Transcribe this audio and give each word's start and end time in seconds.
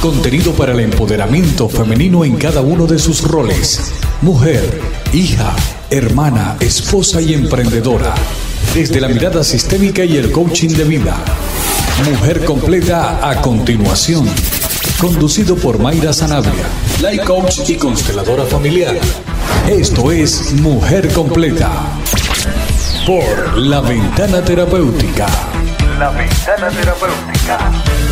Contenido 0.00 0.52
para 0.52 0.72
el 0.72 0.80
empoderamiento 0.80 1.68
femenino 1.68 2.24
en 2.24 2.36
cada 2.36 2.60
uno 2.60 2.86
de 2.86 3.00
sus 3.00 3.22
roles. 3.24 3.90
Mujer, 4.22 4.80
hija, 5.12 5.56
hermana, 5.90 6.56
esposa 6.60 7.20
y 7.20 7.34
emprendedora. 7.34 8.14
Desde 8.74 9.00
la 9.00 9.08
mirada 9.08 9.42
sistémica 9.42 10.04
y 10.04 10.16
el 10.16 10.30
coaching 10.30 10.68
de 10.68 10.84
vida. 10.84 11.16
Mujer 12.08 12.44
completa 12.44 13.28
a 13.28 13.42
continuación. 13.42 14.28
Conducido 15.00 15.56
por 15.56 15.80
Mayra 15.80 16.12
Sanabria, 16.12 16.66
life 17.02 17.24
coach 17.24 17.68
y 17.68 17.74
consteladora 17.74 18.44
familiar. 18.44 18.96
Esto 19.68 20.12
es 20.12 20.52
Mujer 20.52 21.12
completa. 21.12 21.72
Por 23.04 23.58
La 23.58 23.80
Ventana 23.80 24.44
Terapéutica. 24.44 25.26
La 25.98 26.10
Ventana 26.10 26.68
Terapéutica. 26.70 28.07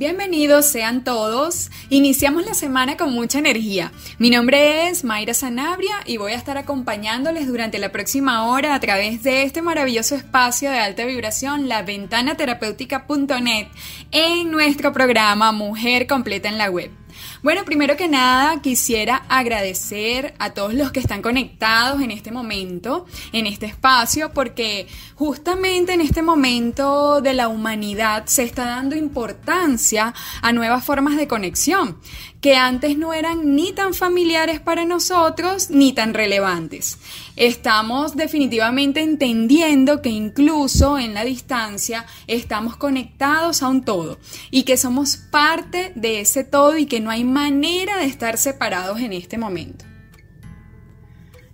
Bienvenidos 0.00 0.64
sean 0.64 1.04
todos. 1.04 1.70
Iniciamos 1.90 2.46
la 2.46 2.54
semana 2.54 2.96
con 2.96 3.12
mucha 3.12 3.38
energía. 3.38 3.92
Mi 4.16 4.30
nombre 4.30 4.88
es 4.88 5.04
Mayra 5.04 5.34
Sanabria 5.34 5.92
y 6.06 6.16
voy 6.16 6.32
a 6.32 6.36
estar 6.36 6.56
acompañándoles 6.56 7.46
durante 7.46 7.78
la 7.78 7.92
próxima 7.92 8.46
hora 8.46 8.74
a 8.74 8.80
través 8.80 9.22
de 9.22 9.42
este 9.42 9.60
maravilloso 9.60 10.14
espacio 10.14 10.70
de 10.70 10.78
alta 10.78 11.04
vibración, 11.04 11.68
la 11.68 11.82
ventanaterapéutica.net, 11.82 13.66
en 14.10 14.50
nuestro 14.50 14.94
programa 14.94 15.52
Mujer 15.52 16.06
Completa 16.06 16.48
en 16.48 16.56
la 16.56 16.70
Web. 16.70 16.92
Bueno, 17.42 17.64
primero 17.64 17.96
que 17.96 18.08
nada 18.08 18.60
quisiera 18.60 19.24
agradecer 19.28 20.34
a 20.38 20.50
todos 20.50 20.74
los 20.74 20.92
que 20.92 21.00
están 21.00 21.22
conectados 21.22 22.00
en 22.02 22.10
este 22.10 22.30
momento, 22.30 23.06
en 23.32 23.46
este 23.46 23.66
espacio, 23.66 24.32
porque 24.32 24.86
justamente 25.14 25.92
en 25.92 26.00
este 26.00 26.22
momento 26.22 27.20
de 27.20 27.34
la 27.34 27.48
humanidad 27.48 28.26
se 28.26 28.42
está 28.42 28.66
dando 28.66 28.96
importancia 28.96 30.14
a 30.42 30.52
nuevas 30.52 30.84
formas 30.84 31.16
de 31.16 31.28
conexión 31.28 31.98
que 32.40 32.56
antes 32.56 32.96
no 32.96 33.12
eran 33.12 33.54
ni 33.54 33.72
tan 33.72 33.94
familiares 33.94 34.60
para 34.60 34.84
nosotros 34.84 35.70
ni 35.70 35.92
tan 35.92 36.14
relevantes. 36.14 36.98
Estamos 37.36 38.16
definitivamente 38.16 39.00
entendiendo 39.00 40.00
que 40.00 40.08
incluso 40.08 40.98
en 40.98 41.14
la 41.14 41.24
distancia 41.24 42.06
estamos 42.26 42.76
conectados 42.76 43.62
a 43.62 43.68
un 43.68 43.82
todo 43.82 44.18
y 44.50 44.62
que 44.62 44.76
somos 44.76 45.16
parte 45.16 45.92
de 45.94 46.20
ese 46.20 46.44
todo 46.44 46.78
y 46.78 46.86
que 46.86 47.00
no 47.00 47.10
hay 47.10 47.24
manera 47.24 47.98
de 47.98 48.06
estar 48.06 48.38
separados 48.38 49.00
en 49.00 49.12
este 49.12 49.36
momento. 49.36 49.89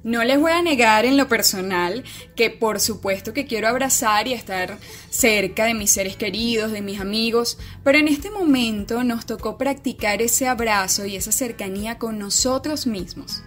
No 0.06 0.22
les 0.22 0.38
voy 0.38 0.52
a 0.52 0.62
negar 0.62 1.04
en 1.04 1.16
lo 1.16 1.26
personal 1.26 2.04
que 2.36 2.48
por 2.48 2.78
supuesto 2.78 3.32
que 3.32 3.44
quiero 3.44 3.66
abrazar 3.66 4.28
y 4.28 4.34
estar 4.34 4.78
cerca 5.10 5.64
de 5.64 5.74
mis 5.74 5.90
seres 5.90 6.14
queridos, 6.14 6.70
de 6.70 6.80
mis 6.80 7.00
amigos, 7.00 7.58
pero 7.82 7.98
en 7.98 8.06
este 8.06 8.30
momento 8.30 9.02
nos 9.02 9.26
tocó 9.26 9.58
practicar 9.58 10.22
ese 10.22 10.46
abrazo 10.46 11.06
y 11.06 11.16
esa 11.16 11.32
cercanía 11.32 11.98
con 11.98 12.20
nosotros 12.20 12.86
mismos 12.86 13.42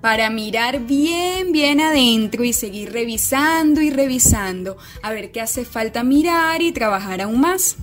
para 0.00 0.28
mirar 0.28 0.80
bien, 0.80 1.52
bien 1.52 1.80
adentro 1.80 2.42
y 2.42 2.52
seguir 2.52 2.92
revisando 2.92 3.80
y 3.80 3.90
revisando 3.90 4.78
a 5.04 5.12
ver 5.12 5.30
qué 5.30 5.40
hace 5.40 5.64
falta 5.64 6.02
mirar 6.02 6.62
y 6.62 6.72
trabajar 6.72 7.20
aún 7.20 7.40
más. 7.40 7.76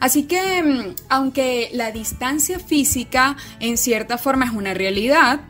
Así 0.00 0.24
que, 0.24 0.64
mm, 0.64 0.94
aunque 1.08 1.70
la 1.72 1.92
distancia 1.92 2.58
física 2.58 3.36
en 3.60 3.78
cierta 3.78 4.18
forma 4.18 4.46
es 4.46 4.50
una 4.50 4.74
realidad, 4.74 5.42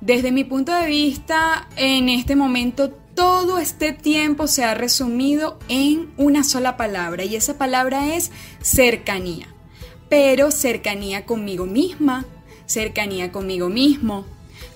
desde 0.00 0.32
mi 0.32 0.44
punto 0.44 0.72
de 0.72 0.86
vista, 0.86 1.68
en 1.76 2.08
este 2.08 2.36
momento 2.36 2.90
todo 3.14 3.58
este 3.58 3.92
tiempo 3.92 4.46
se 4.46 4.64
ha 4.64 4.74
resumido 4.74 5.58
en 5.68 6.12
una 6.16 6.44
sola 6.44 6.76
palabra 6.76 7.24
y 7.24 7.34
esa 7.34 7.58
palabra 7.58 8.14
es 8.14 8.30
cercanía. 8.62 9.48
Pero 10.08 10.52
cercanía 10.52 11.26
conmigo 11.26 11.66
misma, 11.66 12.24
cercanía 12.66 13.32
conmigo 13.32 13.68
mismo, 13.68 14.24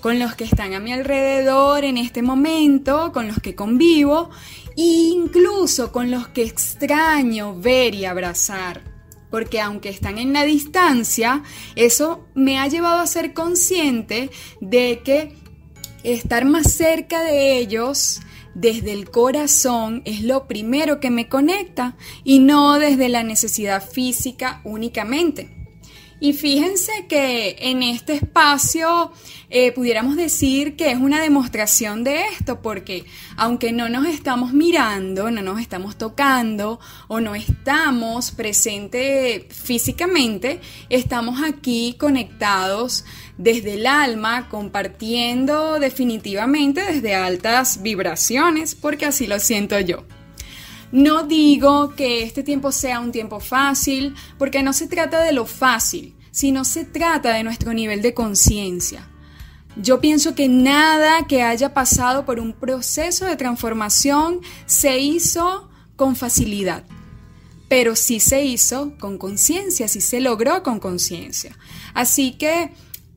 con 0.01 0.19
los 0.19 0.35
que 0.35 0.43
están 0.43 0.73
a 0.73 0.81
mi 0.81 0.91
alrededor 0.91 1.85
en 1.85 1.97
este 1.97 2.21
momento, 2.21 3.13
con 3.13 3.27
los 3.27 3.39
que 3.39 3.55
convivo, 3.55 4.29
e 4.75 4.81
incluso 4.81 5.93
con 5.93 6.11
los 6.11 6.27
que 6.27 6.43
extraño 6.43 7.55
ver 7.57 7.95
y 7.95 8.05
abrazar 8.05 8.92
porque 9.33 9.59
aunque 9.59 9.89
están 9.89 10.19
en 10.19 10.31
la 10.31 10.43
distancia, 10.43 11.41
eso 11.75 12.27
me 12.35 12.59
ha 12.59 12.67
llevado 12.67 12.99
a 12.99 13.07
ser 13.07 13.33
consciente 13.33 14.29
de 14.61 15.01
que 15.03 15.33
estar 16.03 16.45
más 16.45 16.71
cerca 16.71 17.23
de 17.23 17.57
ellos 17.57 18.21
desde 18.53 18.93
el 18.93 19.09
corazón 19.09 20.03
es 20.05 20.21
lo 20.21 20.47
primero 20.47 20.99
que 20.99 21.09
me 21.09 21.29
conecta 21.29 21.97
y 22.23 22.37
no 22.37 22.77
desde 22.77 23.09
la 23.09 23.23
necesidad 23.23 23.83
física 23.83 24.61
únicamente. 24.65 25.62
Y 26.23 26.31
fíjense 26.31 27.05
que 27.09 27.57
en 27.59 27.83
este 27.83 28.13
espacio 28.13 29.11
eh, 29.49 29.73
pudiéramos 29.73 30.15
decir 30.15 30.77
que 30.77 30.89
es 30.89 30.97
una 30.97 31.21
demostración 31.21 32.05
de 32.05 32.27
esto, 32.27 32.61
porque 32.61 33.03
aunque 33.35 33.73
no 33.73 33.89
nos 33.89 34.07
estamos 34.07 34.53
mirando, 34.53 35.29
no 35.31 35.41
nos 35.41 35.59
estamos 35.59 35.97
tocando 35.97 36.79
o 37.09 37.19
no 37.19 37.35
estamos 37.35 38.31
presentes 38.31 39.53
físicamente, 39.53 40.61
estamos 40.87 41.41
aquí 41.43 41.97
conectados 41.99 43.03
desde 43.37 43.73
el 43.73 43.85
alma, 43.85 44.47
compartiendo 44.47 45.77
definitivamente 45.77 46.85
desde 46.85 47.15
altas 47.15 47.83
vibraciones, 47.83 48.75
porque 48.75 49.07
así 49.07 49.27
lo 49.27 49.41
siento 49.41 49.77
yo. 49.81 50.05
No 50.93 51.23
digo 51.23 51.95
que 51.95 52.21
este 52.21 52.43
tiempo 52.43 52.71
sea 52.71 52.99
un 52.99 53.11
tiempo 53.11 53.39
fácil, 53.39 54.13
porque 54.37 54.61
no 54.61 54.73
se 54.73 54.85
trata 54.85 55.23
de 55.23 55.31
lo 55.31 55.47
fácil, 55.47 56.15
sino 56.29 56.63
se 56.65 56.85
trata 56.85 57.33
de 57.33 57.43
nuestro 57.43 57.73
nivel 57.73 58.03
de 58.03 58.13
conciencia. 58.13 59.09
Yo 59.75 59.99
pienso 59.99 60.35
que 60.35 60.47
nada 60.47 61.25
que 61.27 61.41
haya 61.41 61.73
pasado 61.73 62.25
por 62.25 62.39
un 62.39 62.53
proceso 62.53 63.25
de 63.25 63.35
transformación 63.37 64.41
se 64.67 64.99
hizo 64.99 65.67
con 65.95 66.15
facilidad, 66.15 66.83
pero 67.67 67.95
sí 67.95 68.19
se 68.19 68.45
hizo 68.45 68.95
con 68.99 69.17
conciencia, 69.17 69.87
sí 69.87 69.99
se 69.99 70.21
logró 70.21 70.61
con 70.61 70.79
conciencia. 70.79 71.57
Así 71.95 72.33
que 72.33 72.69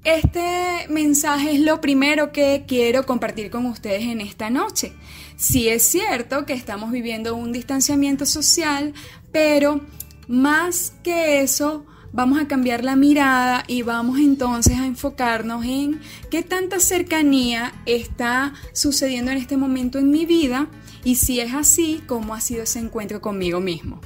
este 0.03 0.87
mensaje 0.89 1.53
es 1.53 1.61
lo 1.61 1.83
primero 1.83 2.33
que 2.33 2.65
quiero 2.67 3.05
compartir 3.05 3.51
con 3.51 3.67
ustedes 3.67 4.05
en 4.05 4.23
esta 4.23 4.49
noche. 4.49 4.95
Sí 5.37 5.69
es 5.69 5.83
cierto 5.83 6.47
que 6.47 6.55
estamos 6.55 6.91
viviendo 6.91 7.37
un 7.37 7.53
distanciamiento 7.53 8.25
social, 8.25 8.95
pero 9.33 9.83
más 10.29 10.95
que 11.03 11.43
eso, 11.43 11.85
vamos 12.13 12.41
a 12.41 12.49
cambiar 12.49 12.83
la 12.83 12.97
mirada 12.97 13.63
y 13.67 13.83
vamos 13.83 14.19
entonces 14.19 14.79
a 14.79 14.87
enfocarnos 14.87 15.65
en 15.67 16.01
qué 16.31 16.43
tanta 16.43 16.81
cercanía 16.81 17.75
está 17.85 18.55
sucediendo 18.73 19.31
en 19.31 19.37
este 19.37 19.59
momento 19.59 19.99
en 19.99 20.11
mi 20.11 20.25
vida 20.25 20.69
y 21.05 21.17
si 21.17 21.41
es 21.41 21.53
así, 21.53 22.03
cómo 22.07 22.35
ha 22.35 22.41
sido 22.41 22.63
ese 22.63 22.79
encuentro 22.79 23.21
conmigo 23.21 23.61
mismo. 23.61 24.01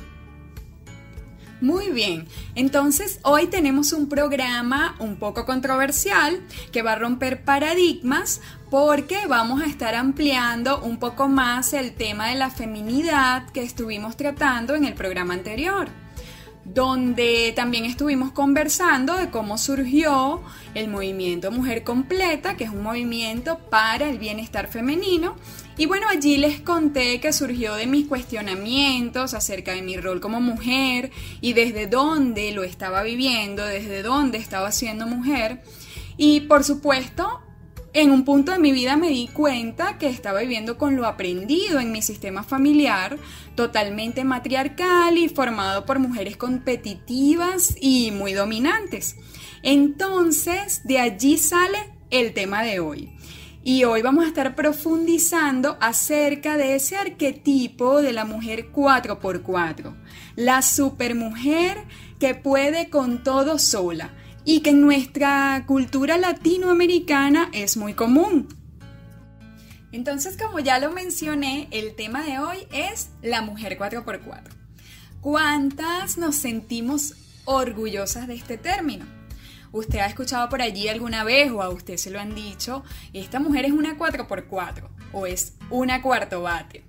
Muy 1.60 1.90
bien, 1.90 2.26
entonces 2.54 3.20
hoy 3.22 3.46
tenemos 3.46 3.92
un 3.92 4.08
programa 4.08 4.96
un 4.98 5.16
poco 5.16 5.44
controversial 5.44 6.40
que 6.72 6.80
va 6.80 6.92
a 6.92 6.98
romper 6.98 7.44
paradigmas 7.44 8.40
porque 8.70 9.26
vamos 9.28 9.60
a 9.60 9.66
estar 9.66 9.94
ampliando 9.94 10.80
un 10.80 10.98
poco 10.98 11.28
más 11.28 11.74
el 11.74 11.92
tema 11.92 12.28
de 12.28 12.36
la 12.36 12.48
feminidad 12.48 13.50
que 13.50 13.62
estuvimos 13.62 14.16
tratando 14.16 14.74
en 14.74 14.86
el 14.86 14.94
programa 14.94 15.34
anterior 15.34 15.90
donde 16.64 17.52
también 17.56 17.84
estuvimos 17.84 18.32
conversando 18.32 19.16
de 19.16 19.30
cómo 19.30 19.58
surgió 19.58 20.42
el 20.74 20.88
movimiento 20.88 21.50
Mujer 21.50 21.84
Completa, 21.84 22.56
que 22.56 22.64
es 22.64 22.70
un 22.70 22.82
movimiento 22.82 23.58
para 23.70 24.08
el 24.08 24.18
bienestar 24.18 24.68
femenino. 24.68 25.36
Y 25.76 25.86
bueno, 25.86 26.06
allí 26.08 26.36
les 26.36 26.60
conté 26.60 27.20
que 27.20 27.32
surgió 27.32 27.74
de 27.74 27.86
mis 27.86 28.06
cuestionamientos 28.06 29.32
acerca 29.34 29.72
de 29.72 29.82
mi 29.82 29.96
rol 29.96 30.20
como 30.20 30.40
mujer 30.40 31.10
y 31.40 31.54
desde 31.54 31.86
dónde 31.86 32.52
lo 32.52 32.62
estaba 32.62 33.02
viviendo, 33.02 33.64
desde 33.64 34.02
dónde 34.02 34.38
estaba 34.38 34.70
siendo 34.72 35.06
mujer. 35.06 35.62
Y 36.18 36.40
por 36.40 36.64
supuesto, 36.64 37.40
en 37.92 38.12
un 38.12 38.24
punto 38.24 38.52
de 38.52 38.58
mi 38.58 38.70
vida 38.70 38.96
me 38.96 39.08
di 39.08 39.26
cuenta 39.26 39.98
que 39.98 40.08
estaba 40.08 40.40
viviendo 40.40 40.78
con 40.78 40.94
lo 40.94 41.06
aprendido 41.06 41.80
en 41.80 41.90
mi 41.90 42.02
sistema 42.02 42.44
familiar, 42.44 43.18
totalmente 43.60 44.24
matriarcal 44.24 45.18
y 45.18 45.28
formado 45.28 45.84
por 45.84 45.98
mujeres 45.98 46.38
competitivas 46.38 47.76
y 47.78 48.10
muy 48.10 48.32
dominantes. 48.32 49.16
Entonces, 49.62 50.80
de 50.84 50.98
allí 50.98 51.36
sale 51.36 51.76
el 52.08 52.32
tema 52.32 52.62
de 52.62 52.80
hoy. 52.80 53.10
Y 53.62 53.84
hoy 53.84 54.00
vamos 54.00 54.24
a 54.24 54.28
estar 54.28 54.54
profundizando 54.54 55.76
acerca 55.78 56.56
de 56.56 56.74
ese 56.74 56.96
arquetipo 56.96 58.00
de 58.00 58.14
la 58.14 58.24
mujer 58.24 58.72
4x4, 58.72 59.94
la 60.36 60.62
supermujer 60.62 61.84
que 62.18 62.34
puede 62.34 62.88
con 62.88 63.22
todo 63.22 63.58
sola 63.58 64.14
y 64.46 64.60
que 64.60 64.70
en 64.70 64.80
nuestra 64.80 65.64
cultura 65.66 66.16
latinoamericana 66.16 67.50
es 67.52 67.76
muy 67.76 67.92
común. 67.92 68.59
Entonces, 69.92 70.36
como 70.36 70.60
ya 70.60 70.78
lo 70.78 70.92
mencioné, 70.92 71.66
el 71.72 71.94
tema 71.96 72.22
de 72.22 72.38
hoy 72.38 72.58
es 72.72 73.10
la 73.22 73.42
mujer 73.42 73.76
4x4. 73.76 74.42
¿Cuántas 75.20 76.16
nos 76.16 76.36
sentimos 76.36 77.14
orgullosas 77.44 78.28
de 78.28 78.34
este 78.34 78.56
término? 78.56 79.04
Usted 79.72 79.98
ha 79.98 80.06
escuchado 80.06 80.48
por 80.48 80.62
allí 80.62 80.88
alguna 80.88 81.24
vez 81.24 81.50
o 81.50 81.62
a 81.62 81.70
usted 81.70 81.96
se 81.96 82.10
lo 82.10 82.20
han 82.20 82.34
dicho, 82.34 82.84
esta 83.12 83.40
mujer 83.40 83.64
es 83.64 83.72
una 83.72 83.98
4x4 83.98 84.88
o 85.12 85.26
es 85.26 85.54
una 85.70 86.02
cuarto 86.02 86.42
bate. 86.42 86.84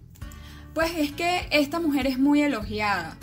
Pues 0.74 0.92
es 0.96 1.12
que 1.12 1.48
esta 1.52 1.80
mujer 1.80 2.08
es 2.08 2.20
muy 2.20 2.42
elogiada 2.42 3.18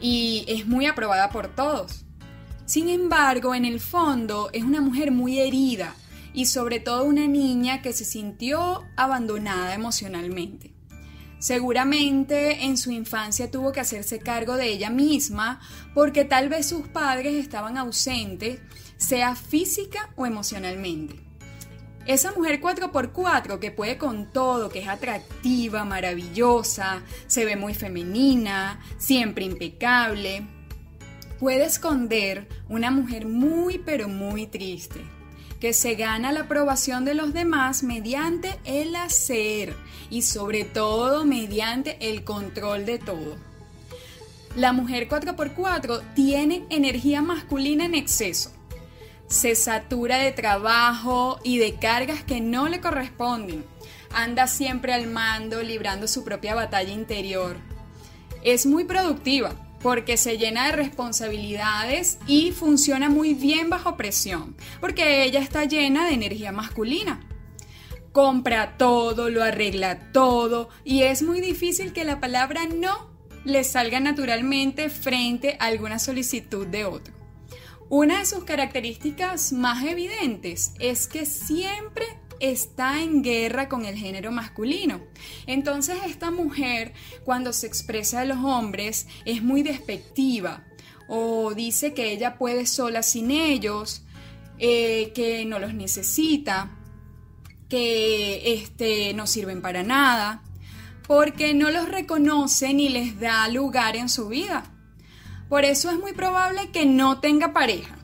y 0.00 0.44
es 0.48 0.66
muy 0.66 0.86
aprobada 0.86 1.30
por 1.30 1.48
todos. 1.54 2.04
Sin 2.66 2.88
embargo, 2.88 3.54
en 3.54 3.64
el 3.64 3.80
fondo 3.80 4.50
es 4.52 4.62
una 4.62 4.80
mujer 4.80 5.10
muy 5.10 5.38
herida 5.40 5.94
y 6.32 6.46
sobre 6.46 6.80
todo 6.80 7.04
una 7.04 7.26
niña 7.26 7.82
que 7.82 7.92
se 7.92 8.04
sintió 8.04 8.84
abandonada 8.96 9.74
emocionalmente. 9.74 10.72
Seguramente 11.38 12.64
en 12.64 12.76
su 12.76 12.90
infancia 12.90 13.50
tuvo 13.50 13.72
que 13.72 13.80
hacerse 13.80 14.18
cargo 14.18 14.56
de 14.56 14.66
ella 14.66 14.90
misma 14.90 15.60
porque 15.94 16.24
tal 16.24 16.50
vez 16.50 16.66
sus 16.66 16.86
padres 16.88 17.34
estaban 17.34 17.78
ausentes, 17.78 18.60
sea 18.98 19.34
física 19.34 20.10
o 20.16 20.26
emocionalmente. 20.26 21.18
Esa 22.04 22.32
mujer 22.32 22.60
4x4 22.60 23.58
que 23.58 23.70
puede 23.70 23.96
con 23.96 24.30
todo, 24.30 24.68
que 24.68 24.80
es 24.80 24.88
atractiva, 24.88 25.84
maravillosa, 25.84 27.02
se 27.26 27.44
ve 27.46 27.56
muy 27.56 27.72
femenina, 27.72 28.80
siempre 28.98 29.44
impecable, 29.44 30.46
puede 31.38 31.64
esconder 31.64 32.48
una 32.68 32.90
mujer 32.90 33.26
muy 33.26 33.78
pero 33.78 34.08
muy 34.08 34.46
triste 34.46 35.00
que 35.60 35.72
se 35.74 35.94
gana 35.94 36.32
la 36.32 36.40
aprobación 36.40 37.04
de 37.04 37.14
los 37.14 37.34
demás 37.34 37.82
mediante 37.82 38.58
el 38.64 38.96
hacer 38.96 39.76
y 40.08 40.22
sobre 40.22 40.64
todo 40.64 41.24
mediante 41.26 41.98
el 42.00 42.24
control 42.24 42.86
de 42.86 42.98
todo. 42.98 43.36
La 44.56 44.72
mujer 44.72 45.08
4x4 45.08 46.14
tiene 46.14 46.64
energía 46.70 47.22
masculina 47.22 47.84
en 47.84 47.94
exceso. 47.94 48.50
Se 49.28 49.54
satura 49.54 50.18
de 50.18 50.32
trabajo 50.32 51.38
y 51.44 51.58
de 51.58 51.76
cargas 51.76 52.24
que 52.24 52.40
no 52.40 52.68
le 52.68 52.80
corresponden. 52.80 53.64
Anda 54.12 54.48
siempre 54.48 54.92
al 54.92 55.06
mando, 55.06 55.62
librando 55.62 56.08
su 56.08 56.24
propia 56.24 56.56
batalla 56.56 56.92
interior. 56.92 57.56
Es 58.42 58.66
muy 58.66 58.84
productiva, 58.84 59.54
porque 59.82 60.16
se 60.16 60.38
llena 60.38 60.66
de 60.66 60.72
responsabilidades 60.72 62.18
y 62.26 62.52
funciona 62.52 63.08
muy 63.08 63.34
bien 63.34 63.70
bajo 63.70 63.96
presión, 63.96 64.56
porque 64.80 65.24
ella 65.24 65.40
está 65.40 65.64
llena 65.64 66.06
de 66.06 66.14
energía 66.14 66.52
masculina. 66.52 67.20
Compra 68.12 68.76
todo, 68.76 69.30
lo 69.30 69.42
arregla 69.42 70.12
todo 70.12 70.68
y 70.84 71.02
es 71.02 71.22
muy 71.22 71.40
difícil 71.40 71.92
que 71.92 72.04
la 72.04 72.20
palabra 72.20 72.66
no 72.66 73.08
le 73.44 73.64
salga 73.64 74.00
naturalmente 74.00 74.90
frente 74.90 75.56
a 75.60 75.66
alguna 75.66 75.98
solicitud 75.98 76.66
de 76.66 76.84
otro. 76.84 77.14
Una 77.88 78.20
de 78.20 78.26
sus 78.26 78.44
características 78.44 79.52
más 79.52 79.84
evidentes 79.84 80.74
es 80.78 81.08
que 81.08 81.26
siempre 81.26 82.06
está 82.40 83.02
en 83.02 83.22
guerra 83.22 83.68
con 83.68 83.84
el 83.84 83.96
género 83.96 84.32
masculino. 84.32 85.00
Entonces 85.46 85.98
esta 86.06 86.30
mujer 86.30 86.92
cuando 87.24 87.52
se 87.52 87.66
expresa 87.66 88.20
a 88.20 88.24
los 88.24 88.38
hombres 88.38 89.06
es 89.24 89.42
muy 89.42 89.62
despectiva 89.62 90.64
o 91.08 91.54
dice 91.54 91.92
que 91.92 92.12
ella 92.12 92.38
puede 92.38 92.66
sola 92.66 93.02
sin 93.02 93.30
ellos, 93.30 94.02
eh, 94.58 95.12
que 95.14 95.44
no 95.44 95.58
los 95.58 95.74
necesita, 95.74 96.70
que 97.68 98.54
este, 98.54 99.14
no 99.14 99.26
sirven 99.26 99.62
para 99.62 99.82
nada, 99.82 100.42
porque 101.06 101.54
no 101.54 101.70
los 101.70 101.88
reconoce 101.88 102.72
ni 102.74 102.88
les 102.88 103.18
da 103.18 103.48
lugar 103.48 103.96
en 103.96 104.08
su 104.08 104.28
vida. 104.28 104.64
Por 105.48 105.64
eso 105.64 105.90
es 105.90 105.98
muy 105.98 106.12
probable 106.12 106.70
que 106.70 106.86
no 106.86 107.20
tenga 107.20 107.52
pareja 107.52 107.99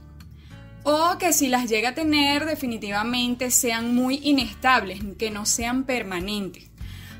o 0.89 1.19
que 1.19 1.33
si 1.33 1.49
las 1.49 1.69
llega 1.69 1.89
a 1.89 1.95
tener 1.97 2.47
definitivamente 2.47 3.51
sean 3.51 3.93
muy 3.93 4.21
inestables, 4.23 5.01
que 5.19 5.33
no 5.33 5.45
sean 5.45 5.83
permanentes. 5.83 6.71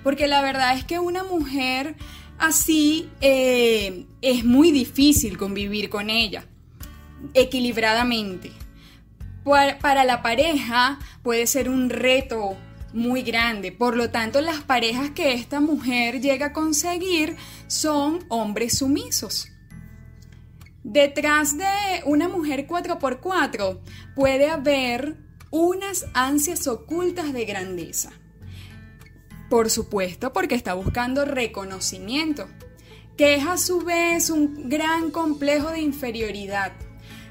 Porque 0.05 0.29
la 0.29 0.41
verdad 0.41 0.79
es 0.79 0.85
que 0.85 1.01
una 1.01 1.25
mujer 1.25 1.97
así 2.39 3.09
eh, 3.21 4.07
es 4.23 4.45
muy 4.45 4.71
difícil 4.71 5.37
convivir 5.37 5.91
con 5.91 6.11
ella 6.11 6.45
equilibradamente. 7.35 8.53
Para 9.43 10.05
la 10.05 10.23
pareja 10.23 11.01
puede 11.25 11.49
ser 11.49 11.69
un 11.69 11.91
reto 11.91 12.57
muy 12.93 13.23
grande. 13.23 13.73
Por 13.73 13.97
lo 13.97 14.11
tanto, 14.11 14.41
las 14.43 14.61
parejas 14.61 15.11
que 15.11 15.33
esta 15.33 15.59
mujer 15.59 16.21
llega 16.21 16.47
a 16.47 16.53
conseguir 16.53 17.35
son 17.67 18.25
hombres 18.29 18.79
sumisos. 18.79 19.49
Detrás 20.89 21.59
de 21.59 21.65
una 22.05 22.29
mujer 22.29 22.69
4x4 22.69 23.81
puede 24.15 24.49
haber 24.49 25.17
unas 25.51 26.07
ansias 26.15 26.69
ocultas 26.69 27.33
de 27.33 27.45
grandeza. 27.45 28.13
Por 29.51 29.69
supuesto, 29.69 30.33
porque 30.33 30.55
está 30.55 30.75
buscando 30.75 31.25
reconocimiento, 31.25 32.47
que 33.17 33.35
es 33.35 33.45
a 33.45 33.59
su 33.59 33.81
vez 33.81 34.31
un 34.31 34.69
gran 34.69 35.11
complejo 35.11 35.73
de 35.73 35.81
inferioridad, 35.81 36.71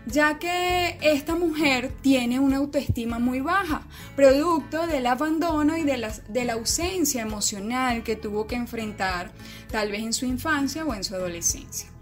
ya 0.05 0.37
que 0.37 0.97
esta 1.01 1.35
mujer 1.35 1.93
tiene 2.01 2.41
una 2.41 2.57
autoestima 2.57 3.19
muy 3.19 3.39
baja, 3.39 3.87
producto 4.17 4.85
del 4.85 5.07
abandono 5.07 5.77
y 5.77 5.83
de 5.83 5.95
la, 5.95 6.11
de 6.27 6.43
la 6.43 6.53
ausencia 6.53 7.21
emocional 7.21 8.03
que 8.03 8.17
tuvo 8.17 8.47
que 8.47 8.55
enfrentar 8.55 9.31
tal 9.71 9.91
vez 9.91 10.01
en 10.01 10.11
su 10.11 10.25
infancia 10.25 10.85
o 10.85 10.93
en 10.93 11.05
su 11.05 11.15
adolescencia. 11.15 11.94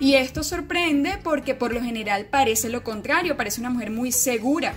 Y 0.00 0.14
esto 0.14 0.42
sorprende 0.42 1.18
porque 1.22 1.54
por 1.54 1.72
lo 1.72 1.80
general 1.80 2.26
parece 2.26 2.68
lo 2.68 2.84
contrario, 2.84 3.36
parece 3.36 3.60
una 3.60 3.70
mujer 3.70 3.90
muy 3.90 4.12
segura. 4.12 4.74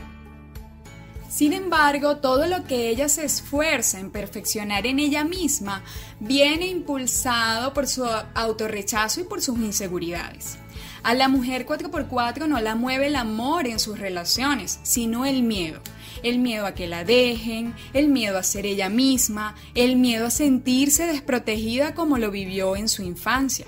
Sin 1.30 1.54
embargo, 1.54 2.18
todo 2.18 2.46
lo 2.48 2.66
que 2.66 2.90
ella 2.90 3.08
se 3.08 3.24
esfuerza 3.24 4.00
en 4.00 4.12
perfeccionar 4.12 4.86
en 4.86 5.00
ella 5.00 5.24
misma 5.24 5.82
viene 6.20 6.68
impulsado 6.68 7.74
por 7.74 7.88
su 7.88 8.06
autorrechazo 8.34 9.22
y 9.22 9.24
por 9.24 9.42
sus 9.42 9.58
inseguridades. 9.58 10.58
A 11.04 11.14
la 11.14 11.30
mujer 11.30 11.66
4x4 11.66 12.48
no 12.48 12.60
la 12.60 12.76
mueve 12.76 13.08
el 13.08 13.16
amor 13.16 13.66
en 13.66 13.80
sus 13.80 13.98
relaciones, 13.98 14.80
sino 14.84 15.26
el 15.26 15.42
miedo. 15.42 15.80
El 16.22 16.40
miedo 16.40 16.66
a 16.66 16.74
que 16.74 16.88
la 16.88 17.06
dejen, 17.06 17.74
el 17.94 18.10
miedo 18.10 18.38
a 18.38 18.44
ser 18.44 18.66
ella 18.66 18.90
misma, 18.90 19.56
el 19.74 19.96
miedo 19.96 20.28
a 20.28 20.32
sentirse 20.32 21.08
desprotegida 21.08 21.96
como 21.96 22.18
lo 22.18 22.30
vivió 22.30 22.76
en 22.76 22.90
su 22.90 23.04
infancia. 23.04 23.68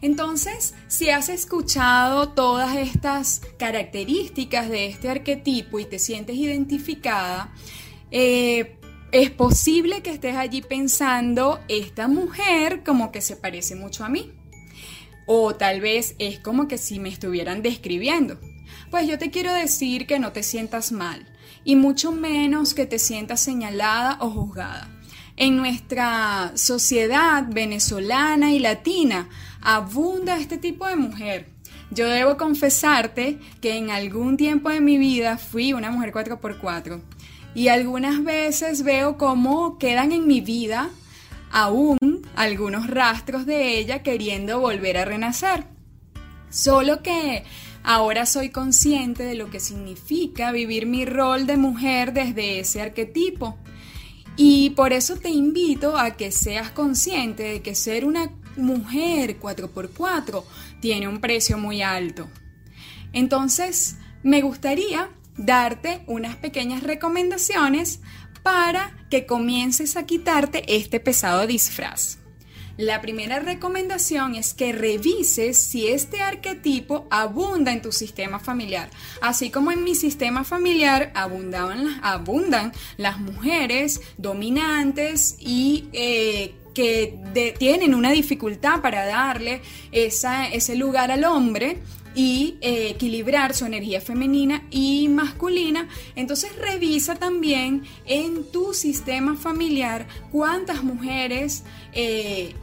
Entonces, 0.00 0.74
si 0.86 1.10
has 1.10 1.28
escuchado 1.28 2.30
todas 2.30 2.76
estas 2.76 3.40
características 3.58 4.68
de 4.68 4.86
este 4.86 5.08
arquetipo 5.08 5.78
y 5.80 5.86
te 5.86 5.98
sientes 5.98 6.36
identificada, 6.36 7.52
eh, 8.10 8.78
es 9.10 9.30
posible 9.30 10.02
que 10.02 10.10
estés 10.10 10.36
allí 10.36 10.62
pensando, 10.62 11.60
esta 11.68 12.08
mujer 12.08 12.82
como 12.84 13.10
que 13.10 13.20
se 13.20 13.36
parece 13.36 13.74
mucho 13.74 14.04
a 14.04 14.08
mí. 14.08 14.32
O 15.26 15.54
tal 15.54 15.80
vez 15.80 16.14
es 16.18 16.38
como 16.38 16.68
que 16.68 16.78
si 16.78 16.98
me 17.00 17.08
estuvieran 17.08 17.62
describiendo. 17.62 18.38
Pues 18.90 19.06
yo 19.06 19.18
te 19.18 19.30
quiero 19.30 19.52
decir 19.52 20.06
que 20.06 20.18
no 20.18 20.32
te 20.32 20.42
sientas 20.42 20.92
mal, 20.92 21.26
y 21.64 21.76
mucho 21.76 22.12
menos 22.12 22.72
que 22.72 22.86
te 22.86 22.98
sientas 22.98 23.40
señalada 23.40 24.18
o 24.20 24.30
juzgada. 24.30 24.90
En 25.36 25.56
nuestra 25.56 26.52
sociedad 26.54 27.46
venezolana 27.48 28.52
y 28.52 28.58
latina 28.58 29.28
abunda 29.62 30.38
este 30.38 30.58
tipo 30.58 30.86
de 30.86 30.96
mujer. 30.96 31.46
Yo 31.90 32.06
debo 32.06 32.36
confesarte 32.36 33.38
que 33.60 33.76
en 33.76 33.90
algún 33.90 34.36
tiempo 34.36 34.68
de 34.68 34.80
mi 34.80 34.98
vida 34.98 35.38
fui 35.38 35.72
una 35.72 35.90
mujer 35.90 36.12
4x4 36.12 37.00
y 37.54 37.68
algunas 37.68 38.22
veces 38.22 38.82
veo 38.82 39.16
cómo 39.16 39.78
quedan 39.78 40.12
en 40.12 40.26
mi 40.26 40.40
vida 40.40 40.90
aún 41.50 41.98
algunos 42.36 42.88
rastros 42.88 43.46
de 43.46 43.78
ella 43.78 44.02
queriendo 44.02 44.60
volver 44.60 44.98
a 44.98 45.04
renacer. 45.04 45.64
Solo 46.50 47.02
que 47.02 47.44
ahora 47.82 48.26
soy 48.26 48.50
consciente 48.50 49.22
de 49.24 49.34
lo 49.34 49.50
que 49.50 49.60
significa 49.60 50.52
vivir 50.52 50.86
mi 50.86 51.04
rol 51.04 51.46
de 51.46 51.56
mujer 51.56 52.12
desde 52.12 52.60
ese 52.60 52.80
arquetipo. 52.80 53.56
Y 54.36 54.70
por 54.70 54.92
eso 54.92 55.16
te 55.16 55.30
invito 55.30 55.96
a 55.98 56.12
que 56.12 56.30
seas 56.30 56.70
consciente 56.70 57.42
de 57.42 57.60
que 57.60 57.74
ser 57.74 58.04
una 58.04 58.30
mujer 58.58 59.38
4x4 59.40 60.44
tiene 60.80 61.08
un 61.08 61.20
precio 61.20 61.58
muy 61.58 61.82
alto. 61.82 62.28
Entonces, 63.12 63.96
me 64.22 64.42
gustaría 64.42 65.10
darte 65.36 66.02
unas 66.06 66.36
pequeñas 66.36 66.82
recomendaciones 66.82 68.00
para 68.42 68.92
que 69.10 69.26
comiences 69.26 69.96
a 69.96 70.06
quitarte 70.06 70.64
este 70.74 71.00
pesado 71.00 71.46
disfraz. 71.46 72.18
La 72.78 73.00
primera 73.00 73.40
recomendación 73.40 74.36
es 74.36 74.54
que 74.54 74.72
revises 74.72 75.58
si 75.58 75.88
este 75.88 76.20
arquetipo 76.20 77.08
abunda 77.10 77.72
en 77.72 77.82
tu 77.82 77.90
sistema 77.90 78.38
familiar. 78.38 78.88
Así 79.20 79.50
como 79.50 79.72
en 79.72 79.82
mi 79.82 79.96
sistema 79.96 80.44
familiar 80.44 81.10
abundaban, 81.16 81.98
abundan 82.04 82.72
las 82.96 83.18
mujeres 83.18 84.00
dominantes 84.16 85.36
y 85.40 85.88
eh, 85.92 86.54
que 86.78 87.18
tienen 87.58 87.92
una 87.92 88.12
dificultad 88.12 88.80
para 88.80 89.04
darle 89.04 89.62
ese 89.90 90.76
lugar 90.76 91.10
al 91.10 91.24
hombre 91.24 91.78
y 92.14 92.56
eh, 92.60 92.90
equilibrar 92.90 93.52
su 93.52 93.66
energía 93.66 94.00
femenina 94.00 94.62
y 94.70 95.08
masculina. 95.08 95.88
Entonces 96.14 96.54
revisa 96.54 97.16
también 97.16 97.82
en 98.06 98.44
tu 98.52 98.74
sistema 98.74 99.34
familiar 99.34 100.06
cuántas 100.30 100.84
mujeres 100.84 101.64
eh, 101.92 102.54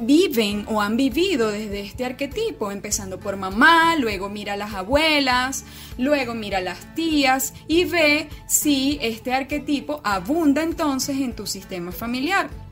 viven 0.00 0.64
o 0.68 0.80
han 0.80 0.96
vivido 0.96 1.52
desde 1.52 1.78
este 1.78 2.04
arquetipo, 2.04 2.72
empezando 2.72 3.20
por 3.20 3.36
mamá, 3.36 3.94
luego 3.94 4.28
mira 4.30 4.54
a 4.54 4.56
las 4.56 4.74
abuelas, 4.74 5.64
luego 5.96 6.34
mira 6.34 6.58
a 6.58 6.60
las 6.60 6.92
tías 6.96 7.54
y 7.68 7.84
ve 7.84 8.28
si 8.48 8.98
este 9.00 9.32
arquetipo 9.32 10.00
abunda 10.02 10.64
entonces 10.64 11.18
en 11.18 11.36
tu 11.36 11.46
sistema 11.46 11.92
familiar. 11.92 12.63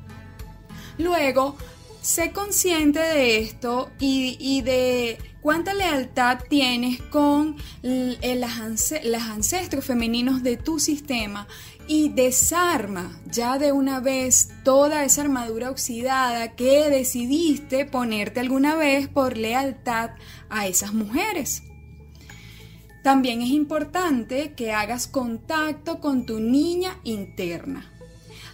Luego, 0.98 1.56
sé 2.02 2.32
consciente 2.32 2.98
de 3.00 3.38
esto 3.38 3.90
y, 3.98 4.60
de 4.62 5.18
cuánta 5.40 5.72
lealtad 5.72 6.40
tienes 6.48 7.00
con 7.00 7.56
los 7.82 9.22
ancestros 9.30 9.84
femeninos 9.84 10.42
de 10.42 10.56
tu 10.56 10.78
sistema 10.78 11.46
y 11.86 12.10
desarma 12.10 13.20
ya 13.26 13.58
de 13.58 13.72
una 13.72 14.00
vez 14.00 14.50
toda 14.64 15.04
esa 15.04 15.22
armadura 15.22 15.70
oxidada 15.70 16.54
que 16.54 16.90
decidiste 16.90 17.86
ponerte 17.86 18.40
alguna 18.40 18.76
vez 18.76 19.08
por 19.08 19.36
lealtad 19.36 20.10
a 20.48 20.66
esas 20.66 20.92
mujeres. 20.92 21.62
También 23.02 23.42
es 23.42 23.50
importante 23.50 24.54
que 24.54 24.72
hagas 24.72 25.08
contacto 25.08 25.98
con 26.00 26.24
tu 26.24 26.38
niña 26.38 27.00
interna. 27.02 27.92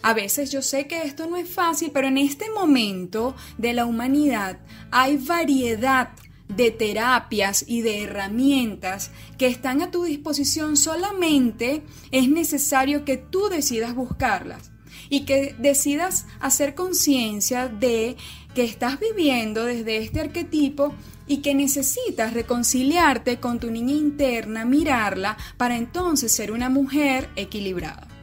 A 0.03 0.15
veces 0.15 0.51
yo 0.51 0.63
sé 0.63 0.87
que 0.87 1.03
esto 1.03 1.27
no 1.27 1.37
es 1.37 1.49
fácil, 1.49 1.91
pero 1.93 2.09
en 2.09 2.19
este 2.19 2.51
momento 2.51 3.35
de 3.57 3.73
la 3.73 3.87
humanidad 3.87 4.59
hay 4.91 5.17
variedad 5.17 6.11
de 6.49 6.71
terapias 6.71 7.65
y 7.67 7.83
de 7.83 8.05
herramientas 8.05 9.11
que 9.37 9.47
están 9.47 9.83
a 9.83 9.91
tu 9.91 10.05
disposición, 10.05 10.77
solamente 10.77 11.83
es 12.11 12.29
necesario 12.29 13.05
que 13.05 13.17
tú 13.17 13.49
decidas 13.49 13.95
buscarlas 13.95 14.71
y 15.11 15.25
que 15.25 15.55
decidas 15.59 16.27
hacer 16.41 16.75
conciencia 16.75 17.69
de 17.69 18.17
que 18.55 18.65
estás 18.65 18.99
viviendo 18.99 19.65
desde 19.65 19.99
este 19.99 20.21
arquetipo 20.21 20.95
y 21.27 21.39
que 21.39 21.55
necesitas 21.55 22.33
reconciliarte 22.33 23.39
con 23.39 23.61
tu 23.61 23.71
niña 23.71 23.95
interna, 23.95 24.65
mirarla, 24.65 25.37
para 25.59 25.77
entonces 25.77 26.33
ser 26.33 26.51
una 26.53 26.71
mujer 26.71 27.29
equilibrada. 27.37 28.18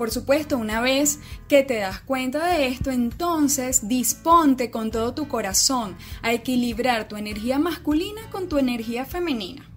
Por 0.00 0.10
supuesto, 0.10 0.56
una 0.56 0.80
vez 0.80 1.20
que 1.46 1.62
te 1.62 1.74
das 1.74 2.00
cuenta 2.00 2.46
de 2.46 2.68
esto, 2.68 2.90
entonces 2.90 3.86
disponte 3.86 4.70
con 4.70 4.90
todo 4.90 5.12
tu 5.12 5.28
corazón 5.28 5.94
a 6.22 6.32
equilibrar 6.32 7.06
tu 7.06 7.16
energía 7.16 7.58
masculina 7.58 8.22
con 8.30 8.48
tu 8.48 8.56
energía 8.56 9.04
femenina. 9.04 9.68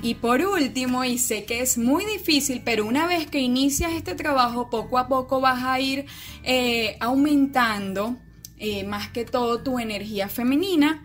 Y 0.00 0.14
por 0.14 0.40
último, 0.40 1.04
y 1.04 1.18
sé 1.18 1.44
que 1.44 1.60
es 1.60 1.76
muy 1.76 2.06
difícil, 2.06 2.62
pero 2.64 2.86
una 2.86 3.06
vez 3.06 3.26
que 3.26 3.40
inicias 3.40 3.92
este 3.92 4.14
trabajo, 4.14 4.70
poco 4.70 4.96
a 4.96 5.06
poco 5.06 5.38
vas 5.42 5.62
a 5.64 5.78
ir 5.80 6.06
eh, 6.42 6.96
aumentando 7.00 8.16
eh, 8.56 8.84
más 8.84 9.10
que 9.10 9.26
todo 9.26 9.62
tu 9.62 9.78
energía 9.78 10.30
femenina. 10.30 11.04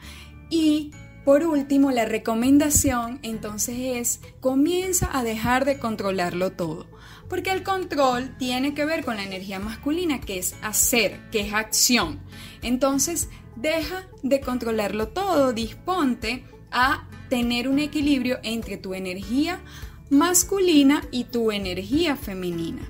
Y 0.49 0.91
por 1.25 1.43
último, 1.43 1.91
la 1.91 2.05
recomendación 2.05 3.19
entonces 3.23 3.75
es 3.77 4.21
comienza 4.39 5.09
a 5.11 5.21
dejar 5.21 5.65
de 5.65 5.79
controlarlo 5.79 6.53
todo. 6.53 7.00
Porque 7.31 7.51
el 7.51 7.63
control 7.63 8.35
tiene 8.37 8.73
que 8.73 8.83
ver 8.83 9.05
con 9.05 9.15
la 9.15 9.23
energía 9.23 9.57
masculina, 9.57 10.19
que 10.19 10.37
es 10.37 10.53
hacer, 10.61 11.17
que 11.31 11.39
es 11.39 11.53
acción. 11.53 12.19
Entonces, 12.61 13.29
deja 13.55 14.05
de 14.21 14.41
controlarlo 14.41 15.07
todo, 15.07 15.53
disponte 15.53 16.43
a 16.71 17.07
tener 17.29 17.69
un 17.69 17.79
equilibrio 17.79 18.39
entre 18.43 18.75
tu 18.75 18.93
energía 18.93 19.61
masculina 20.09 21.05
y 21.09 21.23
tu 21.23 21.53
energía 21.53 22.17
femenina. 22.17 22.81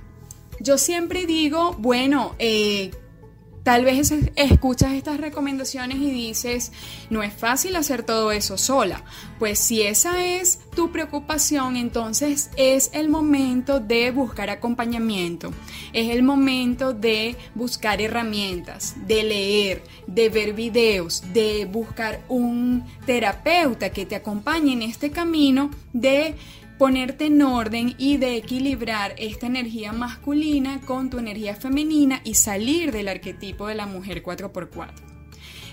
Yo 0.60 0.80
siempre 0.80 1.28
digo, 1.28 1.76
bueno, 1.78 2.36
eh, 2.40 2.90
Tal 3.64 3.86
vez 3.86 4.12
escuchas 4.36 4.94
estas 4.94 5.20
recomendaciones 5.20 5.98
y 5.98 6.10
dices, 6.10 6.72
no 7.12 7.22
es 7.22 7.32
fácil 7.32 7.76
hacer 7.76 8.02
todo 8.02 8.32
eso 8.32 8.58
sola. 8.58 9.04
Pues 9.38 9.60
si 9.60 9.84
esa 9.84 10.26
es 10.26 10.60
tu 10.76 10.92
preocupación, 10.92 11.78
entonces 11.78 12.50
es 12.58 12.90
el 12.94 13.08
momento 13.08 13.80
de 13.80 14.10
buscar 14.10 14.50
acompañamiento. 14.50 15.52
Es 15.94 16.10
el 16.10 16.24
momento 16.24 16.94
de 16.94 17.36
buscar 17.54 18.02
herramientas, 18.02 18.96
de 19.06 19.24
leer, 19.24 19.84
de 20.08 20.30
ver 20.30 20.54
videos, 20.54 21.24
de 21.32 21.66
buscar 21.66 22.22
un 22.30 22.84
terapeuta 23.06 23.92
que 23.92 24.08
te 24.08 24.16
acompañe 24.16 24.74
en 24.74 24.82
este 24.82 25.12
camino 25.12 25.70
de 25.94 26.36
ponerte 26.82 27.28
en 27.28 27.44
orden 27.44 27.94
y 28.00 28.18
de 28.18 28.36
equilibrar 28.36 29.14
esta 29.20 29.46
energía 29.46 29.94
masculina 29.94 30.82
con 30.82 31.12
tu 31.12 31.20
energía 31.20 31.54
femenina 31.54 32.22
y 32.24 32.34
salir 32.34 32.92
del 32.92 33.08
arquetipo 33.08 33.68
de 33.68 33.76
la 33.76 33.86
mujer 33.86 34.24
4x4. 34.24 34.90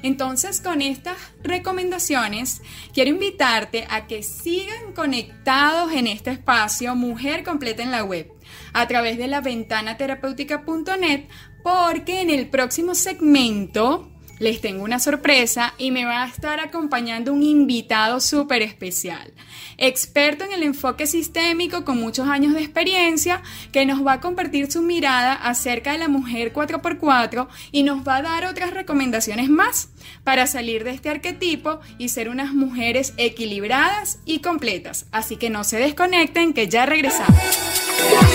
Entonces, 0.02 0.60
con 0.60 0.82
estas 0.82 1.16
recomendaciones, 1.42 2.60
quiero 2.92 3.08
invitarte 3.08 3.86
a 3.88 4.06
que 4.06 4.22
sigan 4.22 4.92
conectados 4.94 5.92
en 5.92 6.08
este 6.08 6.30
espacio 6.30 6.94
Mujer 6.94 7.42
Completa 7.42 7.82
en 7.82 7.90
la 7.90 8.04
Web 8.04 8.30
a 8.74 8.86
través 8.86 9.16
de 9.16 9.28
la 9.28 9.40
ventana 9.40 9.96
terapéutica.net 9.96 11.24
porque 11.62 12.20
en 12.20 12.28
el 12.28 12.50
próximo 12.50 12.94
segmento 12.94 14.12
les 14.38 14.60
tengo 14.60 14.84
una 14.84 14.98
sorpresa 14.98 15.74
y 15.78 15.90
me 15.90 16.04
va 16.04 16.22
a 16.22 16.28
estar 16.28 16.60
acompañando 16.60 17.32
un 17.32 17.42
invitado 17.42 18.20
súper 18.20 18.62
especial, 18.62 19.32
experto 19.78 20.44
en 20.44 20.52
el 20.52 20.62
enfoque 20.62 21.06
sistémico 21.06 21.84
con 21.84 21.98
muchos 21.98 22.28
años 22.28 22.52
de 22.54 22.60
experiencia, 22.60 23.42
que 23.72 23.86
nos 23.86 24.06
va 24.06 24.14
a 24.14 24.20
compartir 24.20 24.70
su 24.70 24.82
mirada 24.82 25.32
acerca 25.32 25.92
de 25.92 25.98
la 25.98 26.08
mujer 26.08 26.52
4x4 26.52 27.48
y 27.72 27.84
nos 27.84 28.06
va 28.06 28.16
a 28.16 28.22
dar 28.22 28.44
otras 28.44 28.72
recomendaciones 28.72 29.48
más 29.48 29.88
para 30.24 30.46
salir 30.46 30.84
de 30.84 30.90
este 30.90 31.08
arquetipo 31.08 31.80
y 31.98 32.08
ser 32.08 32.28
unas 32.28 32.52
mujeres 32.52 33.14
equilibradas 33.16 34.18
y 34.24 34.40
completas. 34.40 35.06
Así 35.12 35.36
que 35.36 35.50
no 35.50 35.64
se 35.64 35.78
desconecten, 35.78 36.52
que 36.52 36.68
ya 36.68 36.86
regresamos. 36.86 37.38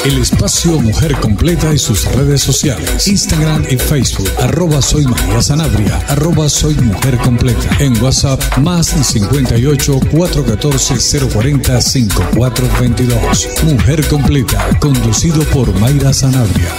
El 0.05 0.17
espacio 0.17 0.79
Mujer 0.79 1.15
Completa 1.19 1.73
y 1.73 1.77
sus 1.77 2.03
redes 2.13 2.41
sociales, 2.41 3.07
Instagram 3.07 3.65
y 3.69 3.77
Facebook, 3.77 4.29
arroba 4.41 4.81
soy 4.81 5.05
María 5.05 5.41
Sanabria, 5.41 5.97
arroba 6.09 6.49
soy 6.49 6.75
Mujer 6.75 7.17
Completa. 7.17 7.77
En 7.79 8.01
WhatsApp, 8.03 8.41
más 8.57 8.87
58 8.87 9.99
414 10.11 11.29
040 11.29 11.81
5422. 11.81 13.47
Mujer 13.63 14.07
Completa, 14.07 14.69
conducido 14.79 15.43
por 15.45 15.73
Mayra 15.79 16.11
Sanabria. 16.13 16.69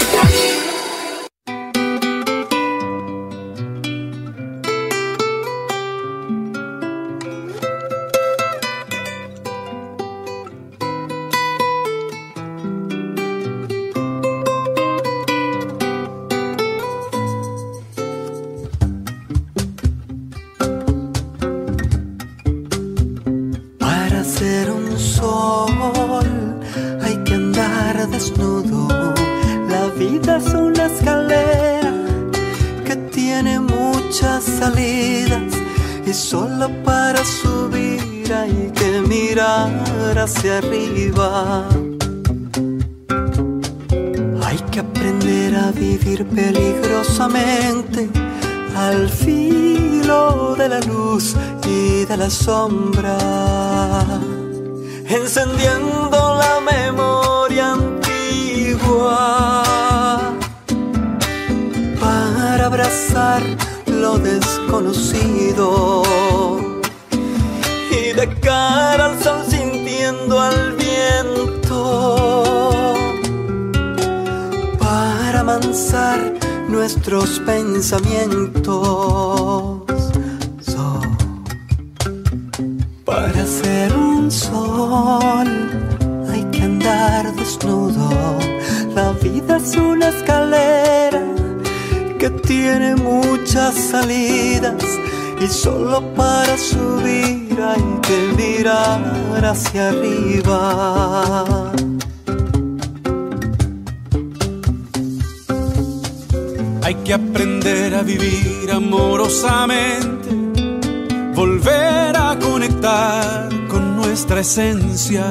Nuestra 114.14 114.40
esencia, 114.42 115.24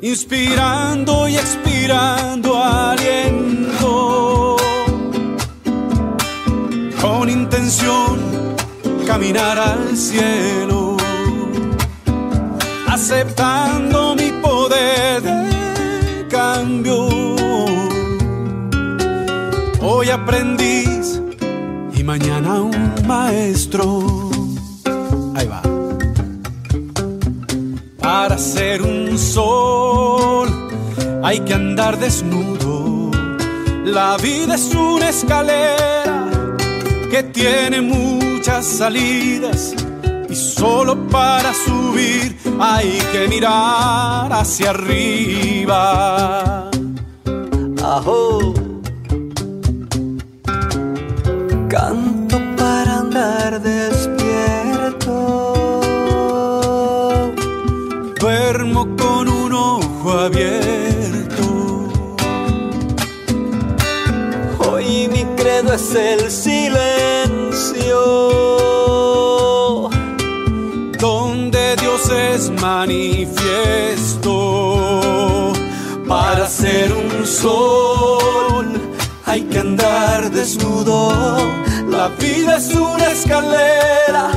inspirando 0.00 1.26
y 1.26 1.34
expirando 1.34 2.62
aliento, 2.62 4.56
con 7.02 7.28
intención 7.28 8.20
caminar 9.04 9.58
al 9.58 9.96
cielo, 9.96 10.96
aceptando 12.86 14.14
mi 14.14 14.30
poder 14.40 15.22
de 15.22 16.28
cambio 16.28 17.08
Hoy 19.82 20.08
aprendiz 20.10 21.20
y 21.96 22.04
mañana 22.04 22.62
un 22.62 22.94
maestro. 23.08 24.29
Ser 28.40 28.80
un 28.80 29.18
sol 29.18 30.48
hay 31.22 31.40
que 31.40 31.52
andar 31.52 31.98
desnudo. 31.98 33.10
La 33.84 34.16
vida 34.16 34.54
es 34.54 34.74
una 34.74 35.10
escalera 35.10 36.26
que 37.10 37.22
tiene 37.34 37.82
muchas 37.82 38.64
salidas 38.64 39.74
y 40.30 40.34
solo 40.34 41.06
para 41.08 41.52
subir 41.52 42.34
hay 42.58 42.98
que 43.12 43.28
mirar 43.28 44.32
hacia 44.32 44.70
arriba. 44.70 45.90
Ajo. 47.82 48.54
Canto 51.68 52.19
es 65.90 65.96
el 65.96 66.30
silencio. 66.30 66.80
Donde 70.98 71.76
Dios 71.76 72.10
es 72.10 72.50
manifiesto. 72.60 74.32
Para 76.06 76.46
ser 76.48 76.92
un 76.92 77.26
sol 77.26 78.80
hay 79.26 79.42
que 79.42 79.58
andar 79.60 80.30
desnudo. 80.30 81.38
La 81.88 82.08
vida 82.08 82.56
es 82.56 82.74
una 82.74 83.10
escalera 83.10 84.30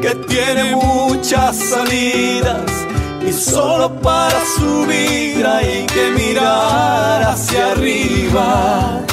que 0.00 0.14
tiene 0.28 0.76
muchas 0.76 1.56
salidas 1.56 2.70
y 3.26 3.32
solo 3.32 3.92
para 4.00 4.40
subir 4.58 5.44
hay 5.46 5.86
que 5.86 6.10
mirar 6.16 7.22
hacia 7.22 7.72
arriba. 7.72 9.06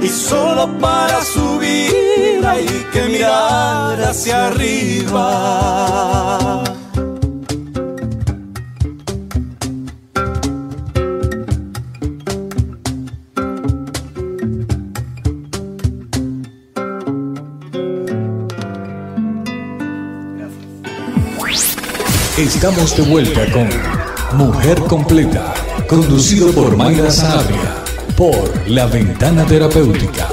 Y 0.00 0.08
solo 0.08 0.78
para 0.78 1.24
subir 1.24 2.46
hay 2.46 2.66
que 2.92 3.02
mirar 3.08 4.00
hacia 4.02 4.46
arriba. 4.46 5.78
Estamos 22.38 22.96
de 22.96 23.02
vuelta 23.02 23.40
con 23.50 23.68
Mujer 24.38 24.78
Completa, 24.82 25.54
conducido 25.88 26.52
por 26.52 26.76
Mayra 26.76 27.10
Sanabria, 27.10 27.82
por 28.18 28.68
La 28.68 28.86
Ventana 28.86 29.46
Terapéutica. 29.46 30.26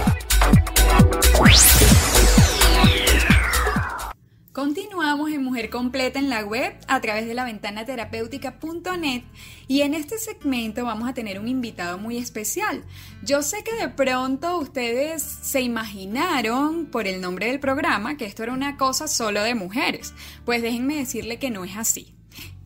Continuamos 4.51 5.29
en 5.29 5.43
Mujer 5.43 5.69
Completa 5.69 6.17
en 6.17 6.31
la 6.31 6.43
web 6.43 6.73
a 6.87 6.99
través 6.99 7.27
de 7.27 7.35
la 7.35 7.43
ventana 7.43 7.85
terapéutica.net 7.85 9.21
y 9.67 9.81
en 9.81 9.93
este 9.93 10.17
segmento 10.17 10.83
vamos 10.83 11.07
a 11.07 11.13
tener 11.13 11.39
un 11.39 11.47
invitado 11.47 11.99
muy 11.99 12.17
especial. 12.17 12.83
Yo 13.21 13.43
sé 13.43 13.63
que 13.63 13.75
de 13.75 13.89
pronto 13.89 14.57
ustedes 14.57 15.21
se 15.21 15.61
imaginaron 15.61 16.87
por 16.87 17.05
el 17.05 17.21
nombre 17.21 17.45
del 17.45 17.59
programa 17.59 18.17
que 18.17 18.25
esto 18.25 18.41
era 18.41 18.53
una 18.53 18.77
cosa 18.77 19.07
solo 19.07 19.43
de 19.43 19.53
mujeres, 19.53 20.15
pues 20.43 20.63
déjenme 20.63 20.95
decirle 20.95 21.37
que 21.37 21.51
no 21.51 21.63
es 21.63 21.77
así. 21.77 22.14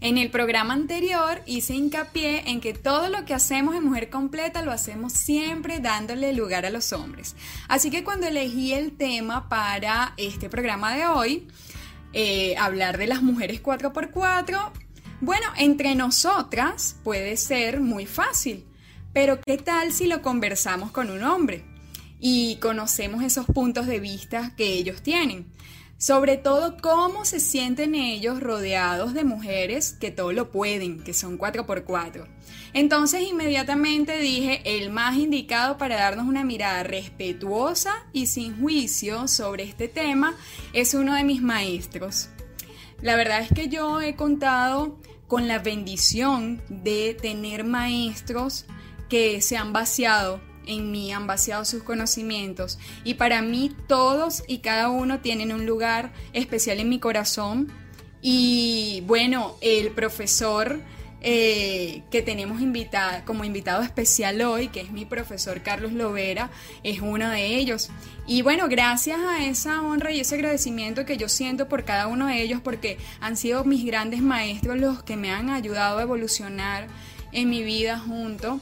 En 0.01 0.17
el 0.17 0.31
programa 0.31 0.73
anterior 0.73 1.41
hice 1.45 1.75
hincapié 1.75 2.49
en 2.49 2.61
que 2.61 2.73
todo 2.73 3.09
lo 3.09 3.25
que 3.25 3.33
hacemos 3.33 3.75
en 3.75 3.83
Mujer 3.83 4.09
Completa 4.09 4.61
lo 4.61 4.71
hacemos 4.71 5.11
siempre 5.11 5.81
dándole 5.81 6.31
lugar 6.31 6.65
a 6.65 6.69
los 6.69 6.93
hombres. 6.93 7.35
Así 7.67 7.91
que 7.91 8.05
cuando 8.05 8.25
elegí 8.25 8.71
el 8.71 8.95
tema 8.95 9.49
para 9.49 10.13
este 10.15 10.49
programa 10.49 10.95
de 10.95 11.05
hoy, 11.05 11.47
eh, 12.13 12.55
hablar 12.57 12.97
de 12.97 13.07
las 13.07 13.21
mujeres 13.21 13.61
4x4, 13.61 14.71
bueno, 15.19 15.47
entre 15.57 15.95
nosotras 15.95 16.95
puede 17.03 17.35
ser 17.35 17.81
muy 17.81 18.05
fácil, 18.05 18.65
pero 19.11 19.41
¿qué 19.41 19.57
tal 19.57 19.91
si 19.91 20.07
lo 20.07 20.21
conversamos 20.21 20.91
con 20.91 21.09
un 21.09 21.23
hombre 21.23 21.65
y 22.21 22.55
conocemos 22.61 23.21
esos 23.21 23.45
puntos 23.47 23.85
de 23.85 23.99
vista 23.99 24.53
que 24.55 24.75
ellos 24.75 25.01
tienen? 25.01 25.51
Sobre 25.99 26.37
todo 26.37 26.77
cómo 26.81 27.25
se 27.25 27.41
sienten 27.41 27.93
ellos 27.93 28.39
rodeados 28.39 29.13
de 29.13 29.25
mujeres 29.25 29.91
que 29.91 30.11
todo 30.11 30.31
lo 30.31 30.49
pueden, 30.49 31.03
que 31.03 31.13
son 31.13 31.37
4x4. 31.37 32.25
Entonces 32.73 33.23
inmediatamente 33.23 34.17
dije, 34.17 34.61
el 34.63 34.91
más 34.91 35.17
indicado 35.17 35.77
para 35.77 35.97
darnos 35.97 36.25
una 36.25 36.45
mirada 36.45 36.83
respetuosa 36.83 37.93
y 38.13 38.27
sin 38.27 38.61
juicio 38.61 39.27
sobre 39.27 39.63
este 39.63 39.89
tema 39.89 40.37
es 40.71 40.93
uno 40.93 41.15
de 41.15 41.25
mis 41.25 41.41
maestros. 41.41 42.29
La 43.01 43.17
verdad 43.17 43.41
es 43.41 43.49
que 43.51 43.67
yo 43.67 43.99
he 43.99 44.15
contado 44.15 44.97
con 45.27 45.49
la 45.49 45.59
bendición 45.59 46.61
de 46.69 47.13
tener 47.21 47.65
maestros 47.65 48.65
que 49.09 49.41
se 49.41 49.57
han 49.57 49.73
vaciado 49.73 50.39
en 50.69 50.91
mí, 50.91 51.11
han 51.11 51.27
vaciado 51.27 51.65
sus 51.65 51.83
conocimientos. 51.83 52.79
Y 53.03 53.15
para 53.15 53.41
mí 53.41 53.75
todos 53.87 54.43
y 54.47 54.59
cada 54.59 54.89
uno 54.89 55.19
tienen 55.19 55.51
un 55.51 55.65
lugar 55.65 56.11
especial 56.33 56.79
en 56.79 56.89
mi 56.89 56.99
corazón. 56.99 57.71
Y 58.21 59.03
bueno, 59.07 59.55
el 59.61 59.91
profesor 59.91 60.79
eh, 61.21 62.03
que 62.11 62.21
tenemos 62.21 62.61
invitada, 62.61 63.25
como 63.25 63.43
invitado 63.43 63.81
especial 63.81 64.41
hoy, 64.41 64.69
que 64.69 64.81
es 64.81 64.91
mi 64.91 65.05
profesor 65.05 65.61
Carlos 65.61 65.91
Lovera, 65.91 66.51
es 66.83 67.01
uno 67.01 67.29
de 67.29 67.57
ellos. 67.57 67.89
Y 68.27 68.41
bueno, 68.43 68.67
gracias 68.69 69.19
a 69.19 69.43
esa 69.43 69.81
honra 69.81 70.11
y 70.11 70.19
ese 70.19 70.35
agradecimiento 70.35 71.05
que 71.05 71.17
yo 71.17 71.27
siento 71.27 71.67
por 71.67 71.83
cada 71.83 72.07
uno 72.07 72.27
de 72.27 72.41
ellos, 72.41 72.61
porque 72.63 72.99
han 73.19 73.35
sido 73.37 73.63
mis 73.63 73.85
grandes 73.85 74.21
maestros 74.21 74.77
los 74.77 75.01
que 75.01 75.17
me 75.17 75.31
han 75.31 75.49
ayudado 75.49 75.97
a 75.97 76.03
evolucionar 76.03 76.87
en 77.31 77.49
mi 77.49 77.63
vida 77.63 77.97
junto 77.99 78.61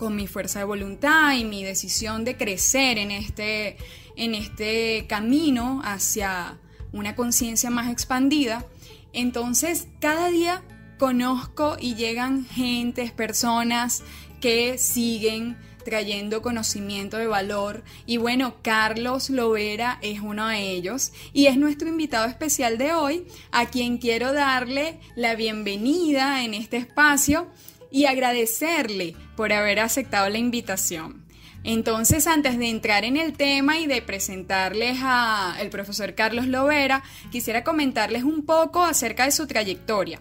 con 0.00 0.16
mi 0.16 0.26
fuerza 0.26 0.60
de 0.60 0.64
voluntad 0.64 1.34
y 1.36 1.44
mi 1.44 1.62
decisión 1.62 2.24
de 2.24 2.38
crecer 2.38 2.96
en 2.96 3.10
este, 3.10 3.76
en 4.16 4.34
este 4.34 5.04
camino 5.06 5.82
hacia 5.84 6.58
una 6.90 7.14
conciencia 7.14 7.68
más 7.68 7.90
expandida. 7.90 8.64
Entonces, 9.12 9.88
cada 10.00 10.30
día 10.30 10.62
conozco 10.98 11.76
y 11.78 11.96
llegan 11.96 12.46
gentes, 12.46 13.12
personas 13.12 14.02
que 14.40 14.78
siguen 14.78 15.58
trayendo 15.84 16.40
conocimiento 16.40 17.18
de 17.18 17.26
valor. 17.26 17.84
Y 18.06 18.16
bueno, 18.16 18.54
Carlos 18.62 19.28
Lovera 19.28 19.98
es 20.00 20.20
uno 20.20 20.48
de 20.48 20.70
ellos 20.70 21.12
y 21.34 21.44
es 21.44 21.58
nuestro 21.58 21.88
invitado 21.88 22.26
especial 22.26 22.78
de 22.78 22.94
hoy, 22.94 23.26
a 23.52 23.66
quien 23.66 23.98
quiero 23.98 24.32
darle 24.32 24.98
la 25.14 25.34
bienvenida 25.34 26.42
en 26.42 26.54
este 26.54 26.78
espacio 26.78 27.48
y 27.90 28.06
agradecerle 28.06 29.16
por 29.36 29.52
haber 29.52 29.80
aceptado 29.80 30.28
la 30.28 30.38
invitación. 30.38 31.24
Entonces, 31.62 32.26
antes 32.26 32.58
de 32.58 32.70
entrar 32.70 33.04
en 33.04 33.16
el 33.16 33.34
tema 33.34 33.78
y 33.78 33.86
de 33.86 34.00
presentarles 34.00 34.98
al 35.02 35.68
profesor 35.68 36.14
Carlos 36.14 36.46
Lovera, 36.46 37.02
quisiera 37.30 37.64
comentarles 37.64 38.24
un 38.24 38.46
poco 38.46 38.82
acerca 38.82 39.24
de 39.24 39.32
su 39.32 39.46
trayectoria. 39.46 40.20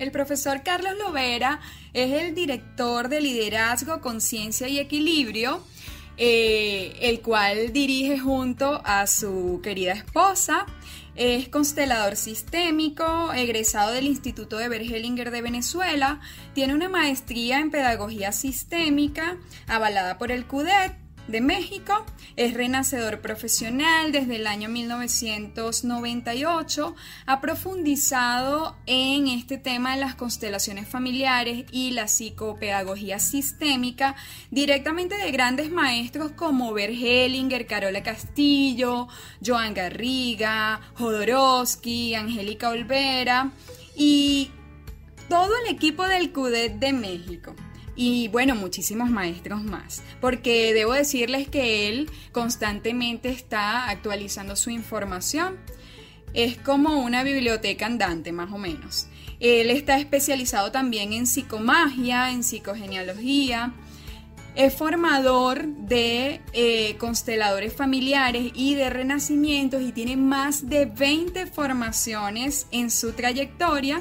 El 0.00 0.10
profesor 0.10 0.62
Carlos 0.64 0.94
Lovera 0.98 1.60
es 1.92 2.20
el 2.20 2.34
director 2.34 3.08
de 3.08 3.20
Liderazgo, 3.20 4.00
Conciencia 4.00 4.66
y 4.66 4.80
Equilibrio, 4.80 5.64
eh, 6.16 6.96
el 7.00 7.20
cual 7.20 7.72
dirige 7.72 8.18
junto 8.18 8.82
a 8.84 9.06
su 9.06 9.60
querida 9.62 9.92
esposa. 9.92 10.66
Es 11.16 11.48
constelador 11.48 12.16
sistémico, 12.16 13.32
egresado 13.32 13.92
del 13.92 14.06
Instituto 14.06 14.58
de 14.58 14.68
Bergelinger 14.68 15.30
de 15.30 15.42
Venezuela, 15.42 16.20
tiene 16.54 16.74
una 16.74 16.88
maestría 16.88 17.60
en 17.60 17.70
pedagogía 17.70 18.32
sistémica 18.32 19.36
avalada 19.68 20.18
por 20.18 20.32
el 20.32 20.46
CUDET 20.46 21.03
de 21.28 21.40
México. 21.40 22.04
Es 22.36 22.54
renacedor 22.54 23.20
profesional 23.20 24.12
desde 24.12 24.36
el 24.36 24.46
año 24.46 24.68
1998. 24.68 26.94
Ha 27.26 27.40
profundizado 27.40 28.76
en 28.86 29.26
este 29.28 29.58
tema 29.58 29.94
de 29.94 30.00
las 30.00 30.14
constelaciones 30.14 30.88
familiares 30.88 31.64
y 31.70 31.90
la 31.92 32.08
psicopedagogía 32.08 33.18
sistémica 33.18 34.16
directamente 34.50 35.16
de 35.16 35.30
grandes 35.30 35.70
maestros 35.70 36.32
como 36.32 36.72
Bert 36.72 36.94
Hellinger, 36.94 37.66
Carola 37.66 38.02
Castillo, 38.02 39.08
Joan 39.44 39.74
Garriga, 39.74 40.80
Jodorowsky, 40.94 42.14
Angélica 42.14 42.70
Olvera 42.70 43.50
y 43.96 44.50
todo 45.28 45.50
el 45.64 45.74
equipo 45.74 46.06
del 46.06 46.32
CUDET 46.32 46.74
de 46.74 46.92
México 46.92 47.54
y 47.96 48.28
bueno, 48.28 48.54
muchísimos 48.54 49.10
maestros 49.10 49.62
más, 49.62 50.02
porque 50.20 50.72
debo 50.74 50.92
decirles 50.92 51.48
que 51.48 51.88
él 51.88 52.10
constantemente 52.32 53.28
está 53.28 53.88
actualizando 53.88 54.56
su 54.56 54.70
información. 54.70 55.58
Es 56.32 56.58
como 56.58 57.02
una 57.02 57.22
biblioteca 57.22 57.86
andante, 57.86 58.32
más 58.32 58.50
o 58.52 58.58
menos. 58.58 59.06
Él 59.38 59.70
está 59.70 59.98
especializado 59.98 60.72
también 60.72 61.12
en 61.12 61.26
psicomagia, 61.26 62.30
en 62.32 62.42
psicogenealogía. 62.42 63.72
Es 64.56 64.74
formador 64.74 65.66
de 65.66 66.40
eh, 66.52 66.96
consteladores 66.98 67.72
familiares 67.72 68.52
y 68.54 68.74
de 68.74 68.90
renacimientos 68.90 69.82
y 69.82 69.92
tiene 69.92 70.16
más 70.16 70.68
de 70.68 70.86
20 70.86 71.46
formaciones 71.46 72.66
en 72.70 72.90
su 72.90 73.12
trayectoria 73.12 74.00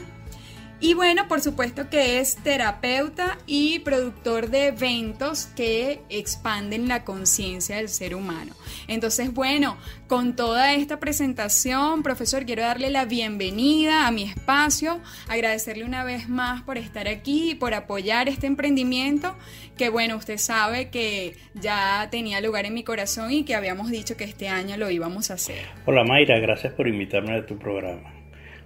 y 0.80 0.94
bueno, 0.94 1.28
por 1.28 1.42
supuesto 1.42 1.90
que 1.90 2.20
es 2.20 2.36
terapeuta 2.36 3.38
y 3.46 3.80
productor 3.80 4.50
de 4.50 4.68
eventos 4.68 5.46
que 5.56 6.02
expanden 6.10 6.88
la 6.88 7.04
conciencia 7.06 7.78
del 7.78 7.90
ser 7.90 8.16
humano. 8.16 8.54
Entonces, 8.88 9.34
bueno, 9.34 9.78
con 10.08 10.36
toda 10.36 10.74
esta 10.74 11.00
presentación, 11.00 12.04
profesor, 12.04 12.46
quiero 12.46 12.64
darle 12.64 12.90
la 12.90 13.06
bienvenida 13.06 14.08
a 14.08 14.12
mi 14.12 14.24
espacio, 14.24 15.00
agradecerle 15.28 15.86
una 15.86 16.04
vez 16.04 16.30
más 16.30 16.62
por 16.64 16.78
estar 16.78 17.08
aquí 17.08 17.52
y 17.52 17.56
por 17.56 17.74
apoyar 17.74 18.28
este 18.28 18.48
emprendimiento 18.48 19.36
que, 19.78 19.90
bueno, 19.90 20.18
usted 20.18 20.38
sabe 20.38 20.90
que 20.90 21.36
ya 21.54 22.08
tenía 22.12 22.42
lugar 22.42 22.66
en 22.66 22.74
mi 22.74 22.84
corazón 22.84 23.32
y 23.32 23.44
que 23.46 23.56
habíamos 23.56 23.90
dicho 23.90 24.18
que 24.18 24.26
este 24.26 24.50
año 24.50 24.78
lo 24.78 24.90
íbamos 24.90 25.32
a 25.32 25.36
hacer. 25.36 25.66
Hola 25.86 26.04
Mayra, 26.04 26.40
gracias 26.40 26.74
por 26.74 26.88
invitarme 26.88 27.34
a 27.36 27.46
tu 27.46 27.58
programa. 27.58 28.13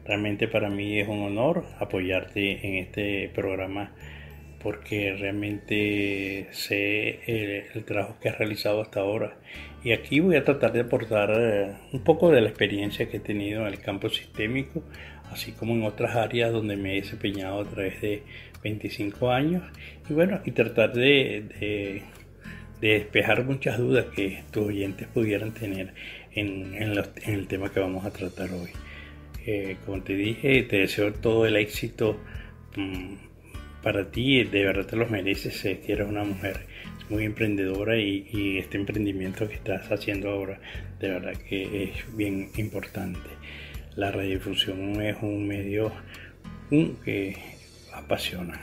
Realmente 0.07 0.47
para 0.47 0.69
mí 0.69 0.99
es 0.99 1.07
un 1.09 1.21
honor 1.21 1.65
apoyarte 1.79 2.65
en 2.65 2.75
este 2.75 3.29
programa 3.35 3.91
porque 4.63 5.13
realmente 5.19 6.47
sé 6.51 7.19
el, 7.73 7.83
trabajo 7.83 8.15
que 8.21 8.29
has 8.29 8.37
realizado 8.37 8.81
hasta 8.81 9.01
ahora. 9.01 9.37
Y 9.83 9.91
aquí 9.91 10.21
voy 10.21 10.37
a 10.37 10.45
tratar 10.45 10.71
de 10.71 10.81
aportar 10.81 11.31
eh, 11.37 11.73
un 11.91 12.03
poco 12.05 12.31
de 12.31 12.39
la 12.39 12.47
experiencia 12.47 13.09
que 13.09 13.17
he 13.17 13.19
tenido 13.19 13.61
en 13.61 13.67
el 13.67 13.79
campo 13.79 14.09
sistémico, 14.09 14.81
así 15.29 15.51
como 15.51 15.73
en 15.73 15.83
otras 15.83 16.15
áreas 16.15 16.53
donde 16.53 16.77
me 16.77 16.93
he 16.93 17.01
desempeñado 17.01 17.61
a 17.61 17.65
través 17.65 17.99
de 17.99 18.23
25 18.63 19.29
años. 19.29 19.63
Y 20.09 20.13
bueno, 20.13 20.39
y 20.45 20.51
tratar 20.51 20.93
de, 20.93 22.01
despejar 22.79 23.43
muchas 23.43 23.77
dudas 23.77 24.05
que 24.15 24.43
tus 24.51 24.67
oyentes 24.67 25.07
pudieran 25.07 25.53
tener 25.53 25.93
en 26.31 26.75
el 27.25 27.47
tema 27.47 27.71
que 27.73 27.81
vamos 27.81 28.05
a 28.05 28.11
tratar 28.11 28.51
hoy 28.51 28.69
como 29.85 30.01
te 30.03 30.13
dije, 30.15 30.63
te 30.63 30.77
deseo 30.77 31.13
todo 31.13 31.45
el 31.45 31.55
éxito 31.55 32.17
mm, 32.75 33.15
para 33.81 34.11
ti, 34.11 34.43
de 34.43 34.65
verdad 34.65 34.85
te 34.85 34.95
los 34.95 35.09
mereces, 35.09 35.55
sé 35.55 35.79
que 35.79 35.93
eres 35.93 36.07
una 36.07 36.23
mujer 36.23 36.65
muy 37.09 37.23
emprendedora 37.23 37.97
y, 37.97 38.57
este 38.57 38.77
emprendimiento 38.77 39.47
que 39.47 39.55
estás 39.55 39.89
haciendo 39.91 40.29
ahora, 40.29 40.59
de 40.99 41.09
verdad 41.09 41.33
que 41.47 41.83
es 41.83 42.17
bien 42.17 42.49
importante. 42.57 43.29
La 43.95 44.11
radiodifusión 44.11 45.01
es 45.01 45.15
un 45.21 45.47
medio 45.47 45.91
que 46.69 47.37
apasiona. 47.93 48.59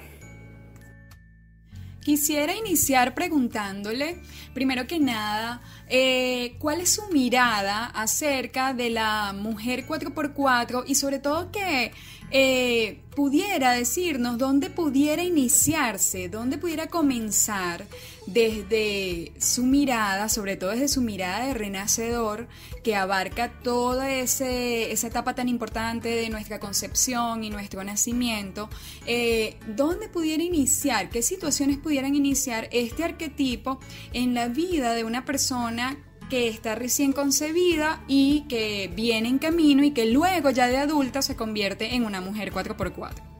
Quisiera 2.05 2.55
iniciar 2.55 3.15
preguntándole, 3.15 4.21
primero 4.53 4.87
que 4.87 5.01
nada, 5.01 5.63
eh, 5.89 6.55
cuál 6.59 6.83
es 6.83 6.91
su 6.91 7.09
mirada 7.11 7.87
acerca 7.87 8.75
de 8.75 8.91
la 8.91 9.33
mujer 9.33 9.87
4x4 9.87 10.85
y 10.87 10.97
sobre 10.97 11.19
todo 11.19 11.51
que 11.51 11.93
eh, 12.31 13.01
pudiera 13.17 13.73
decirnos 13.73 14.37
dónde 14.37 14.69
pudiera 14.69 15.23
iniciarse, 15.23 16.29
dónde 16.29 16.59
pudiera 16.59 16.89
comenzar 16.89 17.87
desde 18.27 19.33
su 19.39 19.65
mirada, 19.65 20.29
sobre 20.29 20.57
todo 20.57 20.71
desde 20.71 20.89
su 20.89 21.01
mirada 21.01 21.47
de 21.47 21.55
renacedor, 21.55 22.49
que 22.83 22.97
abarca 22.97 23.51
toda 23.63 24.11
esa 24.11 24.47
etapa 24.47 25.35
tan 25.35 25.49
importante 25.49 26.09
de 26.09 26.29
nuestra 26.31 26.61
concepción 26.61 27.45
y 27.45 27.51
nuestro 27.51 27.85
nacimiento, 27.85 28.69
eh, 29.07 29.57
dónde 29.67 30.09
pudiera 30.09 30.43
iniciar, 30.43 31.11
qué 31.11 31.23
situaciones 31.23 31.79
pudieran 31.79 32.15
iniciar 32.15 32.69
este 32.73 33.05
arquetipo 33.05 33.81
en 34.13 34.35
la 34.35 34.49
vida 34.49 34.95
de 34.95 35.05
una 35.05 35.25
persona 35.25 35.97
que 36.31 36.49
está 36.49 36.75
recién 36.75 37.13
concebida 37.13 38.03
y 38.09 38.45
que 38.49 38.91
viene 38.95 39.29
en 39.29 39.39
camino 39.39 39.85
y 39.85 39.91
que 39.91 40.07
luego 40.07 40.51
ya 40.51 40.69
de 40.69 40.79
adulta 40.79 41.23
se 41.23 41.37
convierte 41.37 41.95
en 41.95 42.05
una 42.05 42.21
mujer 42.21 42.53
4x4? 42.53 43.34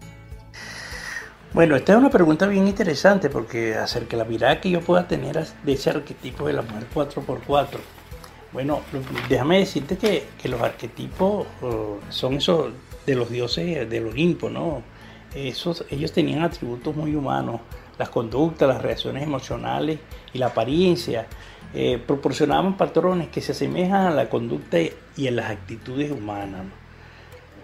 Bueno, 1.55 1.77
esta 1.77 1.93
es 1.93 1.99
una 1.99 2.11
pregunta 2.11 2.49
bien 2.49 2.67
interesante 2.67 3.31
porque 3.31 3.77
acerca 3.77 4.17
de 4.17 4.25
la 4.25 4.29
mirada 4.29 4.61
que 4.61 4.71
yo 4.71 4.81
pueda 4.81 5.07
tener 5.07 5.47
de 5.63 5.73
ese 5.73 5.89
arquetipo 5.89 6.49
de 6.49 6.53
la 6.53 6.63
mujer 6.63 6.89
4x4. 6.93 7.79
Bueno, 8.53 8.81
déjame 9.29 9.61
decirte 9.61 9.97
que, 9.97 10.49
los 10.49 10.61
arquetipos 10.61 11.47
son 12.09 12.35
esos 12.35 12.73
de 13.07 13.15
los 13.15 13.31
dioses 13.31 13.89
del 13.89 14.09
Olimpo, 14.09 14.51
¿no? 14.51 14.83
Esos, 15.33 15.85
ellos 15.91 16.11
tenían 16.11 16.43
atributos 16.43 16.97
muy 16.97 17.15
humanos, 17.15 17.61
las 18.01 18.09
conductas, 18.09 18.67
las 18.69 18.83
reacciones 18.83 19.23
emocionales 19.23 20.01
y 20.33 20.39
la 20.39 20.47
apariencia 20.47 21.29
eh, 21.73 22.03
proporcionaban 22.05 22.77
patrones 22.77 23.29
que 23.29 23.41
se 23.41 23.53
asemejan 23.53 24.09
a 24.09 24.11
la 24.11 24.29
conducta 24.29 24.79
y 25.17 25.29
a 25.29 25.31
las 25.31 25.53
actitudes 25.53 26.11
humanas. 26.11 26.65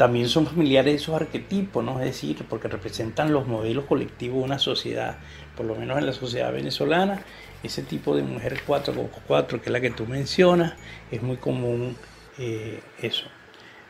También 0.00 0.30
son 0.30 0.46
familiares 0.46 0.94
de 0.94 0.96
esos 0.96 1.14
arquetipos, 1.14 1.84
¿no? 1.84 2.00
es 2.00 2.06
decir, 2.06 2.42
porque 2.48 2.68
representan 2.68 3.34
los 3.34 3.46
modelos 3.46 3.84
colectivos 3.84 4.38
de 4.38 4.44
una 4.44 4.58
sociedad, 4.58 5.18
por 5.54 5.66
lo 5.66 5.74
menos 5.74 5.98
en 5.98 6.06
la 6.06 6.14
sociedad 6.14 6.50
venezolana, 6.50 7.22
ese 7.62 7.82
tipo 7.82 8.16
de 8.16 8.22
mujer 8.22 8.62
4x4, 8.66 9.60
que 9.60 9.66
es 9.66 9.70
la 9.70 9.78
que 9.82 9.90
tú 9.90 10.06
mencionas, 10.06 10.72
es 11.10 11.20
muy 11.20 11.36
común 11.36 11.98
eh, 12.38 12.80
eso. 13.02 13.26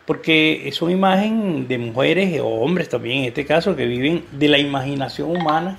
Porque 0.05 0.66
es 0.66 0.83
una 0.83 0.90
imagen 0.90 1.68
de 1.68 1.79
mujeres 1.79 2.40
o 2.40 2.49
hombres 2.49 2.88
también 2.88 3.18
en 3.18 3.25
este 3.27 3.46
caso 3.46 3.77
que 3.77 3.87
viven 3.87 4.25
de 4.33 4.49
la 4.49 4.59
imaginación 4.59 5.31
humana 5.31 5.79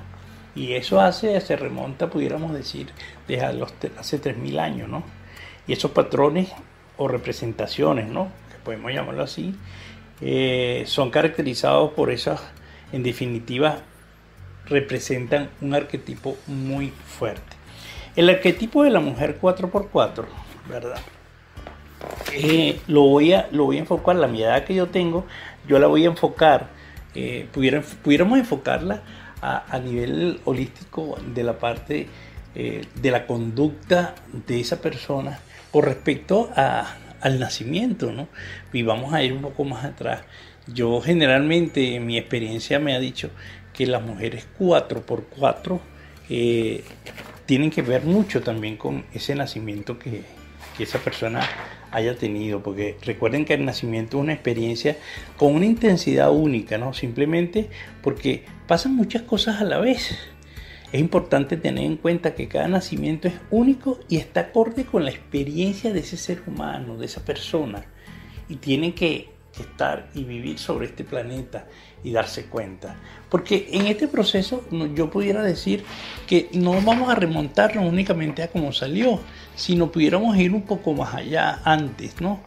y 0.56 0.72
eso 0.76 1.02
hace, 1.02 1.41
se 1.41 1.58
remonta, 1.58 2.10
pudiéramos 2.10 2.54
decir, 2.54 2.88
desde 3.28 3.52
los, 3.52 3.74
hace 4.00 4.22
3.000 4.22 4.60
años, 4.62 4.88
¿no? 4.88 5.04
Y 5.67 5.74
esos 5.74 5.91
patrones 5.91 6.54
o 6.96 7.10
representaciones, 7.10 8.08
¿no? 8.08 8.32
Que 8.50 8.60
podemos 8.63 8.94
llamarlo 8.94 9.24
así, 9.24 9.54
eh, 10.22 10.84
son 10.86 11.10
caracterizados 11.10 11.92
por 11.94 12.12
esas, 12.12 12.42
en 12.92 13.04
definitiva, 13.04 13.80
representan 14.68 15.50
un 15.62 15.74
arquetipo 15.74 16.38
muy 16.48 16.90
fuerte. 16.90 17.58
El 18.16 18.30
arquetipo 18.30 18.84
de 18.84 18.92
la 18.92 19.00
mujer 19.00 19.40
4x4, 19.42 20.26
¿verdad? 20.70 21.00
Eh, 22.34 22.80
lo, 22.88 23.02
voy 23.02 23.34
a, 23.34 23.48
lo 23.52 23.66
voy 23.66 23.78
a 23.78 23.80
enfocar, 23.80 24.16
la 24.16 24.28
mirada 24.28 24.64
que 24.64 24.76
yo 24.76 24.88
tengo, 24.88 25.26
yo 25.68 25.80
la 25.80 25.88
voy 25.88 26.04
a 26.04 26.08
enfocar, 26.08 26.68
eh, 27.16 27.48
pudiéramos 27.52 28.40
enfocarla 28.40 29.02
a, 29.42 29.80
nivel 29.80 30.40
holístico 30.46 31.18
de 31.34 31.44
la 31.44 31.58
parte 31.58 32.08
de 32.54 33.12
la 33.12 33.26
conducta 33.26 34.14
de 34.32 34.60
esa 34.60 34.82
persona 34.82 35.40
con 35.72 35.84
respecto 35.84 36.52
a, 36.56 36.96
al 37.22 37.40
nacimiento, 37.40 38.12
¿no? 38.12 38.28
Y 38.74 38.84
vamos 38.84 39.14
a 39.14 39.24
ir 39.24 39.34
un 39.34 39.42
poco 39.42 39.64
más 39.64 39.86
atrás. 39.86 40.22
Yo 40.68 41.02
generalmente, 41.02 41.96
en 41.96 42.06
mi 42.06 42.18
experiencia 42.18 42.80
me 42.80 42.94
ha 42.94 43.00
dicho 43.00 43.30
que 43.74 43.86
las 43.88 44.02
mujeres 44.02 44.48
4 44.58 45.06
por 45.06 45.26
4 45.26 45.82
eh, 46.30 46.84
tienen 47.46 47.72
que 47.72 47.82
ver 47.82 48.04
mucho 48.04 48.42
también 48.42 48.78
con 48.78 49.06
ese 49.14 49.36
nacimiento 49.36 49.98
que, 49.98 50.24
que 50.78 50.84
esa 50.84 51.00
persona 51.00 51.42
haya 51.92 52.16
tenido, 52.16 52.64
porque 52.64 52.98
recuerden 53.04 53.46
que 53.46 53.54
el 53.54 53.66
nacimiento 53.66 54.18
es 54.18 54.24
una 54.24 54.34
experiencia 54.34 54.98
con 55.38 55.54
una 55.54 55.66
intensidad 55.66 56.32
única, 56.32 56.78
¿no? 56.78 56.94
Simplemente 56.94 57.70
porque 58.02 58.46
pasan 58.68 58.96
muchas 58.96 59.24
cosas 59.24 59.60
a 59.62 59.66
la 59.66 59.80
vez. 59.80 60.18
Es 60.92 61.00
importante 61.00 61.58
tener 61.58 61.86
en 61.86 61.98
cuenta 61.98 62.36
que 62.36 62.48
cada 62.48 62.68
nacimiento 62.68 63.28
es 63.28 63.36
único 63.50 64.00
y 64.10 64.18
está 64.18 64.42
acorde 64.42 64.86
con 64.86 65.06
la 65.06 65.12
experiencia 65.12 65.94
de 65.94 66.02
ese 66.02 66.18
ser 66.18 66.44
humano, 66.48 66.98
de 66.98 67.06
esa 67.06 67.24
persona. 67.24 67.86
Y 68.50 68.58
tiene 68.58 68.94
que 68.94 69.30
estar 69.60 70.10
y 70.14 70.24
vivir 70.24 70.58
sobre 70.58 70.88
este 70.88 71.04
planeta 71.04 71.68
y 72.04 72.12
darse 72.12 72.46
cuenta. 72.46 72.96
Porque 73.30 73.70
en 73.72 73.88
este 73.88 74.08
proceso 74.08 74.64
yo 74.96 75.10
pudiera 75.10 75.44
decir 75.44 75.84
que 76.28 76.50
no 76.54 76.82
vamos 76.82 77.10
a 77.10 77.16
remontarnos 77.16 77.86
únicamente 77.86 78.44
a 78.44 78.50
cómo 78.50 78.72
salió, 78.72 79.20
sino 79.56 79.92
pudiéramos 79.92 80.38
ir 80.38 80.54
un 80.54 80.64
poco 80.64 80.94
más 80.94 81.14
allá 81.14 81.62
antes, 81.64 82.20
¿no? 82.22 82.40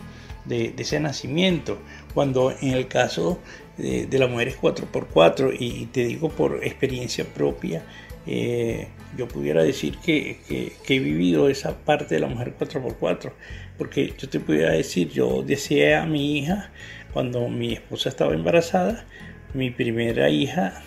De, 0.45 0.75
ese 0.77 1.01
nacimiento. 1.01 1.79
Cuando 2.13 2.53
en 2.61 2.73
el 2.73 2.89
caso 2.89 3.39
de, 3.77 4.09
la 4.19 4.27
mujer 4.27 4.49
es 4.49 4.61
4x4, 4.61 5.57
y, 5.59 5.87
te 5.87 6.05
digo 6.05 6.29
por 6.29 6.65
experiencia 6.65 7.25
propia, 7.25 7.85
eh, 8.27 8.89
yo 9.17 9.29
pudiera 9.29 9.63
decir 9.63 9.99
que, 9.99 10.41
he 10.87 10.99
vivido 10.99 11.49
esa 11.49 11.79
parte 11.85 12.15
de 12.15 12.21
la 12.21 12.29
mujer 12.29 12.55
4x4, 12.59 13.33
porque 13.77 14.15
yo 14.19 14.29
te 14.29 14.41
pudiera 14.41 14.73
decir, 14.73 15.11
yo 15.11 15.43
deseé 15.43 15.95
a 15.95 16.07
mi 16.07 16.39
hija 16.39 16.71
cuando 17.13 17.49
mi 17.49 17.75
esposa 17.75 18.09
estaba 18.09 18.35
embarazada, 18.35 19.05
mi 19.53 19.71
primera 19.71 20.31
hija, 20.31 20.83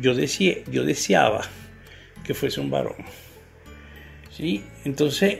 yo, 0.00 0.12
yo 0.12 0.84
deseaba 0.84 1.42
que 2.24 2.34
fuese 2.34 2.60
un 2.60 2.70
varón. 2.70 2.96
¿Sí? 4.30 4.64
Entonces, 4.84 5.38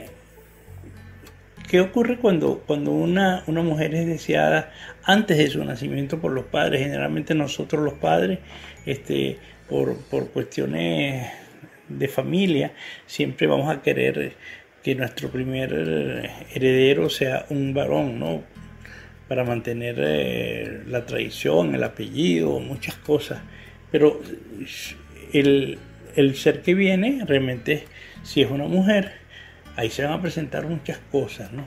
¿qué 1.67 1.81
ocurre 1.81 2.19
cuando, 2.19 2.63
cuando 2.67 2.91
una, 2.91 3.43
una 3.47 3.63
mujer 3.63 3.95
es 3.95 4.05
deseada 4.05 4.71
antes 5.03 5.37
de 5.37 5.49
su 5.49 5.63
nacimiento 5.63 6.19
por 6.19 6.31
los 6.31 6.45
padres? 6.45 6.81
Generalmente 6.81 7.33
nosotros 7.33 7.83
los 7.83 7.95
padres, 7.95 8.39
este, 8.85 9.39
por, 9.71 9.95
por 9.95 10.27
cuestiones 10.31 11.31
de 11.87 12.07
familia, 12.09 12.73
siempre 13.07 13.47
vamos 13.47 13.73
a 13.73 13.81
querer 13.81 14.33
que 14.83 14.95
nuestro 14.95 15.29
primer 15.29 15.71
heredero 16.53 17.09
sea 17.09 17.45
un 17.49 17.73
varón, 17.73 18.19
¿no? 18.19 18.43
para 19.31 19.45
mantener 19.45 19.95
eh, 19.97 20.83
la 20.87 21.05
tradición, 21.05 21.73
el 21.73 21.85
apellido, 21.85 22.59
muchas 22.59 22.95
cosas. 22.95 23.39
Pero 23.89 24.19
el, 25.31 25.79
ser 26.35 26.61
que 26.61 26.73
viene, 26.73 27.23
realmente, 27.25 27.85
si 28.23 28.41
es 28.41 28.51
una 28.51 28.65
mujer, 28.65 29.13
ahí 29.77 29.89
se 29.89 30.03
van 30.03 30.11
a 30.11 30.21
presentar 30.21 30.65
muchas 30.65 30.97
cosas, 31.13 31.53
¿no? 31.53 31.65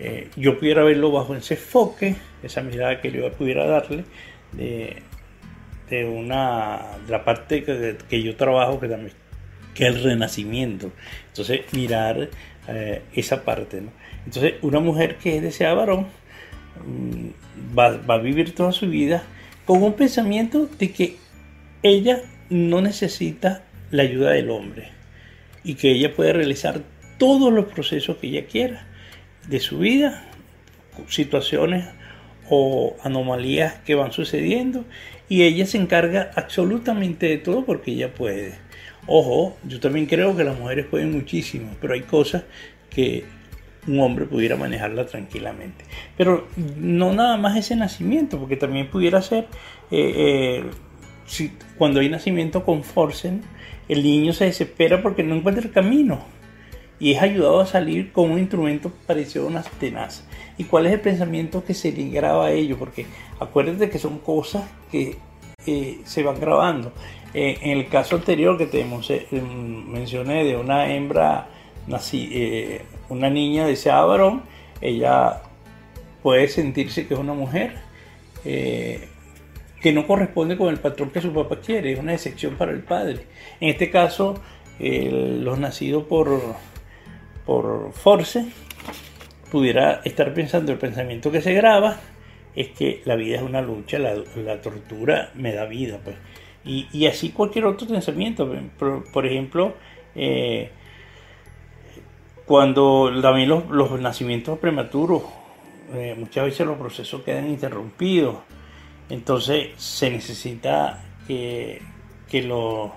Eh, 0.00 0.28
yo 0.34 0.58
pudiera 0.58 0.82
verlo 0.82 1.12
bajo 1.12 1.36
ese 1.36 1.54
enfoque, 1.54 2.16
esa 2.42 2.62
mirada 2.62 3.00
que 3.00 3.12
yo 3.12 3.30
pudiera 3.32 3.64
darle 3.68 4.02
de, 4.50 4.96
de 5.90 6.04
una 6.04 6.98
la 7.08 7.24
parte 7.24 7.64
que, 7.64 8.22
yo 8.22 8.36
trabajo 8.36 8.80
que 8.80 8.88
también 8.88 9.12
que 9.74 9.86
es 9.86 9.94
el 9.94 10.02
renacimiento. 10.02 10.90
Entonces 11.28 11.60
mirar 11.72 12.28
eh, 12.68 13.02
esa 13.14 13.44
parte 13.44 13.82
entonces 14.26 14.54
una 14.60 14.80
mujer 14.80 15.16
que 15.16 15.36
es 15.36 15.42
deseada 15.42 15.74
varón 15.74 16.06
va, 17.76 17.98
a 18.06 18.18
vivir 18.18 18.54
toda 18.54 18.72
su 18.72 18.88
vida 18.88 19.22
con 19.64 19.82
un 19.82 19.94
pensamiento 19.94 20.68
de 20.78 20.92
que 20.92 21.16
ella 21.82 22.22
no 22.50 22.80
necesita 22.80 23.64
la 23.90 24.02
ayuda 24.02 24.30
del 24.32 24.50
hombre 24.50 24.90
y 25.64 25.74
que 25.74 25.92
ella 25.92 26.14
puede 26.14 26.32
realizar 26.32 26.82
todos 27.18 27.52
los 27.52 27.66
procesos 27.66 28.18
que 28.18 28.28
ella 28.28 28.46
quiera 28.46 28.86
de 29.48 29.60
su 29.60 29.78
vida, 29.78 30.24
situaciones 31.08 31.86
o 32.50 32.96
anomalías 33.02 33.74
que 33.80 33.94
van 33.94 34.12
sucediendo 34.12 34.84
y 35.28 35.42
ella 35.42 35.66
se 35.66 35.78
encarga 35.78 36.30
absolutamente 36.34 37.26
de 37.26 37.38
todo 37.38 37.64
porque 37.64 37.92
ella 37.92 38.14
puede. 38.14 38.54
Ojo, 39.06 39.56
yo 39.64 39.80
también 39.80 40.06
creo 40.06 40.36
que 40.36 40.44
las 40.44 40.58
mujeres 40.58 40.86
pueden 40.86 41.12
muchísimo, 41.12 41.74
pero 41.80 41.94
hay 41.94 42.02
cosas 42.02 42.44
que 42.90 43.24
un 43.86 44.00
hombre 44.00 44.26
pudiera 44.26 44.56
manejarla 44.56 45.06
tranquilamente. 45.06 45.84
Pero 46.16 46.46
no 46.76 47.12
nada 47.12 47.36
más 47.36 47.56
ese 47.56 47.74
nacimiento, 47.76 48.38
porque 48.38 48.56
también 48.56 48.90
pudiera 48.90 49.22
ser, 49.22 49.46
eh, 49.90 50.64
eh, 51.38 51.50
cuando 51.76 52.00
hay 52.00 52.08
nacimiento 52.08 52.64
con 52.64 52.84
Forsen, 52.84 53.42
el 53.88 54.02
niño 54.02 54.32
se 54.32 54.44
desespera 54.44 55.02
porque 55.02 55.22
no 55.22 55.34
encuentra 55.34 55.64
el 55.64 55.70
camino 55.70 56.20
y 57.00 57.12
es 57.12 57.22
ayudado 57.22 57.60
a 57.60 57.66
salir 57.66 58.12
con 58.12 58.30
un 58.30 58.38
instrumento 58.38 58.92
parecido 59.06 59.44
a 59.46 59.48
una 59.48 59.62
tenaza. 59.62 60.24
¿Y 60.58 60.64
cuál 60.64 60.86
es 60.86 60.92
el 60.92 61.00
pensamiento 61.00 61.64
que 61.64 61.72
se 61.72 61.92
le 61.92 62.10
graba 62.10 62.46
a 62.46 62.50
ello? 62.50 62.76
Porque 62.76 63.06
acuérdate 63.38 63.88
que 63.88 63.98
son 64.00 64.18
cosas 64.18 64.68
que 64.90 65.16
eh, 65.66 66.00
se 66.04 66.22
van 66.24 66.40
grabando. 66.40 66.92
en 67.32 67.78
el 67.78 67.88
caso 67.88 68.16
anterior 68.16 68.58
que 68.58 68.66
te 68.66 68.84
mencioné 68.84 70.44
de 70.44 70.56
una 70.56 70.92
hembra 70.92 71.48
eh, 72.12 72.82
una 73.08 73.30
niña 73.30 73.66
deseada 73.66 74.04
varón, 74.04 74.42
ella 74.80 75.42
puede 76.22 76.48
sentirse 76.48 77.06
que 77.06 77.14
es 77.14 77.20
una 77.20 77.32
mujer 77.32 77.76
eh, 78.44 79.08
que 79.80 79.92
no 79.92 80.06
corresponde 80.06 80.56
con 80.58 80.68
el 80.68 80.78
patrón 80.78 81.10
que 81.10 81.20
su 81.20 81.32
papá 81.32 81.60
quiere, 81.60 81.92
es 81.92 81.98
una 81.98 82.14
excepción 82.14 82.56
para 82.56 82.72
el 82.72 82.82
padre. 82.82 83.26
En 83.60 83.70
este 83.70 83.90
caso, 83.90 84.40
los 84.80 85.58
nacidos 85.58 86.04
por, 86.04 86.40
por 87.46 87.92
Force 87.92 88.46
pudiera 89.50 90.00
estar 90.04 90.32
pensando 90.34 90.72
el 90.72 90.78
pensamiento 90.78 91.30
que 91.30 91.40
se 91.40 91.52
graba 91.54 91.98
es 92.54 92.68
que 92.70 93.02
la 93.04 93.14
vida 93.14 93.36
es 93.36 93.42
una 93.42 93.62
lucha, 93.62 93.98
la, 93.98 94.60
tortura 94.60 95.30
me 95.34 95.52
da 95.52 95.64
vida, 95.66 96.00
pues. 96.02 96.16
Y, 96.64 97.06
así 97.06 97.30
cualquier 97.30 97.64
otro 97.64 97.86
pensamiento. 97.86 98.52
Por, 99.12 99.26
ejemplo, 99.26 99.74
eh, 100.14 100.70
cuando 102.44 103.10
también 103.22 103.48
los, 103.48 104.00
nacimientos 104.00 104.58
prematuros, 104.58 105.22
eh, 105.94 106.14
muchas 106.18 106.44
veces 106.46 106.66
los 106.66 106.76
procesos 106.76 107.22
quedan 107.22 107.48
interrumpidos, 107.48 108.36
entonces 109.08 109.68
se 109.76 110.10
necesita 110.10 111.02
que, 111.26 111.80
que, 112.28 112.42
los 112.42 112.92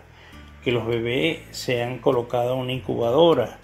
bebés 0.87 1.39
sean 1.51 1.99
colocados 1.99 2.55
en 2.55 2.63
una 2.63 2.73
incubadora 2.73 3.59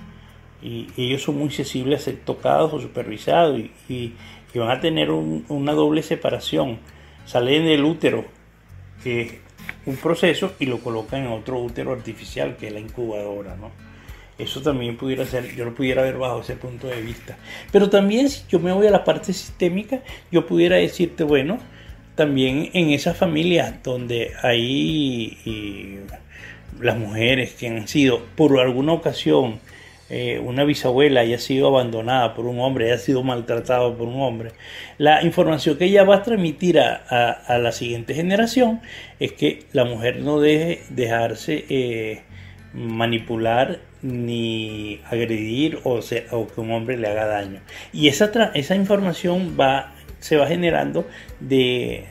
y 0.62 0.88
ellos 0.98 1.22
son 1.22 1.38
muy 1.38 1.52
sensibles 1.52 2.02
a 2.02 2.06
ser 2.06 2.18
tocados 2.18 2.74
o 2.74 2.80
supervisados 2.80 3.60
y, 3.90 4.14
van 4.56 4.72
a 4.72 4.80
tener 4.80 5.12
una 5.12 5.74
doble 5.74 6.02
separación. 6.02 6.80
Salen 7.28 7.66
del 7.66 7.86
útero, 7.86 8.26
que 9.04 9.22
es 9.22 9.34
un 9.86 9.98
proceso, 9.98 10.54
y 10.58 10.66
lo 10.66 10.80
colocan 10.80 11.26
en 11.26 11.28
otro 11.28 11.60
útero 11.60 11.94
artificial, 11.94 12.58
que 12.58 12.68
es 12.68 12.74
la 12.74 12.80
incubadora, 12.80 13.56
¿no? 13.56 13.70
Eso 14.40 14.62
también 14.62 14.98
pudiera 14.98 15.26
ser, 15.26 15.56
yo 15.56 15.64
lo 15.64 15.76
pudiera 15.76 16.02
ver 16.02 16.18
bajo 16.18 16.42
ese 16.42 16.56
punto 16.56 16.88
de 16.88 17.02
vista. 17.02 17.38
Pero 17.72 17.92
también 17.92 18.30
si 18.30 18.46
yo 18.50 18.60
me 18.60 18.72
voy 18.72 18.88
a 18.88 18.92
la 18.92 19.04
parte 19.04 19.32
sistémica, 19.32 20.02
yo 20.32 20.48
pudiera 20.48 20.78
decirte, 20.78 21.24
bueno, 21.24 21.60
también 22.16 22.72
en 22.74 22.90
esas 22.90 23.16
familias 23.16 23.76
donde 23.84 24.34
hay 24.42 26.02
las 26.80 26.98
mujeres 26.98 27.54
que 27.54 27.68
han 27.68 27.88
sido 27.88 28.26
por 28.36 28.60
alguna 28.60 28.94
ocasión 28.94 29.60
eh, 30.10 30.40
una 30.40 30.64
bisabuela 30.64 31.22
haya 31.22 31.38
sido 31.38 31.68
abandonada 31.68 32.34
por 32.34 32.46
un 32.46 32.60
hombre, 32.60 32.86
haya 32.86 32.98
sido 32.98 33.24
maltratada 33.24 33.94
por 33.96 34.08
un 34.08 34.22
hombre, 34.22 34.52
la 34.98 35.24
información 35.24 35.78
que 35.78 35.86
ella 35.86 36.04
va 36.04 36.16
a 36.18 36.24
transmitir 36.24 36.80
a, 36.80 37.58
la 37.60 37.72
siguiente 37.72 38.14
generación 38.14 38.82
es 39.20 39.34
que 39.34 39.66
la 39.74 39.84
mujer 39.84 40.22
no 40.22 40.40
debe 40.40 40.82
dejarse 40.90 41.66
eh, 41.70 42.22
manipular 42.74 43.80
ni 44.02 45.02
agredir 45.10 45.80
o, 45.84 46.00
o, 46.32 46.48
que 46.48 46.62
un 46.62 46.72
hombre 46.72 46.98
le 46.98 47.08
haga 47.08 47.26
daño. 47.26 47.60
Y 47.92 48.08
esa, 48.08 48.32
esa 48.54 48.76
información 48.76 49.58
va, 49.60 49.94
se 50.20 50.38
va 50.38 50.48
generando 50.48 51.06
de, 51.40 52.06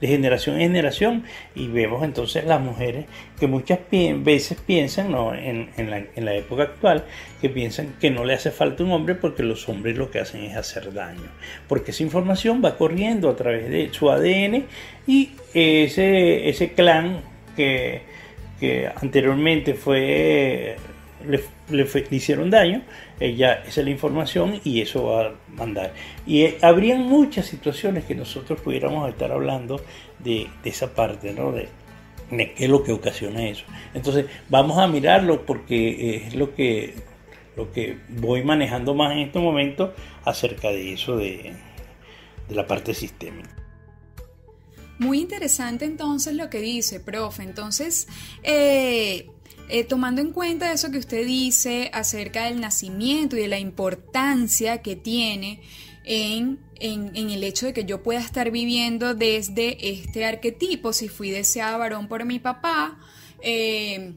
de 0.00 0.08
generación 0.08 0.56
en 0.56 0.62
generación 0.62 1.24
y 1.54 1.68
vemos 1.68 2.04
entonces 2.04 2.44
las 2.44 2.60
mujeres 2.60 3.06
que 3.38 3.46
muchas 3.46 3.78
veces 3.90 4.58
piensan, 4.66 5.10
¿no? 5.12 5.34
en, 5.34 5.70
en, 5.76 5.90
la, 5.90 5.98
en, 6.14 6.24
la, 6.24 6.34
época 6.34 6.64
actual, 6.64 7.04
que 7.40 7.48
piensan 7.48 7.94
que 8.00 8.10
no 8.10 8.24
le 8.24 8.34
hace 8.34 8.50
falta 8.50 8.84
un 8.84 8.92
hombre 8.92 9.14
porque 9.14 9.42
los 9.42 9.68
hombres 9.68 9.96
lo 9.96 10.10
que 10.10 10.20
hacen 10.20 10.42
es 10.44 10.56
hacer 10.56 10.92
daño, 10.92 11.28
porque 11.68 11.92
esa 11.92 12.02
información 12.02 12.62
va 12.64 12.76
corriendo 12.76 13.30
a 13.30 13.36
través 13.36 13.70
de 13.70 13.88
su 13.92 14.10
ADN 14.10 14.66
y 15.06 15.30
ese, 15.54 16.48
ese 16.48 16.72
clan 16.72 17.22
que, 17.56 18.02
que 18.60 18.90
anteriormente 18.94 19.74
fue 19.74 20.76
le, 21.28 21.86
hicieron 22.10 22.50
daño, 22.50 22.82
ella 23.20 23.62
esa 23.66 23.80
es 23.80 23.84
la 23.84 23.90
información 23.90 24.60
y 24.64 24.80
eso 24.80 25.04
va 25.04 25.26
a 25.26 25.34
mandar. 25.48 25.92
Y 26.26 26.42
eh, 26.42 26.58
habrían 26.62 27.02
muchas 27.02 27.46
situaciones 27.46 28.04
que 28.04 28.14
nosotros 28.14 28.60
pudiéramos 28.60 29.08
estar 29.08 29.32
hablando 29.32 29.80
de, 30.18 30.48
esa 30.64 30.94
parte, 30.94 31.32
¿no? 31.32 31.52
De, 31.52 31.68
¿Qué 32.30 32.54
es 32.64 32.68
lo 32.68 32.82
que 32.82 32.92
ocasiona 32.92 33.48
eso? 33.48 33.64
Entonces, 33.94 34.26
vamos 34.48 34.78
a 34.78 34.88
mirarlo 34.88 35.46
porque 35.46 36.26
es 36.26 36.34
lo 36.34 36.54
que, 36.54 36.94
lo 37.56 37.70
que 37.72 37.98
voy 38.08 38.42
manejando 38.42 38.94
más 38.94 39.12
en 39.12 39.18
este 39.18 39.38
momento 39.38 39.94
acerca 40.24 40.68
de 40.68 40.92
eso 40.92 41.16
de, 41.16 41.54
la 42.48 42.66
parte 42.66 42.94
sistémica. 42.94 43.50
Muy 44.98 45.20
interesante 45.20 45.84
entonces 45.84 46.34
lo 46.34 46.48
que 46.48 46.60
dice, 46.60 47.00
profe. 47.00 47.42
Entonces, 47.42 48.08
eh, 48.42 49.28
eh, 49.68 49.84
tomando 49.84 50.20
en 50.20 50.32
cuenta 50.32 50.72
eso 50.72 50.90
que 50.90 50.98
usted 50.98 51.26
dice 51.26 51.90
acerca 51.92 52.44
del 52.44 52.60
nacimiento 52.60 53.36
y 53.36 53.40
de 53.40 53.48
la 53.48 53.58
importancia 53.58 54.82
que 54.82 54.96
tiene 54.96 55.60
en, 56.04 56.60
el 56.80 57.42
hecho 57.42 57.66
de 57.66 57.72
que 57.72 57.84
yo 57.84 58.02
pueda 58.02 58.20
estar 58.20 58.50
viviendo 58.50 59.14
desde 59.14 59.90
este 59.90 60.24
arquetipo, 60.24 60.92
si 60.92 61.08
fui 61.08 61.30
deseada 61.30 61.76
varón 61.76 62.06
por 62.06 62.24
mi 62.24 62.38
papá, 62.38 62.98
eh, 63.42 64.14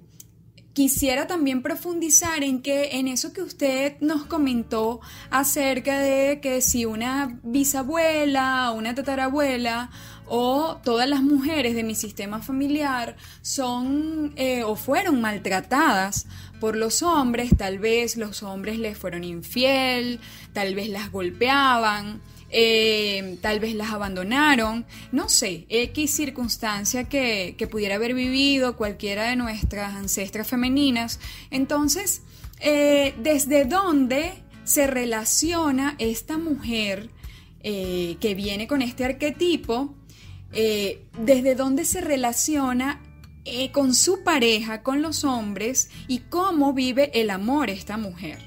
quisiera 0.73 1.27
también 1.27 1.61
profundizar 1.61 2.43
en 2.43 2.61
que 2.61 2.97
en 2.97 3.07
eso 3.07 3.33
que 3.33 3.41
usted 3.41 3.97
nos 3.99 4.25
comentó 4.25 5.01
acerca 5.29 5.99
de 5.99 6.39
que 6.41 6.61
si 6.61 6.85
una 6.85 7.39
bisabuela 7.43 8.71
o 8.71 8.75
una 8.75 8.95
tatarabuela 8.95 9.89
o 10.29 10.77
todas 10.83 11.09
las 11.09 11.21
mujeres 11.23 11.75
de 11.75 11.83
mi 11.83 11.95
sistema 11.95 12.41
familiar 12.41 13.17
son 13.41 14.31
eh, 14.35 14.63
o 14.63 14.75
fueron 14.75 15.21
maltratadas 15.21 16.27
por 16.59 16.75
los 16.75 17.01
hombres, 17.01 17.51
tal 17.57 17.79
vez 17.79 18.15
los 18.15 18.43
hombres 18.43 18.77
les 18.77 18.97
fueron 18.97 19.23
infiel, 19.23 20.19
tal 20.53 20.75
vez 20.75 20.89
las 20.89 21.11
golpeaban, 21.11 22.21
eh, 22.51 23.37
tal 23.41 23.59
vez 23.59 23.73
las 23.73 23.91
abandonaron, 23.91 24.85
no 25.11 25.29
sé, 25.29 25.65
X 25.69 26.11
circunstancia 26.11 27.05
que, 27.05 27.55
pudiera 27.71 27.95
haber 27.95 28.13
vivido 28.13 28.77
cualquiera 28.77 29.23
de 29.29 29.35
nuestras 29.35 29.95
ancestras 29.95 30.47
femeninas. 30.47 31.19
Entonces, 31.49 32.21
eh, 32.59 33.15
¿desde 33.21 33.65
dónde 33.65 34.43
se 34.63 34.85
relaciona 34.85 35.95
esta 35.97 36.37
mujer 36.37 37.09
que 37.61 38.35
viene 38.37 38.67
con 38.67 38.81
este 38.81 39.03
arquetipo 39.03 39.93
eh, 40.53 41.05
desde 41.17 41.55
dónde 41.55 41.85
se 41.85 42.01
relaciona 42.01 43.01
eh, 43.45 43.71
con 43.71 43.93
su 43.93 44.23
pareja, 44.23 44.83
con 44.83 45.01
los 45.01 45.23
hombres 45.23 45.89
y 46.07 46.19
cómo 46.19 46.73
vive 46.73 47.11
el 47.13 47.29
amor 47.29 47.69
esta 47.69 47.97
mujer. 47.97 48.37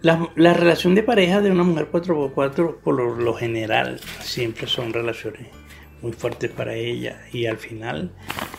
La, 0.00 0.54
relación 0.54 0.94
de 0.94 1.02
pareja 1.02 1.40
de 1.40 1.50
una 1.50 1.64
mujer 1.64 1.90
4x4 1.90 2.76
por 2.76 3.20
lo, 3.20 3.34
general 3.34 4.00
siempre 4.20 4.68
son 4.68 4.92
relaciones 4.92 5.48
muy 6.02 6.12
fuertes 6.12 6.52
para 6.52 6.74
ella 6.74 7.20
y 7.32 7.46
al 7.46 7.56
final 7.56 8.12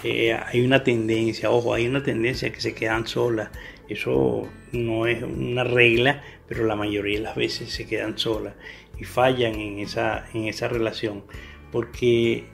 eh, 0.03 0.33
hay 0.33 0.59
una 0.59 0.83
tendencia, 0.83 1.49
ojo, 1.49 1.73
hay 1.73 1.87
una 1.87 2.03
tendencia 2.03 2.51
que 2.51 2.59
se 2.59 2.73
quedan 2.73 3.07
solas. 3.07 3.51
Eso 3.87 4.49
no 4.73 5.07
es 5.07 5.23
una 5.23 5.63
regla, 5.63 6.21
pero 6.47 6.65
la 6.65 6.75
mayoría 6.75 7.19
de 7.19 7.23
las 7.23 7.35
veces 7.35 7.71
se 7.71 7.87
quedan 7.87 8.17
solas 8.17 8.53
y 8.99 9.03
fallan 9.03 9.55
en 9.55 9.79
esa, 9.79 10.25
en 10.33 10.45
esa 10.47 10.67
relación, 10.67 11.23
porque 11.71 12.45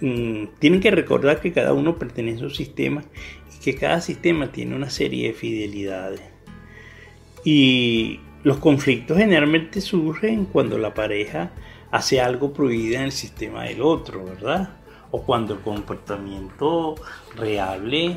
mm, 0.00 0.58
tienen 0.58 0.80
que 0.80 0.90
recordar 0.90 1.40
que 1.40 1.52
cada 1.52 1.72
uno 1.72 1.98
pertenece 1.98 2.42
a 2.42 2.46
un 2.46 2.54
sistema 2.54 3.04
y 3.54 3.62
que 3.62 3.76
cada 3.76 4.00
sistema 4.00 4.50
tiene 4.50 4.74
una 4.74 4.90
serie 4.90 5.28
de 5.28 5.34
fidelidades. 5.34 6.20
Y 7.44 8.20
los 8.44 8.58
conflictos 8.58 9.18
generalmente 9.18 9.80
surgen 9.80 10.46
cuando 10.46 10.78
la 10.78 10.94
pareja 10.94 11.52
hace 11.90 12.20
algo 12.20 12.52
prohibido 12.52 12.96
en 12.96 13.02
el 13.02 13.12
sistema 13.12 13.64
del 13.64 13.82
otro, 13.82 14.24
¿verdad? 14.24 14.70
O 15.10 15.22
cuando 15.22 15.54
el 15.54 15.60
comportamiento 15.60 16.94
reable, 17.36 18.16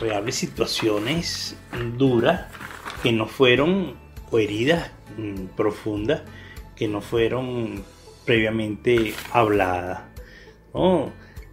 reales 0.00 0.34
situaciones 0.34 1.56
duras 1.98 2.46
que 3.02 3.12
no 3.12 3.26
fueron 3.26 3.94
o 4.30 4.38
heridas 4.38 4.90
mm, 5.18 5.56
profundas 5.56 6.22
que 6.82 6.88
no 6.88 7.00
fueron 7.00 7.84
previamente 8.26 9.14
habladas. 9.30 10.00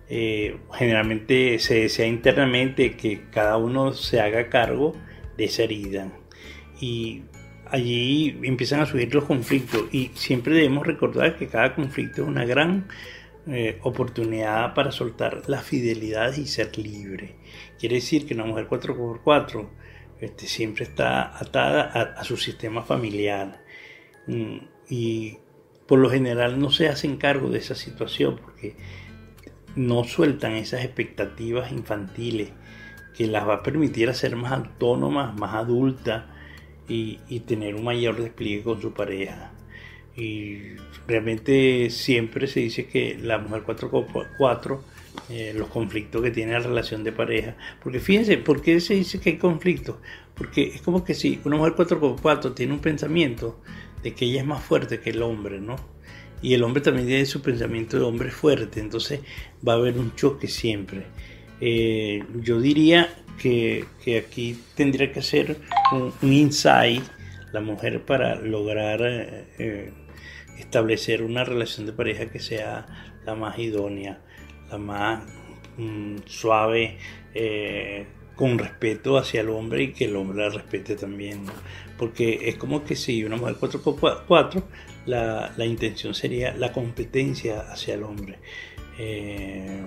Eh, 0.10 0.58
generalmente 0.74 1.60
se 1.60 1.82
desea 1.82 2.08
internamente 2.08 2.98
que 2.98 3.26
cada 3.30 3.58
uno 3.58 3.94
se 3.94 4.22
haga 4.22 4.50
cargo 4.50 4.96
de 5.38 5.46
esa 5.46 5.66
herida. 5.66 6.12
Y 6.82 7.26
allí 7.68 8.40
empiezan 8.42 8.80
a 8.80 8.88
surgir 8.88 9.14
los 9.14 9.26
conflictos 9.26 9.84
y 9.92 10.10
siempre 10.16 10.56
debemos 10.56 10.88
recordar 10.88 11.38
que 11.38 11.46
cada 11.46 11.76
conflicto 11.76 12.24
es 12.24 12.28
una 12.28 12.44
gran 12.44 12.88
eh, 13.46 13.78
oportunidad 13.84 14.74
para 14.74 14.92
soltar 14.92 15.44
la 15.46 15.62
fidelidad 15.62 16.36
y 16.38 16.48
ser 16.48 16.76
libre. 16.76 17.36
Quiere 17.78 17.98
decir 17.98 18.26
que 18.26 18.34
una 18.34 18.46
mujer 18.46 18.68
4x4 18.68 19.70
este, 20.22 20.48
siempre 20.48 20.86
está 20.86 21.38
atada 21.38 21.84
a, 22.18 22.24
su 22.24 22.36
sistema 22.36 22.82
familiar. 22.82 23.64
Mm, 24.26 24.79
y 24.90 25.38
por 25.88 26.00
lo 26.00 26.10
general 26.10 26.60
no 26.60 26.72
se 26.72 26.90
hacen 26.90 27.18
cargo 27.18 27.50
de 27.50 27.60
esa 27.60 27.76
situación 27.76 28.40
porque 28.44 28.76
no 29.76 30.04
sueltan 30.04 30.54
esas 30.54 30.84
expectativas 30.84 31.72
infantiles 31.72 32.52
que 33.16 33.28
las 33.28 33.48
va 33.48 33.56
a 33.56 33.64
permitir 33.64 34.14
ser 34.14 34.36
más 34.36 34.52
autónomas, 34.52 35.38
más 35.38 35.56
adultas 35.56 36.26
y, 36.88 37.18
tener 37.42 37.76
un 37.76 37.84
mayor 37.84 38.22
despliegue 38.22 38.64
con 38.64 38.82
su 38.82 38.94
pareja. 38.94 39.52
Y 40.16 40.76
realmente 41.08 41.90
siempre 41.90 42.48
se 42.48 42.62
dice 42.62 42.88
que 42.88 43.18
la 43.22 43.38
mujer 43.38 43.64
4x4, 43.64 44.80
eh, 45.30 45.54
los 45.56 45.68
conflictos 45.70 46.22
que 46.22 46.32
tiene 46.32 46.54
la 46.54 46.60
relación 46.60 47.04
de 47.04 47.12
pareja, 47.12 47.56
porque 47.84 48.00
fíjense, 48.00 48.38
¿por 48.38 48.62
qué 48.62 48.80
se 48.80 48.96
dice 48.96 49.20
que 49.20 49.32
hay 49.32 49.38
conflictos? 49.38 49.98
Porque 50.36 50.64
es 50.64 50.82
como 50.82 51.04
que 51.04 51.14
si 51.14 51.40
una 51.46 51.58
mujer 51.58 51.74
4x4 51.74 52.56
tiene 52.56 52.74
un 52.74 52.80
pensamiento 52.80 53.60
de 54.04 54.14
que 54.14 54.26
ella 54.26 54.42
es 54.42 54.48
más 54.48 54.64
fuerte 54.64 55.00
que 55.00 55.12
el 55.12 55.22
hombre, 55.22 55.60
¿no? 55.60 55.76
Y 56.42 56.54
el 56.54 56.64
hombre 56.64 56.82
también 56.82 57.08
tiene 57.08 57.26
su 57.26 57.42
pensamiento 57.42 57.98
de 57.98 58.04
hombre 58.06 58.32
fuerte, 58.32 58.80
entonces 58.80 59.20
va 59.68 59.74
a 59.74 59.76
haber 59.76 59.98
un 59.98 60.16
choque 60.16 60.48
siempre. 60.48 61.04
Eh, 61.60 62.24
yo 62.36 62.62
diría 62.62 63.10
que, 63.38 63.86
aquí 64.18 64.58
tendría 64.76 65.12
que 65.12 65.20
hacer 65.20 65.58
un, 65.92 66.34
insight 66.34 67.04
la 67.52 67.62
mujer 67.62 68.06
para 68.06 68.36
lograr 68.36 69.02
eh, 69.02 69.48
eh, 69.58 69.94
establecer 70.60 71.24
una 71.24 71.44
relación 71.44 71.86
de 71.86 71.94
pareja 71.94 72.28
que 72.28 72.40
sea 72.40 73.16
la 73.26 73.36
más 73.36 73.60
idónea, 73.60 74.22
la 74.70 74.78
más 74.78 75.24
mm, 75.78 76.18
suave, 76.26 76.98
con 78.40 78.58
respeto 78.58 79.18
hacia 79.18 79.42
el 79.42 79.50
hombre 79.50 79.84
y 79.84 79.92
que 79.92 80.06
el 80.06 80.16
hombre 80.16 80.38
la 80.44 80.50
respete 80.50 80.96
también. 80.96 81.42
porque 81.98 82.48
es 82.48 82.56
como 82.56 82.86
que 82.86 82.96
si 82.96 83.26
una 83.26 83.36
mujer 83.36 83.56
4x4, 83.56 84.64
la, 85.06 85.52
la 85.58 85.66
intención 85.66 86.14
sería 86.14 86.56
la 86.56 86.72
competencia 86.72 87.60
hacia 87.70 87.96
el 87.96 88.04
hombre. 88.04 88.40
Eh, 88.98 89.82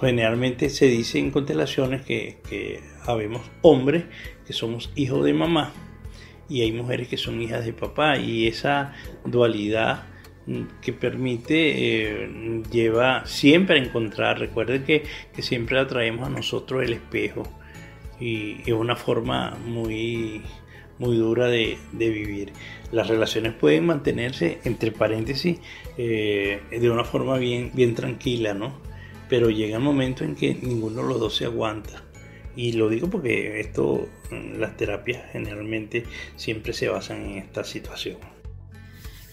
generalmente 0.00 0.70
se 0.70 0.86
dice 0.86 1.18
en 1.18 1.32
constelaciones 1.32 2.04
que, 2.04 2.38
que 2.48 2.80
habemos 3.04 3.42
hombres 3.62 4.04
que 4.46 4.52
somos 4.52 4.92
hijos 4.94 5.24
de 5.24 5.34
mamá 5.34 5.72
y 6.48 6.60
hay 6.60 6.70
mujeres 6.70 7.08
que 7.08 7.16
son 7.16 7.42
hijas 7.42 7.64
de 7.64 7.72
papá 7.72 8.18
y 8.18 8.46
esa 8.46 8.94
dualidad 9.24 10.04
que 10.80 10.92
permite 10.92 12.24
eh, 12.24 12.62
lleva 12.70 13.26
siempre 13.26 13.80
a 13.80 13.82
encontrar, 13.82 14.38
recuerden 14.38 14.84
que, 14.84 15.02
que 15.34 15.42
siempre 15.42 15.78
atraemos 15.78 16.26
a 16.26 16.30
nosotros 16.30 16.84
el 16.84 16.92
espejo 16.92 17.42
y 18.20 18.60
es 18.62 18.72
una 18.72 18.96
forma 18.96 19.56
muy 19.64 20.42
muy 20.98 21.16
dura 21.16 21.48
de, 21.48 21.78
vivir. 21.92 22.52
Las 22.92 23.08
relaciones 23.08 23.52
pueden 23.54 23.86
mantenerse, 23.86 24.60
entre 24.64 24.92
paréntesis, 24.92 25.58
eh, 25.98 26.60
de 26.70 26.90
una 26.90 27.04
forma 27.04 27.36
bien, 27.38 27.70
bien 27.74 27.94
tranquila, 27.94 28.54
¿no? 28.54 28.80
Pero 29.28 29.50
llega 29.50 29.78
un 29.78 29.84
momento 29.84 30.24
en 30.24 30.34
que 30.34 30.54
ninguno 30.54 31.02
de 31.02 31.08
los 31.08 31.20
dos 31.20 31.36
se 31.36 31.44
aguanta. 31.44 32.04
Y 32.54 32.72
lo 32.72 32.88
digo 32.88 33.10
porque 33.10 33.60
esto, 33.60 34.08
las 34.30 34.76
terapias 34.76 35.30
generalmente 35.32 36.04
siempre 36.36 36.72
se 36.72 36.88
basan 36.88 37.24
en 37.24 37.38
esta 37.38 37.64
situación. 37.64 38.35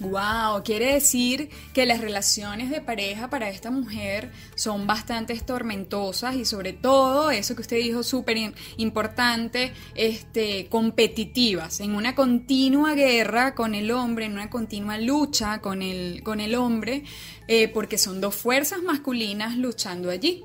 Wow, 0.03 0.63
quiere 0.63 0.95
decir 0.95 1.49
que 1.73 1.85
las 1.85 2.01
relaciones 2.01 2.69
de 2.69 2.81
pareja 2.81 3.29
para 3.29 3.49
esta 3.49 3.71
mujer 3.71 4.31
son 4.53 4.85
bastante 4.85 5.33
tormentosas 5.39 6.35
y 6.35 6.43
sobre 6.43 6.73
todo 6.73 7.31
eso 7.31 7.55
que 7.55 7.61
usted 7.61 7.77
dijo 7.77 8.03
súper 8.03 8.37
importante, 8.75 9.71
este, 9.95 10.67
competitivas, 10.67 11.79
en 11.79 11.95
una 11.95 12.15
continua 12.15 12.95
guerra 12.95 13.55
con 13.55 13.75
el 13.75 13.91
hombre, 13.91 14.25
en 14.25 14.33
una 14.33 14.49
continua 14.49 14.97
lucha 14.97 15.61
con 15.61 15.81
el, 15.81 16.21
con 16.21 16.41
el 16.41 16.55
hombre, 16.55 17.03
eh, 17.47 17.69
porque 17.69 17.97
son 17.97 18.19
dos 18.19 18.35
fuerzas 18.35 18.83
masculinas 18.83 19.57
luchando 19.57 20.09
allí. 20.09 20.43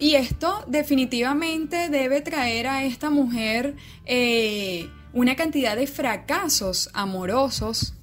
Y 0.00 0.14
esto 0.16 0.64
definitivamente 0.66 1.88
debe 1.90 2.22
traer 2.22 2.66
a 2.66 2.82
esta 2.82 3.08
mujer 3.08 3.76
eh, 4.04 4.88
una 5.12 5.36
cantidad 5.36 5.76
de 5.76 5.86
fracasos 5.86 6.90
amorosos 6.92 7.94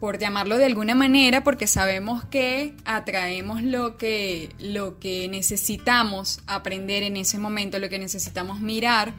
por 0.00 0.18
llamarlo 0.18 0.58
de 0.58 0.66
alguna 0.66 0.94
manera, 0.94 1.42
porque 1.42 1.66
sabemos 1.66 2.24
que 2.24 2.74
atraemos 2.84 3.62
lo 3.62 3.96
que, 3.96 4.50
lo 4.58 4.98
que 4.98 5.28
necesitamos 5.28 6.40
aprender 6.46 7.02
en 7.02 7.16
ese 7.16 7.38
momento, 7.38 7.78
lo 7.78 7.88
que 7.88 7.98
necesitamos 7.98 8.60
mirar. 8.60 9.14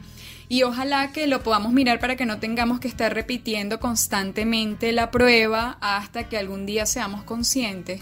Y 0.50 0.62
ojalá 0.62 1.12
que 1.12 1.26
lo 1.26 1.42
podamos 1.42 1.72
mirar 1.72 2.00
para 2.00 2.16
que 2.16 2.24
no 2.24 2.38
tengamos 2.38 2.80
que 2.80 2.88
estar 2.88 3.12
repitiendo 3.12 3.80
constantemente 3.80 4.92
la 4.92 5.10
prueba 5.10 5.76
hasta 5.80 6.28
que 6.28 6.38
algún 6.38 6.64
día 6.64 6.86
seamos 6.86 7.22
conscientes. 7.24 8.00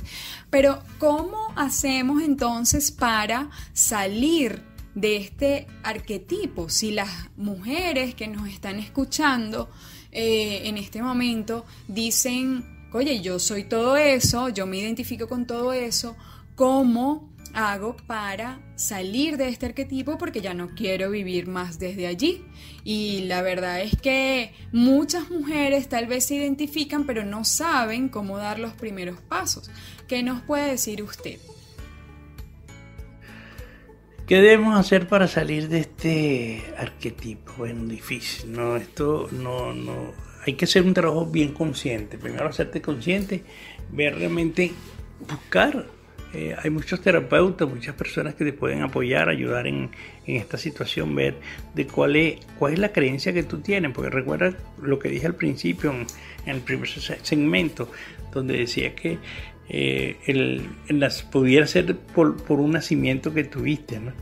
Pero 0.49 0.81
¿cómo 0.99 1.53
hacemos 1.57 2.23
entonces 2.23 2.93
para 2.93 3.51
salir 3.73 4.63
de 4.95 5.17
este 5.17 5.67
arquetipo? 5.83 6.69
Si 6.69 6.93
las 6.93 7.11
mujeres 7.37 8.15
que 8.15 8.29
nos 8.29 8.49
están 8.49 8.79
escuchando 8.79 9.69
eh, 10.19 10.67
en 10.67 10.79
este 10.79 11.03
momento 11.03 11.67
dicen, 11.89 12.65
oye, 12.91 13.21
yo 13.21 13.39
soy 13.39 13.65
todo 13.65 13.99
eso, 13.99 14.49
yo 14.49 14.67
me 14.67 14.79
identifico 14.79 15.29
con 15.29 15.47
todo 15.47 15.75
eso, 15.75 16.17
¿cómo 16.55 17.29
hago 17.53 17.99
para 18.07 18.59
salir 18.77 19.37
de 19.37 19.51
este 19.51 19.67
arquetipo? 19.67 20.17
Porque 20.17 20.41
ya 20.41 20.55
no 20.55 20.71
quiero 20.75 21.11
vivir 21.11 21.49
más 21.49 21.79
desde 21.79 22.07
allí. 22.07 22.43
Y 22.83 23.25
la 23.27 23.43
verdad 23.43 23.83
es 23.83 24.01
que 24.01 24.55
muchas 24.73 25.31
mujeres 25.31 25.89
tal 25.91 26.07
vez 26.07 26.25
se 26.25 26.37
identifican, 26.37 27.05
pero 27.05 27.23
no 27.23 27.45
saben 27.45 28.09
cómo 28.09 28.39
dar 28.39 28.59
los 28.59 28.73
primeros 28.73 29.21
pasos. 29.21 29.71
¿Qué 30.09 30.23
nos 30.23 30.41
puede 30.41 30.71
decir 30.71 31.03
usted? 31.03 31.39
¿Qué 34.27 34.43
debemos 34.43 34.77
hacer 34.77 35.07
para 35.07 35.29
salir 35.29 35.69
de 35.69 35.79
este 35.79 36.65
arquetipo? 36.77 37.53
Bueno, 37.59 37.85
difícil, 37.85 38.51
¿no? 38.51 38.77
Esto 38.77 39.29
no, 39.31 39.73
no. 39.73 40.13
Hay 40.45 40.55
que 40.55 40.65
hacer 40.65 40.83
un 40.83 40.95
trabajo 40.95 41.27
bien 41.27 41.53
consciente. 41.53 42.19
Primero 42.19 42.49
hacerte 42.49 42.83
consciente, 42.83 43.45
ver 43.93 44.17
realmente, 44.17 44.73
buscar. 45.29 45.87
Eh, 46.35 46.57
hay 46.61 46.71
muchos 46.71 47.01
terapeutas, 47.01 47.69
muchas 47.69 47.95
personas 47.95 48.35
que 48.35 48.45
te 48.45 48.53
pueden 48.53 48.83
apoyar, 48.83 49.29
ayudar 49.29 49.69
en, 49.69 49.93
en, 50.27 50.37
esta 50.37 50.59
situación, 50.59 51.15
ver 51.15 51.37
de 51.77 51.87
cuál 51.87 52.17
es, 52.17 52.41
cuál 52.59 52.73
es 52.73 52.81
la 52.81 52.91
creencia 52.91 53.33
que 53.33 53.45
tú 53.45 53.61
tienes. 53.61 53.93
Porque 53.93 54.11
recuerda 54.11 54.57
lo 54.83 54.99
que 54.99 55.09
dije 55.09 55.27
al 55.29 55.37
principio, 55.37 55.93
en, 55.93 56.05
en 56.47 56.57
el 56.57 56.63
primer 56.63 56.89
segmento, 56.89 57.89
donde 58.33 58.59
decía 58.59 58.93
que 58.97 59.19
eh, 59.69 60.17
el, 60.27 60.69
las, 60.89 61.23
pudiera 61.23 61.67
ser 61.67 61.97
por, 61.97 62.37
un 62.49 62.73
nacimiento 62.73 63.35
que 63.35 63.45
tuviste, 63.45 63.99
¿no? 63.99 64.13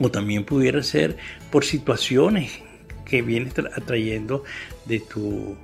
o 0.00 0.10
también 0.10 0.44
pudiera 0.44 0.82
ser 0.82 1.16
por 1.50 1.64
situaciones 1.64 2.60
que 3.04 3.22
vienes 3.22 3.54
atrayendo 3.58 4.44
de 4.84 5.00
tu, 5.00 5.56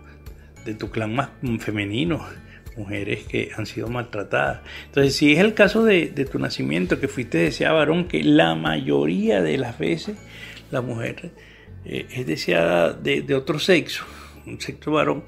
de 0.65 0.75
tu 0.75 0.91
clan 0.91 1.15
más 1.15 1.29
femenino, 1.61 2.27
mujeres 2.77 3.25
que 3.25 3.51
han 3.57 3.67
sido 3.67 3.89
maltratadas. 3.89 4.62
Entonces, 4.87 5.15
si 5.15 5.33
es 5.33 5.39
el 5.39 5.55
caso 5.55 5.85
de, 5.85 6.09
tu 6.09 6.39
nacimiento, 6.39 6.99
que 6.99 7.07
fuiste 7.07 7.39
deseada 7.39 7.75
varón, 7.75 8.09
que 8.09 8.23
la 8.25 8.55
mayoría 8.55 9.43
de 9.43 9.59
las 9.59 9.79
veces 9.79 10.17
la 10.73 10.81
mujer 10.81 11.31
eh, 11.85 12.07
es 12.11 12.27
deseada 12.27 12.93
de, 12.93 13.23
de 13.23 13.35
otro 13.35 13.61
sexo, 13.61 14.05
un 14.47 14.61
sexo 14.61 14.91
varón, 14.91 15.25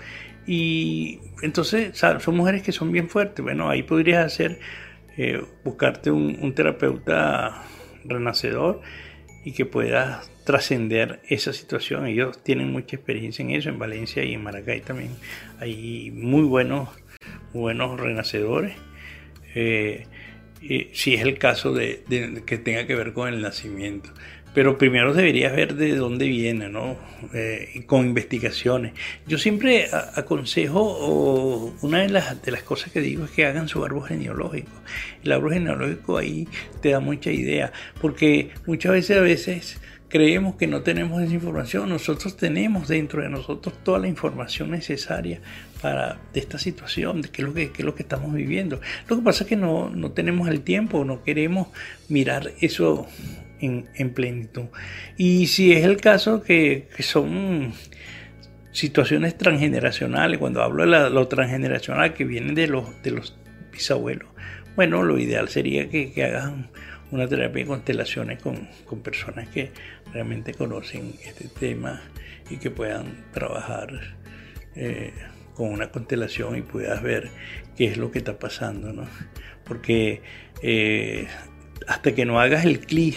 y 0.47 1.19
entonces 1.43 1.97
son 1.99 2.37
mujeres 2.37 2.63
que 2.63 2.73
son 2.73 2.93
bien 2.93 3.09
fuertes. 3.09 3.43
Bueno, 3.43 3.69
ahí 3.69 3.83
podrías 3.83 4.25
hacer, 4.25 4.61
eh, 5.17 5.43
buscarte 5.65 6.11
un, 6.11 6.55
terapeuta 6.55 7.65
renacedor 8.05 8.81
y 9.45 9.53
que 9.53 9.67
pueda 9.67 10.23
trascender 10.45 11.21
esa 11.29 11.53
situación. 11.53 12.07
Ellos 12.07 12.43
tienen 12.43 12.71
mucha 12.71 12.97
experiencia 12.97 13.43
en 13.43 13.51
eso, 13.51 13.69
en 13.69 13.79
Valencia 13.79 14.25
y 14.25 14.35
en 14.35 14.43
Maracay 14.43 14.81
también. 14.81 15.11
Hay 15.59 16.13
muy 16.13 16.43
buenos, 16.43 16.89
buenos 17.53 17.99
renacedores. 17.99 18.75
Eh, 19.55 20.07
si 20.93 21.15
es 21.15 21.23
el 21.23 21.39
caso 21.39 21.73
de, 21.73 22.03
que 22.47 22.59
tenga 22.59 22.87
que 22.87 22.95
ver 22.95 23.13
con 23.13 23.29
el 23.29 23.41
nacimiento 23.43 24.11
pero 24.57 24.79
primero 24.79 25.13
deberías 25.13 25.55
ver 25.55 25.75
de 25.75 25.95
dónde 25.97 26.27
viene, 26.29 26.71
¿no? 26.71 26.97
Eh, 27.35 27.83
con 27.85 28.07
investigaciones. 28.07 28.95
Yo 29.27 29.37
siempre 29.37 29.87
aconsejo, 30.15 30.81
o 30.81 31.75
una 31.83 31.99
de 31.99 32.09
las, 32.09 32.41
de 32.41 32.53
las 32.53 32.63
cosas 32.63 32.91
que 32.91 33.03
digo 33.03 33.27
es 33.27 33.33
que 33.33 33.45
hagan 33.45 33.69
su 33.69 33.85
árbol 33.85 34.09
genealógico. 34.09 34.71
El 35.23 35.33
árbol 35.33 35.53
genealógico 35.53 36.17
ahí 36.17 36.49
te 36.81 36.89
da 36.89 37.01
mucha 37.01 37.31
idea, 37.31 37.71
porque 38.01 38.49
muchas 38.65 38.93
veces 38.93 39.19
a 39.19 39.21
veces 39.21 39.79
creemos 40.09 40.57
que 40.57 40.67
no 40.67 40.81
tenemos 40.81 41.23
esa 41.23 41.35
información. 41.35 41.91
Nosotros 41.91 42.39
tenemos 42.39 42.89
dentro 42.89 43.21
de 43.23 43.29
nosotros 43.29 43.75
toda 43.85 43.99
la 43.99 44.09
información 44.09 44.71
necesaria 44.71 45.43
para 45.83 46.19
de 46.33 46.41
esta 46.41 46.59
situación, 46.59 47.21
de 47.21 47.29
qué 47.29 47.43
es 47.43 47.49
lo 47.49 47.53
que, 47.53 47.73
qué 47.73 47.83
es 47.83 47.85
lo 47.85 47.95
que 47.95 48.05
estamos 48.05 48.33
viviendo. 48.33 48.81
Lo 49.07 49.17
que 49.17 49.23
pasa 49.23 49.45
es 49.45 49.51
que 49.51 49.57
no, 49.57 49.91
no 49.91 50.13
tenemos 50.13 50.49
el 50.49 50.63
tiempo, 50.63 51.05
no 51.05 51.23
queremos 51.25 51.69
mirar 52.09 52.53
eso 52.63 53.07
en, 53.61 54.11
plenitud. 54.11 54.67
Y 55.17 55.47
si 55.47 55.73
es 55.73 55.85
el 55.85 55.97
caso 55.99 56.43
que, 56.43 56.89
son 57.01 57.73
situaciones 58.73 59.37
transgeneracionales, 59.39 60.39
cuando 60.39 60.63
hablo 60.63 60.85
de 60.85 61.11
lo 61.11 61.29
transgeneracional 61.29 62.15
que 62.15 62.25
viene 62.25 62.53
de 62.53 62.67
los, 62.67 63.03
de 63.03 63.13
los 63.13 63.39
bisabuelos, 63.73 64.29
bueno, 64.77 65.03
lo 65.03 65.19
ideal 65.19 65.49
sería 65.49 65.89
que, 65.89 66.13
hagan 66.23 66.71
una 67.11 67.27
terapia 67.27 67.63
de 67.63 67.69
constelaciones 67.69 68.43
con, 68.43 68.69
personas 69.03 69.49
que 69.49 69.71
realmente 70.13 70.53
conocen 70.55 71.15
este 71.25 71.49
tema 71.49 72.03
y 72.51 72.59
que 72.59 72.71
puedan 72.71 73.25
trabajar 73.33 74.17
eh, 74.75 75.13
con 75.55 75.71
una 75.71 75.91
constelación 75.91 76.57
y 76.57 76.63
puedas 76.63 77.03
ver 77.03 77.31
qué 77.77 77.87
es 77.87 77.97
lo 77.97 78.11
que 78.11 78.19
está 78.19 78.39
pasando, 78.39 78.93
¿no? 78.93 79.07
Porque 79.65 80.21
eh, 80.63 81.27
hasta 81.87 82.15
que 82.15 82.25
no 82.25 82.41
hagas 82.41 82.65
el 82.65 82.81
clic 82.81 83.17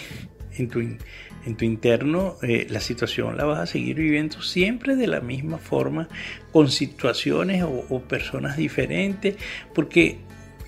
en 0.60 0.68
tu, 0.68 0.80
en 0.80 1.56
tu 1.56 1.64
interno, 1.64 2.36
eh, 2.42 2.66
la 2.70 2.80
situación 2.80 3.36
la 3.36 3.44
vas 3.44 3.58
a 3.58 3.66
seguir 3.66 3.96
viviendo 3.96 4.42
siempre 4.42 4.96
de 4.96 5.06
la 5.06 5.20
misma 5.20 5.58
forma, 5.58 6.08
con 6.52 6.70
situaciones 6.70 7.64
o, 7.64 8.00
personas 8.02 8.56
diferentes, 8.56 9.36
porque 9.74 10.18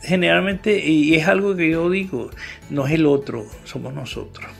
generalmente, 0.02 0.86
y 0.86 1.14
es 1.14 1.28
algo 1.28 1.54
que 1.54 1.70
yo 1.70 1.88
digo, 1.90 2.30
no 2.70 2.86
es 2.86 2.92
el 2.94 3.06
otro, 3.06 3.46
somos 3.64 3.94
nosotros. 3.94 4.50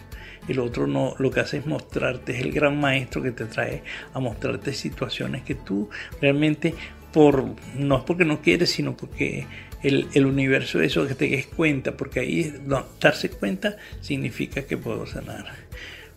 El 0.48 0.58
otro 0.58 0.88
no, 0.88 1.14
lo 1.18 1.30
que 1.30 1.40
hace 1.40 1.58
es 1.58 1.66
mostrarte, 1.66 2.32
es 2.32 2.40
el 2.40 2.52
gran 2.52 2.80
maestro 2.80 3.22
que 3.22 3.30
te 3.30 3.44
trae 3.46 3.82
a 4.12 4.18
mostrarte 4.18 4.72
situaciones 4.72 5.42
que 5.42 5.54
tú 5.54 5.88
realmente 6.20 6.74
por, 7.12 7.44
no 7.76 7.98
es 7.98 8.04
porque 8.04 8.24
no 8.24 8.40
quieres, 8.40 8.70
sino 8.70 8.96
porque 8.96 9.46
el, 9.82 10.08
el 10.14 10.26
universo 10.26 10.80
eso 10.80 11.06
que 11.06 11.14
te 11.14 11.28
des 11.28 11.46
cuenta, 11.46 11.96
porque 11.96 12.20
ahí 12.20 12.54
darse 13.00 13.30
cuenta 13.30 13.76
significa 14.00 14.62
que 14.62 14.76
puedo 14.76 15.06
sanar. 15.06 15.46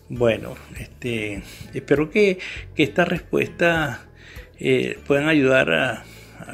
Bueno, 0.08 0.54
este, 0.78 1.42
espero 1.74 2.10
que, 2.10 2.38
que 2.74 2.84
esta 2.84 3.04
respuesta 3.04 4.06
eh, 4.60 4.98
puedan 5.06 5.28
ayudar 5.28 5.72
a, 5.72 6.04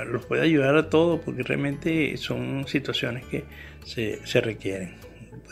los 0.07 0.25
pueda 0.25 0.45
ayudar 0.45 0.77
a 0.77 0.89
todos, 0.89 1.21
porque 1.21 1.43
realmente 1.43 2.17
son 2.17 2.67
situaciones 2.67 3.25
que 3.27 3.45
se, 3.85 4.25
se 4.27 4.41
requieren. 4.41 4.95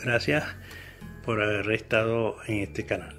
Gracias 0.03 0.43
por 1.23 1.41
haber 1.41 1.71
estado 1.71 2.37
en 2.47 2.59
este 2.59 2.85
canal. 2.85 3.15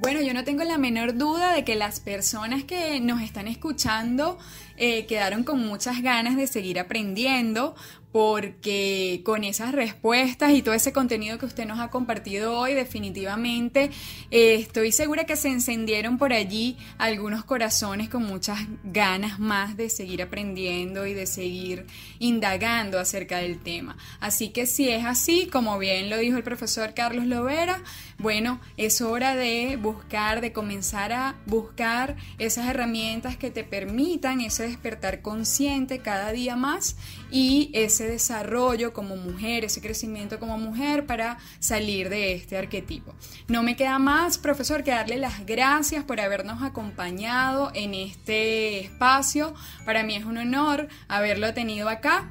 Bueno, 0.00 0.22
yo 0.22 0.32
no 0.32 0.44
tengo 0.44 0.64
la 0.64 0.78
menor 0.78 1.18
duda 1.18 1.52
de 1.52 1.62
que 1.62 1.74
las 1.74 2.00
personas 2.00 2.64
que 2.64 3.00
nos 3.00 3.20
están 3.20 3.46
escuchando 3.46 4.38
eh, 4.78 5.04
quedaron 5.04 5.44
con 5.44 5.60
muchas 5.60 6.00
ganas 6.00 6.38
de 6.38 6.46
seguir 6.46 6.80
aprendiendo 6.80 7.74
porque 8.12 9.22
con 9.24 9.44
esas 9.44 9.72
respuestas 9.72 10.52
y 10.52 10.62
todo 10.62 10.74
ese 10.74 10.92
contenido 10.92 11.38
que 11.38 11.46
usted 11.46 11.66
nos 11.66 11.78
ha 11.78 11.90
compartido 11.90 12.58
hoy, 12.58 12.74
definitivamente 12.74 13.90
eh, 14.30 14.54
estoy 14.54 14.92
segura 14.92 15.24
que 15.24 15.36
se 15.36 15.48
encendieron 15.48 16.18
por 16.18 16.32
allí 16.32 16.76
algunos 16.98 17.44
corazones 17.44 18.08
con 18.08 18.24
muchas 18.24 18.58
ganas 18.84 19.38
más 19.38 19.76
de 19.76 19.90
seguir 19.90 20.22
aprendiendo 20.22 21.06
y 21.06 21.14
de 21.14 21.26
seguir 21.26 21.86
indagando 22.18 22.98
acerca 22.98 23.38
del 23.38 23.60
tema. 23.60 23.96
Así 24.18 24.48
que 24.48 24.66
si 24.66 24.88
es 24.88 25.04
así, 25.04 25.46
como 25.46 25.78
bien 25.78 26.10
lo 26.10 26.18
dijo 26.18 26.36
el 26.36 26.42
profesor 26.42 26.94
Carlos 26.94 27.26
Lovera, 27.26 27.82
bueno, 28.18 28.60
es 28.76 29.00
hora 29.00 29.34
de 29.34 29.78
buscar, 29.80 30.40
de 30.40 30.52
comenzar 30.52 31.12
a 31.12 31.36
buscar 31.46 32.16
esas 32.38 32.68
herramientas 32.68 33.36
que 33.36 33.50
te 33.50 33.64
permitan 33.64 34.40
ese 34.40 34.64
despertar 34.64 35.22
consciente 35.22 36.00
cada 36.00 36.32
día 36.32 36.56
más 36.56 36.96
y 37.30 37.70
ese 37.74 38.06
desarrollo 38.08 38.92
como 38.92 39.16
mujer, 39.16 39.64
ese 39.64 39.80
crecimiento 39.80 40.38
como 40.38 40.58
mujer 40.58 41.06
para 41.06 41.38
salir 41.58 42.08
de 42.08 42.34
este 42.34 42.56
arquetipo. 42.56 43.14
No 43.48 43.62
me 43.62 43.76
queda 43.76 43.98
más, 43.98 44.38
profesor, 44.38 44.82
que 44.82 44.90
darle 44.90 45.16
las 45.16 45.46
gracias 45.46 46.04
por 46.04 46.20
habernos 46.20 46.62
acompañado 46.62 47.70
en 47.74 47.94
este 47.94 48.80
espacio. 48.80 49.54
Para 49.84 50.02
mí 50.02 50.16
es 50.16 50.24
un 50.24 50.38
honor 50.38 50.88
haberlo 51.08 51.54
tenido 51.54 51.88
acá. 51.88 52.30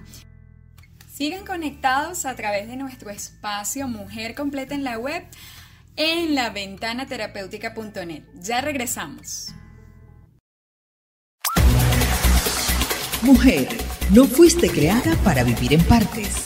Sigan 1.11 1.45
conectados 1.45 2.25
a 2.25 2.35
través 2.35 2.67
de 2.67 2.77
nuestro 2.77 3.09
espacio 3.09 3.87
Mujer 3.87 4.35
Completa 4.35 4.73
en 4.73 4.83
la 4.83 4.97
web 4.97 5.25
en 5.97 6.33
la 6.33 6.49
ventana 6.49 7.05
terapéutica.net. 7.07 8.23
Ya 8.35 8.61
regresamos. 8.61 9.53
Mujer, 13.21 13.67
no 14.11 14.25
fuiste 14.25 14.69
creada 14.69 15.15
para 15.23 15.43
vivir 15.43 15.73
en 15.73 15.83
partes. 15.83 16.45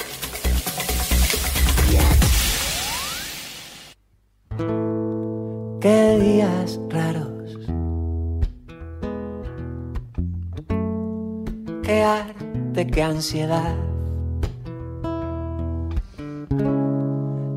Qué 5.79 6.19
días 6.19 6.79
raros. 6.89 7.57
Qué 11.83 12.03
arte, 12.03 12.87
qué 12.87 13.03
ansiedad. 13.03 13.75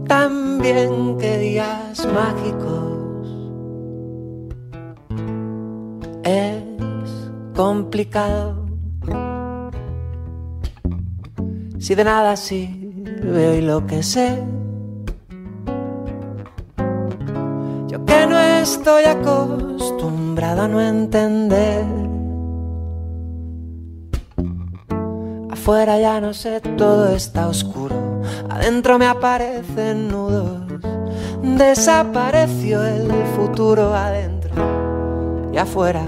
También 0.09 1.17
qué 1.19 1.39
días 1.39 2.07
mágicos. 2.13 3.29
Es 6.25 6.63
complicado 7.55 8.56
si 11.87 11.95
de 11.95 12.03
nada 12.03 12.35
sirve 12.35 13.49
hoy 13.49 13.61
lo 13.61 13.87
que 13.87 14.03
sé. 14.03 14.43
Yo 17.87 18.05
que 18.05 18.27
no 18.27 18.37
estoy 18.41 19.05
acostumbrado 19.05 20.63
a 20.63 20.67
no 20.67 20.81
entender. 20.81 21.85
Afuera 25.49 26.01
ya 26.01 26.21
no 26.21 26.35
sé, 26.35 26.61
todo 26.77 27.15
está 27.15 27.47
oscuro. 27.47 27.95
Adentro 28.51 28.99
me 28.99 29.07
aparecen 29.07 30.09
nudos. 30.09 30.65
Desapareció 31.41 32.85
el 32.85 33.13
futuro 33.37 33.95
adentro 33.95 34.51
y 35.53 35.57
afuera. 35.57 36.03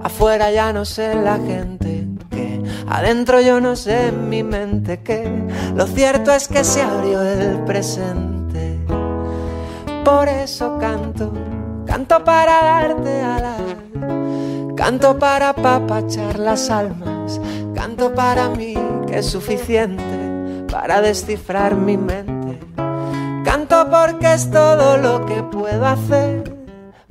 Afuera 0.00 0.52
ya 0.52 0.72
no 0.72 0.84
sé 0.84 1.12
la 1.16 1.38
gente 1.38 1.83
Adentro 2.94 3.40
yo 3.40 3.60
no 3.60 3.74
sé 3.74 4.06
en 4.06 4.28
mi 4.28 4.44
mente 4.44 5.00
que 5.00 5.28
lo 5.74 5.84
cierto 5.88 6.30
es 6.30 6.46
que 6.46 6.62
se 6.62 6.80
abrió 6.80 7.22
el 7.22 7.64
presente. 7.64 8.78
Por 10.04 10.28
eso 10.28 10.78
canto, 10.78 11.32
canto 11.86 12.22
para 12.22 12.62
darte 12.62 13.20
alas, 13.20 13.60
canto 14.76 15.18
para 15.18 15.52
papachar 15.54 16.38
las 16.38 16.70
almas, 16.70 17.40
canto 17.74 18.14
para 18.14 18.48
mí 18.50 18.76
que 19.08 19.18
es 19.18 19.26
suficiente 19.26 20.64
para 20.70 21.00
descifrar 21.00 21.74
mi 21.74 21.96
mente. 21.96 22.60
Canto 23.44 23.90
porque 23.90 24.34
es 24.34 24.48
todo 24.52 24.98
lo 24.98 25.26
que 25.26 25.42
puedo 25.42 25.84
hacer 25.84 26.56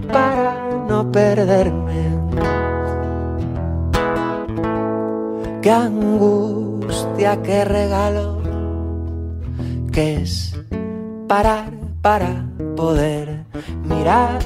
para 0.10 0.56
no 0.88 1.12
perderme. 1.12 2.23
Qué 5.64 5.72
angustia, 5.72 7.42
qué 7.42 7.64
regalo, 7.64 8.42
que 9.94 10.18
es 10.18 10.60
parar 11.30 11.72
para 12.02 12.46
poder 12.76 13.46
mirar. 13.86 14.40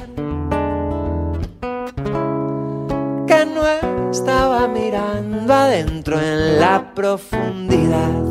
Que 3.26 3.46
no 3.46 4.10
estaba 4.12 4.68
mirando 4.68 5.52
adentro 5.52 6.20
en 6.20 6.60
la 6.60 6.94
profundidad. 6.94 8.22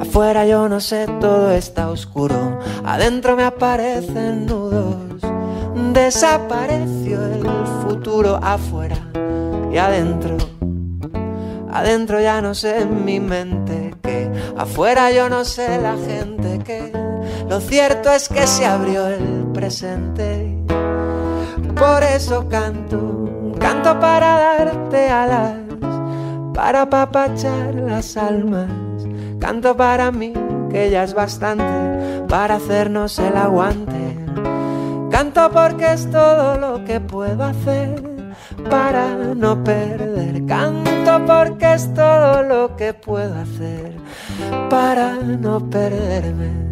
Afuera 0.00 0.46
yo 0.46 0.68
no 0.68 0.80
sé, 0.80 1.06
todo 1.20 1.52
está 1.52 1.90
oscuro. 1.90 2.58
Adentro 2.84 3.36
me 3.36 3.44
aparecen 3.44 4.46
nudos. 4.46 5.22
Desapareció 5.92 7.24
el 7.24 7.46
futuro 7.86 8.40
afuera 8.42 8.98
y 9.74 9.78
adentro, 9.78 10.36
adentro 11.72 12.20
ya 12.20 12.40
no 12.40 12.54
sé 12.54 12.82
en 12.82 13.04
mi 13.04 13.18
mente 13.18 13.92
que 14.04 14.30
afuera 14.56 15.10
yo 15.10 15.28
no 15.28 15.44
sé 15.44 15.80
la 15.80 15.96
gente 15.96 16.60
que 16.60 16.92
lo 17.48 17.58
cierto 17.58 18.12
es 18.12 18.28
que 18.28 18.46
se 18.46 18.66
abrió 18.66 19.08
el 19.08 19.48
presente. 19.52 20.62
Por 21.74 22.04
eso 22.04 22.48
canto, 22.48 23.52
canto 23.58 23.98
para 23.98 24.36
darte 24.36 25.08
alas, 25.08 25.56
para 26.54 26.88
papachar 26.88 27.74
las 27.74 28.16
almas, 28.16 28.70
canto 29.40 29.76
para 29.76 30.12
mí 30.12 30.34
que 30.70 30.88
ya 30.88 31.02
es 31.02 31.14
bastante 31.14 32.22
para 32.28 32.54
hacernos 32.56 33.18
el 33.18 33.36
aguante. 33.36 34.18
Canto 35.10 35.50
porque 35.50 35.94
es 35.94 36.08
todo 36.12 36.58
lo 36.58 36.84
que 36.84 37.00
puedo 37.00 37.42
hacer 37.42 38.13
para 38.70 39.14
no 39.34 39.62
perder. 39.62 40.44
Canto 40.46 41.26
porque 41.26 41.74
es 41.74 41.92
todo 41.94 42.42
lo 42.42 42.76
que 42.76 42.94
puedo 42.94 43.34
hacer 43.40 43.92
para 44.70 45.14
no 45.16 45.58
perderme, 45.70 46.70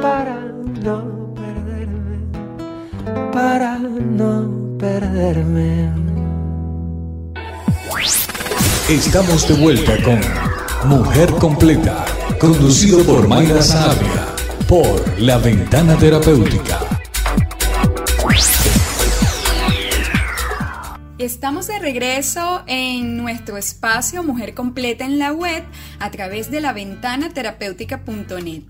para 0.00 0.36
no 0.82 1.34
perderme, 1.34 2.18
para 3.32 3.78
no 3.78 4.78
perderme. 4.78 5.90
Estamos 8.88 9.48
de 9.48 9.54
vuelta 9.54 9.92
con 10.04 10.20
Mujer 10.88 11.32
Completa, 11.32 12.04
conducido 12.38 13.00
por 13.04 13.26
Mayra 13.26 13.60
Sanabria, 13.60 14.26
por 14.68 15.20
La 15.20 15.38
Ventana 15.38 15.96
Terapéutica. 15.96 16.95
Estamos 21.18 21.66
de 21.66 21.78
regreso 21.78 22.62
en 22.66 23.16
nuestro 23.16 23.56
espacio 23.56 24.22
Mujer 24.22 24.52
Completa 24.52 25.06
en 25.06 25.18
la 25.18 25.32
web 25.32 25.64
a 25.98 26.10
través 26.10 26.50
de 26.50 26.60
la 26.60 26.74
ventana 26.74 27.30
terapéutica.net. 27.30 28.64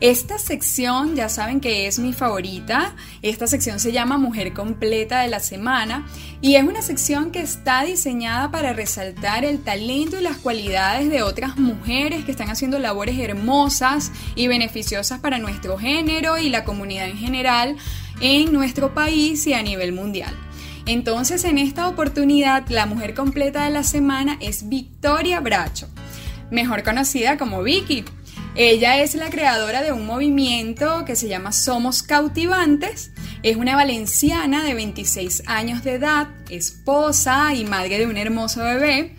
Esta 0.00 0.36
sección 0.36 1.14
ya 1.14 1.28
saben 1.28 1.60
que 1.60 1.86
es 1.86 2.00
mi 2.00 2.12
favorita. 2.12 2.96
Esta 3.22 3.46
sección 3.46 3.78
se 3.78 3.92
llama 3.92 4.18
Mujer 4.18 4.52
Completa 4.52 5.20
de 5.20 5.28
la 5.28 5.38
Semana 5.38 6.04
y 6.40 6.56
es 6.56 6.64
una 6.64 6.82
sección 6.82 7.30
que 7.30 7.38
está 7.38 7.84
diseñada 7.84 8.50
para 8.50 8.72
resaltar 8.72 9.44
el 9.44 9.62
talento 9.62 10.18
y 10.18 10.22
las 10.22 10.38
cualidades 10.38 11.08
de 11.08 11.22
otras 11.22 11.56
mujeres 11.56 12.24
que 12.24 12.32
están 12.32 12.50
haciendo 12.50 12.80
labores 12.80 13.16
hermosas 13.16 14.10
y 14.34 14.48
beneficiosas 14.48 15.20
para 15.20 15.38
nuestro 15.38 15.78
género 15.78 16.36
y 16.36 16.48
la 16.48 16.64
comunidad 16.64 17.08
en 17.08 17.18
general 17.18 17.76
en 18.20 18.52
nuestro 18.52 18.92
país 18.92 19.46
y 19.46 19.54
a 19.54 19.62
nivel 19.62 19.92
mundial. 19.92 20.34
Entonces, 20.86 21.44
en 21.44 21.58
esta 21.58 21.88
oportunidad, 21.88 22.68
la 22.68 22.86
mujer 22.86 23.14
completa 23.14 23.64
de 23.64 23.70
la 23.70 23.84
semana 23.84 24.36
es 24.40 24.68
Victoria 24.68 25.40
Bracho, 25.40 25.88
mejor 26.50 26.82
conocida 26.82 27.38
como 27.38 27.62
Vicky. 27.62 28.04
Ella 28.54 29.00
es 29.00 29.14
la 29.14 29.30
creadora 29.30 29.82
de 29.82 29.92
un 29.92 30.04
movimiento 30.04 31.04
que 31.06 31.16
se 31.16 31.28
llama 31.28 31.52
Somos 31.52 32.02
Cautivantes. 32.02 33.12
Es 33.42 33.56
una 33.56 33.76
valenciana 33.76 34.62
de 34.64 34.74
26 34.74 35.44
años 35.46 35.82
de 35.84 35.94
edad, 35.94 36.28
esposa 36.50 37.54
y 37.54 37.64
madre 37.64 37.98
de 37.98 38.06
un 38.06 38.16
hermoso 38.16 38.62
bebé. 38.62 39.16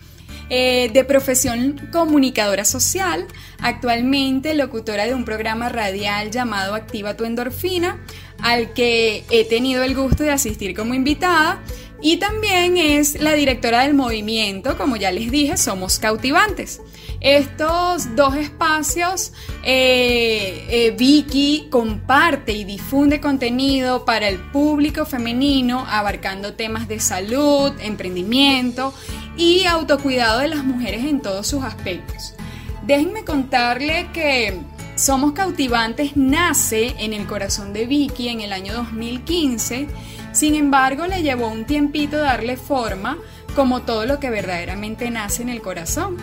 Eh, 0.50 0.90
de 0.92 1.04
profesión 1.04 1.88
comunicadora 1.90 2.66
social, 2.66 3.26
actualmente 3.60 4.54
locutora 4.54 5.06
de 5.06 5.14
un 5.14 5.24
programa 5.24 5.70
radial 5.70 6.30
llamado 6.30 6.74
Activa 6.74 7.16
tu 7.16 7.24
endorfina, 7.24 8.04
al 8.40 8.72
que 8.72 9.24
he 9.30 9.44
tenido 9.44 9.82
el 9.82 9.94
gusto 9.94 10.22
de 10.22 10.30
asistir 10.30 10.76
como 10.76 10.94
invitada. 10.94 11.62
Y 12.02 12.18
también 12.18 12.76
es 12.76 13.18
la 13.18 13.32
directora 13.32 13.82
del 13.84 13.94
movimiento, 13.94 14.76
como 14.76 14.96
ya 14.96 15.10
les 15.10 15.30
dije, 15.30 15.56
Somos 15.56 15.98
Cautivantes. 15.98 16.82
Estos 17.20 18.14
dos 18.14 18.36
espacios, 18.36 19.32
eh, 19.62 20.66
eh, 20.68 20.90
Vicky 20.90 21.68
comparte 21.70 22.52
y 22.52 22.64
difunde 22.64 23.18
contenido 23.22 24.04
para 24.04 24.28
el 24.28 24.38
público 24.38 25.06
femenino, 25.06 25.86
abarcando 25.88 26.52
temas 26.52 26.86
de 26.86 27.00
salud, 27.00 27.72
emprendimiento 27.80 28.92
y 29.38 29.64
autocuidado 29.64 30.40
de 30.40 30.48
las 30.48 30.62
mujeres 30.64 31.06
en 31.06 31.22
todos 31.22 31.46
sus 31.46 31.64
aspectos. 31.64 32.34
Déjenme 32.82 33.24
contarle 33.24 34.10
que 34.12 34.60
somos 34.96 35.32
Cautivantes 35.32 36.16
nace 36.16 36.94
en 36.98 37.12
el 37.12 37.26
corazón 37.26 37.72
de 37.72 37.86
Vicky 37.86 38.28
en 38.28 38.40
el 38.40 38.52
año 38.52 38.74
2015, 38.74 39.88
sin 40.32 40.54
embargo 40.54 41.06
le 41.06 41.22
llevó 41.22 41.48
un 41.48 41.64
tiempito 41.64 42.16
darle 42.16 42.56
forma 42.56 43.18
como 43.56 43.82
todo 43.82 44.06
lo 44.06 44.20
que 44.20 44.30
verdaderamente 44.30 45.10
nace 45.10 45.42
en 45.42 45.48
el 45.48 45.62
corazón. 45.62 46.16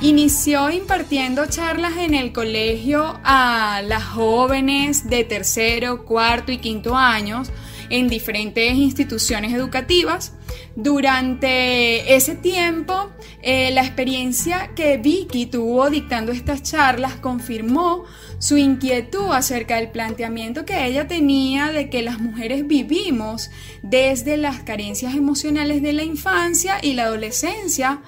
Inició 0.00 0.70
impartiendo 0.70 1.46
charlas 1.46 1.96
en 1.96 2.14
el 2.14 2.32
colegio 2.32 3.18
a 3.24 3.80
las 3.84 4.04
jóvenes 4.04 5.08
de 5.08 5.24
tercero, 5.24 6.04
cuarto 6.04 6.52
y 6.52 6.58
quinto 6.58 6.96
años 6.96 7.50
en 7.94 8.08
diferentes 8.08 8.74
instituciones 8.74 9.52
educativas 9.52 10.32
Durante 10.76 12.16
ese 12.16 12.34
tiempo, 12.34 13.10
eh, 13.40 13.70
la 13.72 13.82
experiencia 13.82 14.72
que 14.74 14.96
Vicky 14.96 15.46
tuvo 15.46 15.88
dictando 15.88 16.32
estas 16.32 16.64
charlas 16.64 17.14
confirmó 17.14 18.04
su 18.38 18.56
inquietud 18.56 19.30
acerca 19.32 19.76
del 19.76 19.90
planteamiento 19.90 20.64
que 20.64 20.84
ella 20.84 21.06
tenía 21.06 21.70
de 21.70 21.90
que 21.90 22.02
las 22.02 22.18
mujeres 22.18 22.66
vivimos 22.66 23.50
desde 23.82 24.36
las 24.36 24.64
carencias 24.64 25.14
emocionales 25.14 25.80
de 25.80 25.92
la 25.92 26.02
infancia 26.02 26.78
y 26.82 26.94
la 26.94 27.04
adolescencia, 27.04 28.02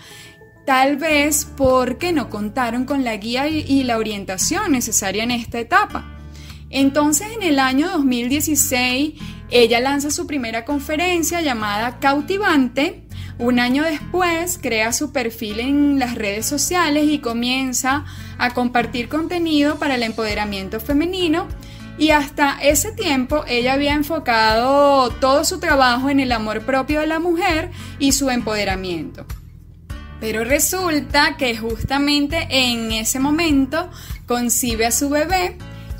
tal 0.64 0.97
vez 0.97 1.47
porque 1.57 2.12
no 2.12 2.28
contaron 2.30 2.84
con 2.84 3.05
la 3.05 3.16
guía 3.16 3.47
y 3.47 3.84
la 3.84 3.99
orientación 3.99 4.72
necesaria 4.72 5.22
en 5.22 5.30
esta 5.30 5.61
etapa. 5.61 6.16
Entonces, 6.68 7.28
en 7.32 7.45
el 7.45 7.61
año 7.61 7.89
2016, 7.91 9.14
ella 9.51 9.81
lanza 9.81 10.11
su 10.11 10.27
primera 10.27 10.65
conferencia 10.65 11.41
llamada 11.41 11.99
Cautivante. 11.99 13.03
Un 13.39 13.61
año 13.61 13.85
después 13.85 14.59
crea 14.61 14.93
su 14.93 15.13
perfil 15.13 15.61
en 15.61 15.99
las 15.99 16.15
redes 16.15 16.47
sociales 16.47 17.05
y 17.09 17.19
comienza 17.19 18.05
a 18.39 18.55
compartir 18.55 19.09
contenido 19.09 19.79
para 19.79 19.95
el 19.95 20.03
empoderamiento 20.03 20.81
femenino. 20.81 21.47
Y 21.99 22.11
hasta 22.11 22.59
ese 22.61 22.93
tiempo 22.93 23.45
ella 23.47 23.75
había 23.75 23.95
enfocado 23.95 25.11
todo 25.11 25.45
su 25.45 25.61
trabajo 25.61 26.11
en 26.11 26.21
el 26.21 26.33
amor 26.33 26.63
propio 26.67 27.01
de 27.01 27.07
la 27.07 27.21
mujer 27.21 27.71
y 27.99 28.13
su 28.13 28.29
empoderamiento. 28.31 29.27
Pero 30.21 30.45
resulta 30.45 31.37
que 31.37 31.57
justamente 31.57 32.49
en 32.51 32.93
ese 32.93 33.19
momento 33.19 33.91
concibe 34.27 34.87
a 34.87 34.91
su 34.91 35.09
bebé 35.09 35.57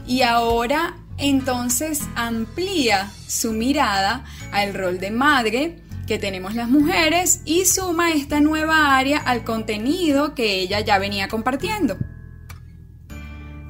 y 0.07 0.23
ahora 0.23 0.97
entonces 1.19 2.03
amplía 2.15 3.11
su 3.27 3.53
mirada 3.53 4.25
al 4.53 4.75
rol 4.75 4.99
de 4.99 5.11
madre 5.11 5.83
que 6.07 6.19
tenemos 6.19 6.55
las 6.55 6.69
mujeres 6.69 7.41
y 7.45 7.65
suma 7.65 8.13
esta 8.13 8.41
nueva 8.41 8.97
área 8.97 9.19
al 9.19 9.45
contenido 9.45 10.35
que 10.35 10.61
ella 10.61 10.81
ya 10.81 10.99
venía 10.99 11.29
compartiendo. 11.29 11.97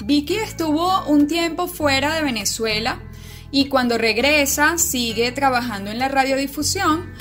Vicky 0.04 0.36
estuvo 0.36 1.04
un 1.06 1.26
tiempo 1.26 1.66
fuera 1.66 2.14
de 2.14 2.22
Venezuela 2.22 3.00
y 3.50 3.68
cuando 3.68 3.98
regresa 3.98 4.78
sigue 4.78 5.32
trabajando 5.32 5.90
en 5.90 5.98
la 5.98 6.08
radiodifusión, 6.08 7.12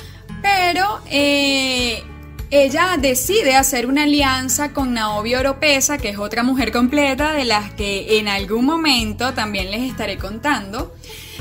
pero 0.42 1.02
eh, 1.10 2.04
ella 2.52 2.98
decide 3.00 3.56
hacer 3.56 3.88
una 3.88 4.04
alianza 4.04 4.72
con 4.72 4.94
Naomi 4.94 5.36
Oropesa, 5.36 5.98
que 5.98 6.10
es 6.10 6.18
otra 6.18 6.44
mujer 6.44 6.72
completa 6.72 7.34
de 7.34 7.46
las 7.46 7.74
que 7.74 8.20
en 8.20 8.28
algún 8.28 8.66
momento 8.66 9.34
también 9.34 9.72
les 9.72 9.82
estaré 9.82 10.18
contando. 10.18 10.94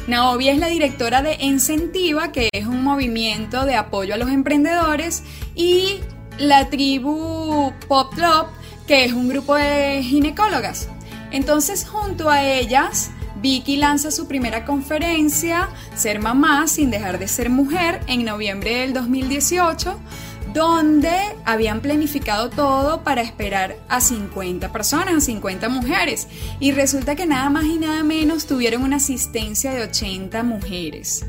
Naomi 0.06 0.48
es 0.48 0.58
la 0.58 0.68
directora 0.68 1.22
de 1.22 1.36
Incentiva, 1.40 2.32
que 2.32 2.48
es 2.52 2.66
un 2.66 2.82
movimiento 2.82 3.64
de 3.64 3.74
apoyo 3.74 4.14
a 4.14 4.18
los 4.18 4.30
emprendedores, 4.30 5.22
y 5.54 6.00
la 6.38 6.68
tribu 6.68 7.72
Pop 7.88 8.14
Club, 8.14 8.46
que 8.86 9.04
es 9.04 9.12
un 9.12 9.28
grupo 9.28 9.54
de 9.54 10.02
ginecólogas. 10.02 10.88
Entonces, 11.30 11.86
junto 11.86 12.28
a 12.30 12.42
ellas, 12.42 13.10
Vicky 13.40 13.76
lanza 13.76 14.10
su 14.10 14.26
primera 14.26 14.64
conferencia, 14.64 15.68
Ser 15.94 16.18
Mamá 16.18 16.66
sin 16.66 16.90
dejar 16.90 17.18
de 17.18 17.28
ser 17.28 17.50
mujer, 17.50 18.00
en 18.06 18.24
noviembre 18.24 18.76
del 18.76 18.92
2018 18.92 19.98
donde 20.54 21.10
habían 21.44 21.80
planificado 21.80 22.48
todo 22.48 23.02
para 23.02 23.22
esperar 23.22 23.76
a 23.88 24.00
50 24.00 24.72
personas, 24.72 25.14
a 25.14 25.20
50 25.20 25.68
mujeres. 25.68 26.28
Y 26.60 26.70
resulta 26.70 27.16
que 27.16 27.26
nada 27.26 27.50
más 27.50 27.64
y 27.64 27.76
nada 27.76 28.04
menos 28.04 28.46
tuvieron 28.46 28.84
una 28.84 28.96
asistencia 28.96 29.72
de 29.72 29.82
80 29.82 30.42
mujeres. 30.44 31.26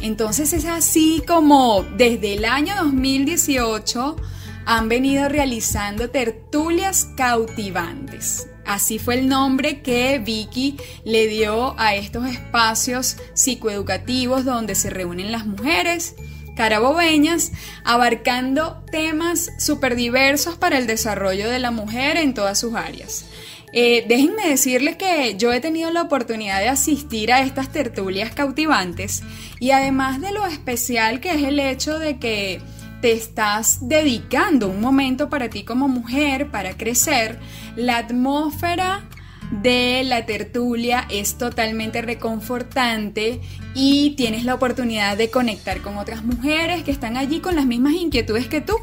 Entonces 0.00 0.52
es 0.52 0.64
así 0.64 1.22
como 1.26 1.82
desde 1.96 2.34
el 2.34 2.44
año 2.44 2.74
2018 2.76 4.16
han 4.64 4.88
venido 4.88 5.28
realizando 5.28 6.08
tertulias 6.10 7.08
cautivantes. 7.16 8.46
Así 8.64 9.00
fue 9.00 9.16
el 9.16 9.28
nombre 9.28 9.82
que 9.82 10.20
Vicky 10.20 10.76
le 11.04 11.26
dio 11.26 11.74
a 11.76 11.96
estos 11.96 12.28
espacios 12.28 13.16
psicoeducativos 13.34 14.44
donde 14.44 14.76
se 14.76 14.90
reúnen 14.90 15.32
las 15.32 15.44
mujeres 15.44 16.14
carabobeñas, 16.60 17.52
abarcando 17.84 18.84
temas 18.92 19.50
súper 19.58 19.96
diversos 19.96 20.58
para 20.58 20.76
el 20.76 20.86
desarrollo 20.86 21.48
de 21.48 21.58
la 21.58 21.70
mujer 21.70 22.18
en 22.18 22.34
todas 22.34 22.58
sus 22.58 22.74
áreas. 22.74 23.24
Eh, 23.72 24.04
déjenme 24.06 24.46
decirles 24.46 24.96
que 24.96 25.36
yo 25.38 25.54
he 25.54 25.60
tenido 25.60 25.90
la 25.90 26.02
oportunidad 26.02 26.60
de 26.60 26.68
asistir 26.68 27.32
a 27.32 27.40
estas 27.40 27.70
tertulias 27.70 28.34
cautivantes 28.34 29.22
y 29.58 29.70
además 29.70 30.20
de 30.20 30.32
lo 30.32 30.44
especial 30.44 31.20
que 31.20 31.30
es 31.30 31.42
el 31.44 31.58
hecho 31.58 31.98
de 31.98 32.18
que 32.18 32.60
te 33.00 33.12
estás 33.12 33.88
dedicando 33.88 34.68
un 34.68 34.82
momento 34.82 35.30
para 35.30 35.48
ti 35.48 35.64
como 35.64 35.88
mujer, 35.88 36.50
para 36.50 36.76
crecer, 36.76 37.38
la 37.74 37.96
atmósfera 37.96 39.08
de 39.50 40.02
la 40.04 40.26
tertulia 40.26 41.06
es 41.10 41.36
totalmente 41.36 42.02
reconfortante 42.02 43.40
y 43.74 44.10
tienes 44.10 44.44
la 44.44 44.54
oportunidad 44.54 45.16
de 45.16 45.30
conectar 45.30 45.80
con 45.82 45.98
otras 45.98 46.24
mujeres 46.24 46.84
que 46.84 46.90
están 46.90 47.16
allí 47.16 47.40
con 47.40 47.56
las 47.56 47.66
mismas 47.66 47.94
inquietudes 47.94 48.46
que 48.46 48.60
tú 48.60 48.76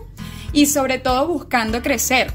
y 0.54 0.66
sobre 0.66 1.00
todo 1.00 1.28
buscando 1.28 1.82
crecer. 1.82 2.34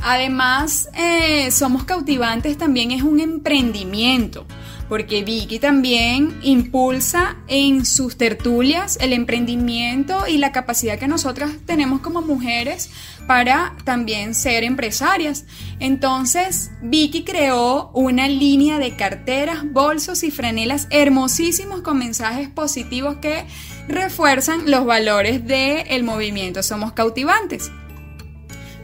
Además, 0.00 0.88
eh, 0.94 1.50
Somos 1.50 1.84
Cautivantes 1.84 2.56
también 2.56 2.92
es 2.92 3.02
un 3.02 3.20
emprendimiento 3.20 4.46
porque 4.88 5.22
Vicky 5.22 5.58
también 5.58 6.38
impulsa 6.42 7.36
en 7.46 7.84
sus 7.84 8.16
tertulias 8.16 8.98
el 9.00 9.12
emprendimiento 9.12 10.26
y 10.26 10.38
la 10.38 10.52
capacidad 10.52 10.98
que 10.98 11.08
nosotras 11.08 11.52
tenemos 11.66 12.00
como 12.00 12.22
mujeres 12.22 12.90
para 13.26 13.76
también 13.84 14.34
ser 14.34 14.64
empresarias. 14.64 15.44
Entonces, 15.78 16.70
Vicky 16.80 17.24
creó 17.24 17.90
una 17.92 18.28
línea 18.28 18.78
de 18.78 18.96
carteras, 18.96 19.70
bolsos 19.70 20.22
y 20.22 20.30
franelas 20.30 20.86
hermosísimos 20.90 21.82
con 21.82 21.98
mensajes 21.98 22.48
positivos 22.48 23.16
que 23.18 23.44
refuerzan 23.88 24.70
los 24.70 24.86
valores 24.86 25.46
del 25.46 26.02
movimiento 26.04 26.62
Somos 26.62 26.92
Cautivantes. 26.92 27.70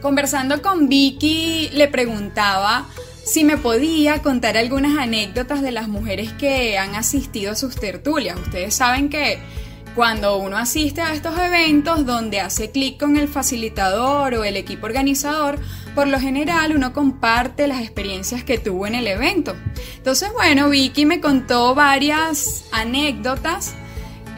Conversando 0.01 0.61
con 0.61 0.87
Vicky, 0.87 1.69
le 1.73 1.87
preguntaba 1.87 2.87
si 3.25 3.43
me 3.43 3.57
podía 3.57 4.21
contar 4.21 4.55
algunas 4.55 4.97
anécdotas 4.97 5.61
de 5.61 5.71
las 5.71 5.87
mujeres 5.87 6.31
que 6.33 6.77
han 6.77 6.95
asistido 6.95 7.51
a 7.51 7.55
sus 7.55 7.75
tertulias. 7.75 8.39
Ustedes 8.39 8.75
saben 8.75 9.09
que 9.09 9.39
cuando 9.95 10.37
uno 10.37 10.57
asiste 10.57 11.01
a 11.01 11.13
estos 11.13 11.37
eventos 11.39 12.05
donde 12.05 12.41
hace 12.41 12.69
clic 12.69 12.99
con 12.99 13.17
el 13.17 13.27
facilitador 13.27 14.35
o 14.35 14.43
el 14.43 14.57
equipo 14.57 14.85
organizador, 14.85 15.57
por 15.95 16.07
lo 16.07 16.19
general 16.19 16.75
uno 16.75 16.93
comparte 16.93 17.67
las 17.67 17.81
experiencias 17.81 18.43
que 18.43 18.57
tuvo 18.57 18.85
en 18.87 18.95
el 18.95 19.07
evento. 19.07 19.55
Entonces, 19.97 20.31
bueno, 20.33 20.69
Vicky 20.69 21.05
me 21.05 21.21
contó 21.21 21.73
varias 21.73 22.65
anécdotas 22.71 23.73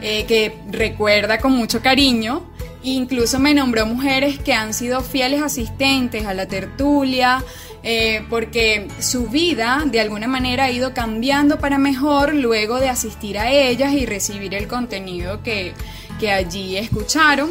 eh, 0.00 0.24
que 0.26 0.56
recuerda 0.70 1.40
con 1.40 1.52
mucho 1.52 1.82
cariño. 1.82 2.48
Incluso 2.82 3.40
me 3.40 3.54
nombró 3.54 3.86
mujeres 3.86 4.38
que 4.38 4.52
han 4.52 4.72
sido 4.72 5.00
fieles 5.00 5.42
asistentes 5.42 6.26
a 6.26 6.34
la 6.34 6.46
tertulia, 6.46 7.44
eh, 7.82 8.24
porque 8.30 8.88
su 9.00 9.28
vida 9.28 9.84
de 9.86 10.00
alguna 10.00 10.28
manera 10.28 10.64
ha 10.64 10.70
ido 10.70 10.94
cambiando 10.94 11.58
para 11.58 11.78
mejor 11.78 12.34
luego 12.34 12.78
de 12.78 12.88
asistir 12.88 13.38
a 13.38 13.50
ellas 13.50 13.92
y 13.92 14.06
recibir 14.06 14.54
el 14.54 14.68
contenido 14.68 15.42
que, 15.42 15.74
que 16.20 16.30
allí 16.30 16.76
escucharon. 16.76 17.50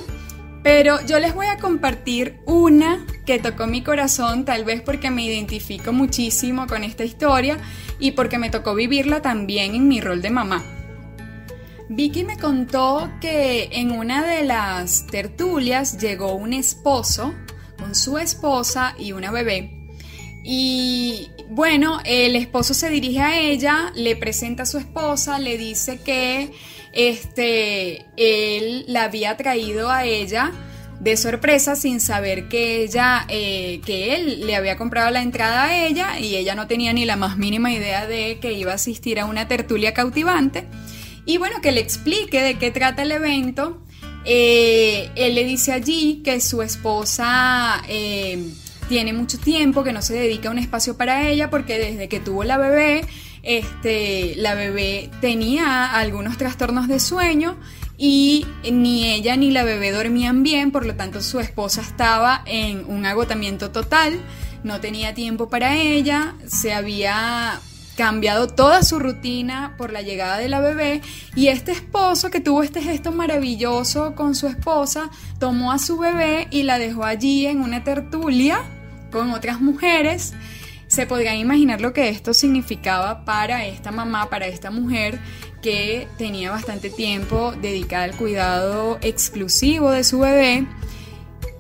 Pero 0.63 0.99
yo 1.05 1.19
les 1.19 1.33
voy 1.33 1.47
a 1.47 1.57
compartir 1.57 2.39
una 2.45 3.05
que 3.25 3.39
tocó 3.39 3.67
mi 3.67 3.83
corazón, 3.83 4.43
tal 4.43 4.65
vez 4.65 4.81
porque 4.81 5.11
me 5.11 5.23
identifico 5.23 5.93
muchísimo 5.93 6.67
con 6.67 6.83
esta 6.83 7.03
historia 7.03 7.57
y 7.99 8.11
porque 8.11 8.37
me 8.37 8.49
tocó 8.49 8.75
vivirla 8.75 9.21
también 9.21 9.75
en 9.75 9.87
mi 9.87 10.01
rol 10.01 10.21
de 10.21 10.29
mamá. 10.29 10.76
Vicky 11.89 12.23
me 12.23 12.37
contó 12.37 13.09
que 13.21 13.69
en 13.71 13.91
una 13.91 14.25
de 14.25 14.43
las 14.43 15.07
tertulias 15.07 15.99
llegó 15.99 16.35
un 16.35 16.53
esposo 16.53 17.33
con 17.77 17.95
su 17.95 18.17
esposa 18.17 18.95
y 18.99 19.13
una 19.13 19.31
bebé 19.31 19.77
y 20.49 21.29
bueno, 21.49 21.99
el 22.05 22.37
esposo 22.37 22.73
se 22.73 22.89
dirige 22.89 23.19
a 23.19 23.37
ella, 23.37 23.91
le 23.95 24.15
presenta 24.15 24.63
a 24.63 24.65
su 24.65 24.77
esposa, 24.77 25.39
le 25.39 25.57
dice 25.57 25.99
que 25.99 26.53
este, 26.93 28.05
él 28.15 28.85
la 28.87 29.03
había 29.03 29.35
traído 29.35 29.91
a 29.91 30.05
ella 30.05 30.53
de 31.01 31.17
sorpresa 31.17 31.75
sin 31.75 31.99
saber 31.99 32.47
que 32.47 32.81
ella, 32.81 33.25
eh, 33.27 33.81
que 33.85 34.15
él 34.15 34.47
le 34.47 34.55
había 34.55 34.77
comprado 34.77 35.11
la 35.11 35.21
entrada 35.21 35.65
a 35.65 35.85
ella 35.85 36.17
y 36.17 36.37
ella 36.37 36.55
no 36.55 36.65
tenía 36.65 36.93
ni 36.93 37.03
la 37.03 37.17
más 37.17 37.37
mínima 37.37 37.73
idea 37.73 38.07
de 38.07 38.39
que 38.39 38.53
iba 38.53 38.71
a 38.71 38.75
asistir 38.75 39.19
a 39.19 39.25
una 39.25 39.49
tertulia 39.49 39.93
cautivante. 39.93 40.65
Y 41.27 41.37
bueno, 41.37 41.59
que 41.61 41.73
le 41.73 41.81
explique 41.81 42.41
de 42.41 42.57
qué 42.57 42.71
trata 42.71 43.03
el 43.03 43.11
evento. 43.11 43.81
Eh, 44.23 45.11
él 45.15 45.35
le 45.35 45.43
dice 45.43 45.73
allí 45.73 46.21
que 46.23 46.39
su 46.39 46.61
esposa 46.61 47.83
eh, 47.89 48.53
tiene 48.87 49.11
mucho 49.11 49.37
tiempo 49.37 49.83
que 49.83 49.91
no 49.91 50.01
se 50.01 50.13
dedica 50.13 50.47
a 50.47 50.53
un 50.53 50.57
espacio 50.57 50.95
para 50.95 51.29
ella 51.29 51.49
porque 51.49 51.77
desde 51.79 52.07
que 52.07 52.21
tuvo 52.21 52.45
la 52.45 52.57
bebé, 52.57 53.05
este, 53.43 54.35
la 54.37 54.55
bebé 54.55 55.09
tenía 55.19 55.97
algunos 55.97 56.37
trastornos 56.37 56.87
de 56.87 57.01
sueño 57.01 57.57
y 57.97 58.45
ni 58.71 59.11
ella 59.11 59.35
ni 59.35 59.51
la 59.51 59.65
bebé 59.65 59.91
dormían 59.91 60.43
bien, 60.43 60.71
por 60.71 60.85
lo 60.85 60.95
tanto 60.95 61.21
su 61.21 61.41
esposa 61.41 61.81
estaba 61.81 62.41
en 62.45 62.85
un 62.85 63.05
agotamiento 63.05 63.71
total, 63.71 64.17
no 64.63 64.79
tenía 64.79 65.13
tiempo 65.13 65.49
para 65.49 65.75
ella, 65.75 66.35
se 66.47 66.73
había 66.73 67.59
cambiado 67.97 68.47
toda 68.47 68.83
su 68.83 68.99
rutina 68.99 69.73
por 69.75 69.91
la 69.91 70.03
llegada 70.03 70.37
de 70.37 70.47
la 70.47 70.61
bebé 70.61 71.01
y 71.35 71.47
este 71.47 71.71
esposo 71.71 72.29
que 72.29 72.39
tuvo 72.39 72.61
este 72.61 72.81
gesto 72.81 73.11
maravilloso 73.11 74.13
con 74.13 74.35
su 74.35 74.47
esposa 74.47 75.09
tomó 75.39 75.71
a 75.71 75.79
su 75.79 75.97
bebé 75.97 76.47
y 76.51 76.63
la 76.63 76.77
dejó 76.77 77.03
allí 77.03 77.47
en 77.47 77.59
una 77.59 77.83
tertulia 77.83 78.61
con 79.11 79.31
otras 79.31 79.59
mujeres. 79.59 80.33
Se 80.87 81.07
podrían 81.07 81.37
imaginar 81.37 81.81
lo 81.81 81.91
que 81.91 82.09
esto 82.09 82.33
significaba 82.33 83.25
para 83.25 83.65
esta 83.65 83.91
mamá, 83.91 84.29
para 84.29 84.45
esta 84.45 84.69
mujer 84.69 85.19
que 85.61 86.07
tenía 86.19 86.51
bastante 86.51 86.91
tiempo 86.91 87.53
dedicada 87.59 88.03
al 88.03 88.15
cuidado 88.15 88.99
exclusivo 89.01 89.89
de 89.89 90.03
su 90.03 90.19
bebé 90.19 90.67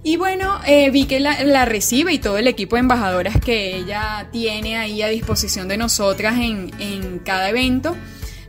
y 0.07 0.15
bueno, 0.15 0.61
eh, 0.65 0.89
vi 0.89 1.03
que 1.03 1.19
la, 1.19 1.65
recibe 1.65 2.13
y 2.13 2.17
todo 2.17 2.37
el 2.37 2.47
equipo 2.47 2.77
de 2.77 2.79
embajadoras 2.79 3.41
que 3.41 3.75
ella 3.75 4.29
tiene 4.31 4.77
ahí 4.77 5.01
a 5.01 5.09
disposición 5.09 5.67
de 5.67 5.75
nosotras 5.75 6.35
en, 6.37 6.71
en 6.79 7.19
cada 7.19 7.49
evento, 7.49 7.93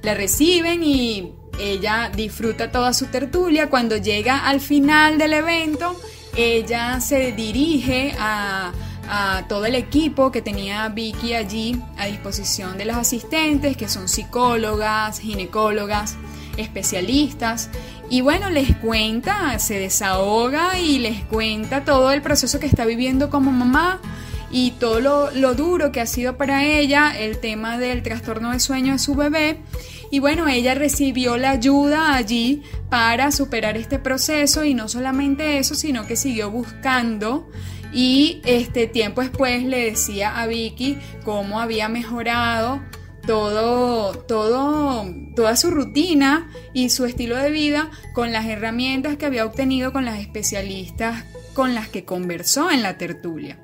la 0.02 0.14
reciben 0.14 0.84
y 0.84 1.32
ella 1.58 2.12
disfruta 2.14 2.70
toda 2.70 2.92
su 2.92 3.06
tertulia. 3.06 3.68
Cuando 3.70 3.96
llega 3.96 4.46
al 4.46 4.60
final 4.60 5.18
del 5.18 5.32
evento, 5.32 6.00
ella 6.36 7.00
se 7.00 7.32
dirige 7.32 8.14
a, 8.20 8.72
a 9.08 9.48
todo 9.48 9.66
el 9.66 9.74
equipo 9.74 10.30
que 10.30 10.42
tenía 10.42 10.88
Vicky 10.90 11.34
allí 11.34 11.82
a 11.96 12.06
disposición 12.06 12.78
de 12.78 12.84
los 12.84 12.96
asistentes, 12.96 13.76
que 13.76 13.88
son 13.88 14.08
psicólogas, 14.08 15.18
ginecólogas, 15.18 16.14
especialistas, 16.56 17.68
y 18.10 18.20
bueno, 18.22 18.50
les 18.50 18.74
cuenta, 18.76 19.58
se 19.58 19.78
desahoga 19.78 20.78
y 20.78 20.98
les 20.98 21.24
cuenta 21.24 21.84
todo 21.84 22.12
el 22.12 22.22
proceso 22.22 22.58
que 22.58 22.66
está 22.66 22.84
viviendo 22.84 23.28
como 23.30 23.50
mamá 23.52 24.00
y 24.50 24.72
todo 24.72 25.30
lo, 25.30 25.54
duro 25.54 25.92
que 25.92 26.00
ha 26.00 26.06
sido 26.06 26.36
para 26.36 26.64
ella 26.64 27.12
el 27.18 27.38
tema 27.38 27.76
del 27.78 28.02
trastorno 28.02 28.52
de 28.52 28.60
sueño 28.60 28.94
de 28.94 28.98
su 28.98 29.14
bebé. 29.14 29.58
Y 30.10 30.20
bueno, 30.20 30.48
ella 30.48 30.74
recibió 30.74 31.36
la 31.36 31.50
ayuda 31.50 32.14
allí 32.14 32.62
para 32.88 33.30
superar 33.30 33.76
este 33.76 33.98
proceso 33.98 34.64
y 34.64 34.72
no 34.72 34.88
solamente 34.88 35.58
eso, 35.58 35.74
sino 35.74 36.06
que 36.06 36.16
siguió 36.16 36.50
buscando 36.50 37.46
y 37.92 38.40
este 38.44 38.86
tiempo 38.86 39.20
después 39.20 39.64
le 39.64 39.90
decía 39.90 40.40
a 40.40 40.46
Vicky 40.46 40.98
cómo 41.24 41.60
había 41.60 41.88
mejorado 41.90 42.80
todo, 43.28 44.12
todo, 44.20 45.04
toda 45.36 45.54
su 45.54 45.70
rutina 45.70 46.50
y 46.72 46.88
su 46.88 47.04
estilo 47.04 47.36
de 47.36 47.50
vida 47.50 47.90
con 48.14 48.32
las 48.32 48.46
herramientas 48.46 49.18
que 49.18 49.26
había 49.26 49.44
obtenido 49.44 49.92
con 49.92 50.06
las 50.06 50.18
especialistas 50.18 51.24
con 51.52 51.74
las 51.74 51.90
que 51.90 52.06
conversó 52.06 52.70
en 52.70 52.82
la 52.82 52.96
tertulia. 52.96 53.60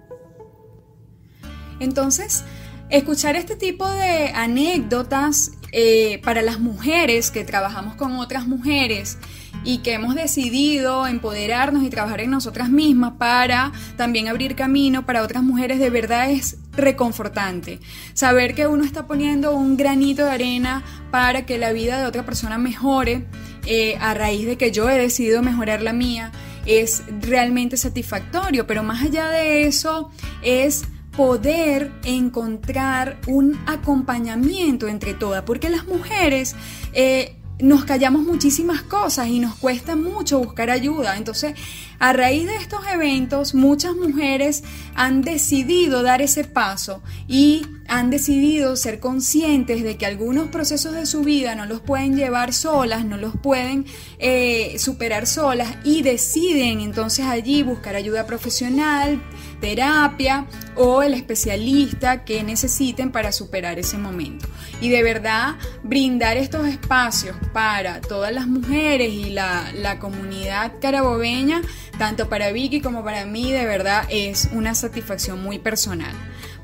Entonces, 1.80 2.44
escuchar 2.90 3.36
este 3.36 3.56
tipo 3.56 3.88
de 3.88 4.32
anécdotas 4.34 5.52
eh, 5.72 6.20
para 6.22 6.42
las 6.42 6.60
mujeres 6.60 7.30
que 7.30 7.42
trabajamos 7.42 7.94
con 7.94 8.16
otras 8.16 8.46
mujeres 8.46 9.16
y 9.64 9.78
que 9.78 9.94
hemos 9.94 10.14
decidido 10.14 11.06
empoderarnos 11.06 11.82
y 11.82 11.90
trabajar 11.90 12.20
en 12.20 12.30
nosotras 12.30 12.68
mismas 12.70 13.14
para 13.18 13.72
también 13.96 14.28
abrir 14.28 14.54
camino 14.54 15.06
para 15.06 15.22
otras 15.22 15.42
mujeres, 15.42 15.78
de 15.78 15.90
verdad 15.90 16.30
es 16.30 16.58
reconfortante. 16.72 17.80
Saber 18.12 18.54
que 18.54 18.66
uno 18.66 18.84
está 18.84 19.06
poniendo 19.06 19.54
un 19.54 19.76
granito 19.76 20.24
de 20.26 20.32
arena 20.32 20.82
para 21.10 21.46
que 21.46 21.58
la 21.58 21.72
vida 21.72 21.98
de 21.98 22.06
otra 22.06 22.24
persona 22.24 22.58
mejore 22.58 23.26
eh, 23.66 23.96
a 24.00 24.12
raíz 24.14 24.46
de 24.46 24.56
que 24.56 24.70
yo 24.70 24.88
he 24.90 24.98
decidido 24.98 25.42
mejorar 25.42 25.80
la 25.80 25.92
mía 25.92 26.30
es 26.66 27.02
realmente 27.20 27.76
satisfactorio, 27.76 28.66
pero 28.66 28.82
más 28.82 29.02
allá 29.02 29.28
de 29.28 29.66
eso 29.66 30.10
es 30.42 30.84
poder 31.16 31.92
encontrar 32.04 33.18
un 33.26 33.58
acompañamiento 33.66 34.88
entre 34.88 35.14
todas, 35.14 35.42
porque 35.44 35.68
las 35.70 35.86
mujeres 35.86 36.56
eh, 36.92 37.36
nos 37.60 37.84
callamos 37.84 38.22
muchísimas 38.22 38.82
cosas 38.82 39.28
y 39.28 39.38
nos 39.38 39.54
cuesta 39.54 39.96
mucho 39.96 40.38
buscar 40.38 40.70
ayuda. 40.70 41.16
Entonces, 41.16 41.54
a 41.98 42.12
raíz 42.12 42.46
de 42.46 42.56
estos 42.56 42.80
eventos, 42.92 43.54
muchas 43.54 43.94
mujeres 43.94 44.64
han 44.94 45.22
decidido 45.22 46.02
dar 46.02 46.20
ese 46.20 46.44
paso 46.44 47.02
y 47.28 47.66
han 47.86 48.10
decidido 48.10 48.76
ser 48.76 48.98
conscientes 48.98 49.82
de 49.82 49.96
que 49.96 50.06
algunos 50.06 50.48
procesos 50.48 50.94
de 50.94 51.06
su 51.06 51.22
vida 51.22 51.54
no 51.54 51.66
los 51.66 51.80
pueden 51.80 52.16
llevar 52.16 52.52
solas, 52.52 53.04
no 53.04 53.16
los 53.16 53.36
pueden 53.36 53.84
eh, 54.18 54.76
superar 54.78 55.26
solas 55.26 55.76
y 55.84 56.02
deciden 56.02 56.80
entonces 56.80 57.26
allí 57.26 57.62
buscar 57.62 57.94
ayuda 57.94 58.26
profesional, 58.26 59.22
terapia 59.54 60.46
o 60.76 61.02
el 61.02 61.14
especialista 61.14 62.24
que 62.24 62.42
necesiten 62.42 63.12
para 63.12 63.32
superar 63.32 63.78
ese 63.78 63.98
momento. 63.98 64.46
Y 64.80 64.88
de 64.90 65.02
verdad, 65.02 65.54
brindar 65.82 66.36
estos 66.36 66.66
espacios 66.66 67.36
para 67.52 68.00
todas 68.00 68.32
las 68.32 68.46
mujeres 68.46 69.12
y 69.12 69.30
la, 69.30 69.72
la 69.74 69.98
comunidad 69.98 70.72
carabobeña, 70.80 71.62
tanto 71.98 72.28
para 72.28 72.52
Vicky 72.52 72.80
como 72.80 73.04
para 73.04 73.24
mí, 73.24 73.52
de 73.52 73.66
verdad 73.66 74.06
es 74.10 74.48
una 74.52 74.74
satisfacción 74.74 75.42
muy 75.42 75.58
personal. 75.58 76.14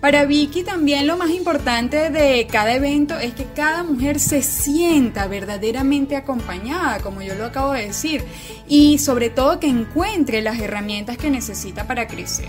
Para 0.01 0.25
Vicky 0.25 0.63
también 0.63 1.07
lo 1.07 1.19
más 1.19 1.29
importante 1.29 2.09
de 2.09 2.47
cada 2.51 2.75
evento 2.75 3.19
es 3.19 3.35
que 3.35 3.45
cada 3.55 3.85
mujer 3.85 4.19
se 4.19 4.43
sienta 4.43 5.27
verdaderamente 5.27 6.17
acompañada, 6.17 7.01
como 7.01 7.21
yo 7.21 7.35
lo 7.35 7.45
acabo 7.45 7.73
de 7.73 7.89
decir, 7.89 8.25
y 8.67 8.97
sobre 8.97 9.29
todo 9.29 9.61
que 9.61 9.67
encuentre 9.67 10.41
las 10.41 10.59
herramientas 10.59 11.19
que 11.19 11.29
necesita 11.29 11.87
para 11.87 12.07
crecer. 12.07 12.49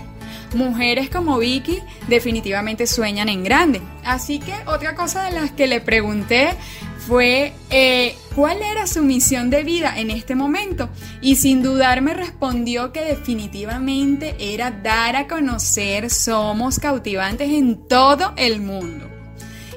Mujeres 0.54 1.10
como 1.10 1.38
Vicky 1.38 1.80
definitivamente 2.08 2.86
sueñan 2.86 3.28
en 3.28 3.44
grande. 3.44 3.82
Así 4.02 4.38
que 4.38 4.54
otra 4.66 4.94
cosa 4.94 5.24
de 5.24 5.32
las 5.32 5.50
que 5.50 5.66
le 5.66 5.82
pregunté 5.82 6.54
fue 7.06 7.52
eh, 7.70 8.14
cuál 8.34 8.62
era 8.62 8.86
su 8.86 9.02
misión 9.02 9.50
de 9.50 9.64
vida 9.64 9.98
en 9.98 10.10
este 10.10 10.34
momento 10.34 10.88
y 11.20 11.36
sin 11.36 11.62
dudar 11.62 12.00
me 12.00 12.14
respondió 12.14 12.92
que 12.92 13.04
definitivamente 13.04 14.36
era 14.38 14.70
dar 14.70 15.16
a 15.16 15.26
conocer 15.26 16.10
Somos 16.10 16.78
Cautivantes 16.78 17.50
en 17.50 17.88
todo 17.88 18.32
el 18.36 18.60
mundo. 18.60 19.08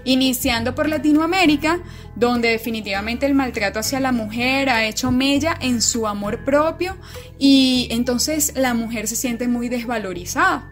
Iniciando 0.04 0.76
por 0.76 0.88
Latinoamérica, 0.88 1.82
donde 2.16 2.50
definitivamente 2.50 3.26
el 3.26 3.34
maltrato 3.34 3.80
hacia 3.80 4.00
la 4.00 4.12
mujer 4.12 4.70
ha 4.70 4.86
hecho 4.86 5.12
mella 5.12 5.58
en 5.60 5.82
su 5.82 6.06
amor 6.06 6.46
propio 6.46 6.96
y 7.40 7.88
entonces 7.90 8.54
la 8.56 8.76
mujer 8.76 9.08
se 9.08 9.16
siente 9.16 9.48
muy 9.48 9.68
desvalorizada. 9.68 10.72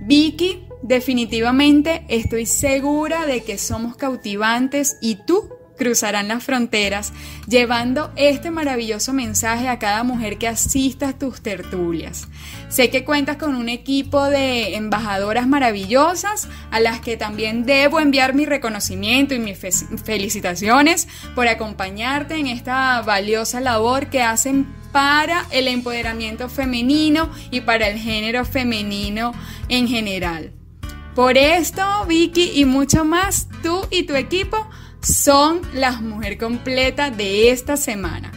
Vicky, 0.00 0.66
definitivamente 0.82 2.06
estoy 2.08 2.46
segura 2.46 3.26
de 3.26 3.42
que 3.42 3.58
somos 3.58 3.96
cautivantes 3.96 4.96
y 5.02 5.16
tú 5.26 5.59
cruzarán 5.80 6.28
las 6.28 6.44
fronteras, 6.44 7.14
llevando 7.48 8.12
este 8.14 8.50
maravilloso 8.50 9.14
mensaje 9.14 9.66
a 9.66 9.78
cada 9.78 10.04
mujer 10.04 10.36
que 10.36 10.46
asista 10.46 11.08
a 11.08 11.18
tus 11.18 11.40
tertulias. 11.40 12.28
Sé 12.68 12.90
que 12.90 13.02
cuentas 13.02 13.38
con 13.38 13.54
un 13.54 13.70
equipo 13.70 14.26
de 14.26 14.76
embajadoras 14.76 15.48
maravillosas 15.48 16.48
a 16.70 16.80
las 16.80 17.00
que 17.00 17.16
también 17.16 17.64
debo 17.64 17.98
enviar 17.98 18.34
mi 18.34 18.44
reconocimiento 18.44 19.34
y 19.34 19.38
mis 19.38 19.58
felicitaciones 20.04 21.08
por 21.34 21.48
acompañarte 21.48 22.34
en 22.34 22.46
esta 22.46 23.00
valiosa 23.00 23.60
labor 23.60 24.08
que 24.08 24.20
hacen 24.20 24.66
para 24.92 25.46
el 25.50 25.66
empoderamiento 25.66 26.50
femenino 26.50 27.30
y 27.50 27.62
para 27.62 27.88
el 27.88 27.98
género 27.98 28.44
femenino 28.44 29.32
en 29.70 29.88
general. 29.88 30.52
Por 31.14 31.38
esto, 31.38 31.82
Vicky 32.06 32.52
y 32.54 32.66
mucho 32.66 33.06
más, 33.06 33.48
tú 33.62 33.86
y 33.90 34.02
tu 34.02 34.14
equipo 34.14 34.68
son 35.02 35.60
las 35.72 36.02
mujer 36.02 36.38
completa 36.38 37.10
de 37.10 37.50
esta 37.50 37.76
semana. 37.76 38.32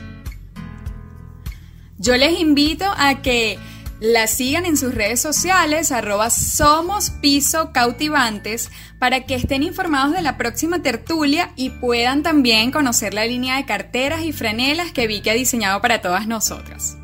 Yo 1.97 2.18
les 2.18 2.39
invito 2.39 2.86
a 2.97 3.22
que 3.22 3.57
la 3.99 4.28
sigan 4.28 4.66
en 4.66 4.76
sus 4.76 4.93
redes 4.93 5.22
sociales, 5.22 5.93
arroba 5.93 6.30
somos 6.30 7.09
piso 7.09 7.72
cautivantes, 7.72 8.70
para 8.99 9.26
que 9.26 9.36
estén 9.36 9.64
informados 9.64 10.11
de 10.14 10.22
la 10.22 10.38
próxima 10.38 10.82
tertulia 10.82 11.53
y 11.55 11.70
puedan 11.70 12.24
también 12.24 12.72
conocer 12.72 13.14
la 13.14 13.26
línea 13.26 13.55
de 13.55 13.66
carteras 13.66 14.24
y 14.24 14.34
franelas 14.34 14.91
que 14.91 15.07
Vicky 15.07 15.30
ha 15.30 15.34
diseñado 15.34 15.82
para 15.82 16.01
todas 16.01 16.28
nosotras. 16.28 16.97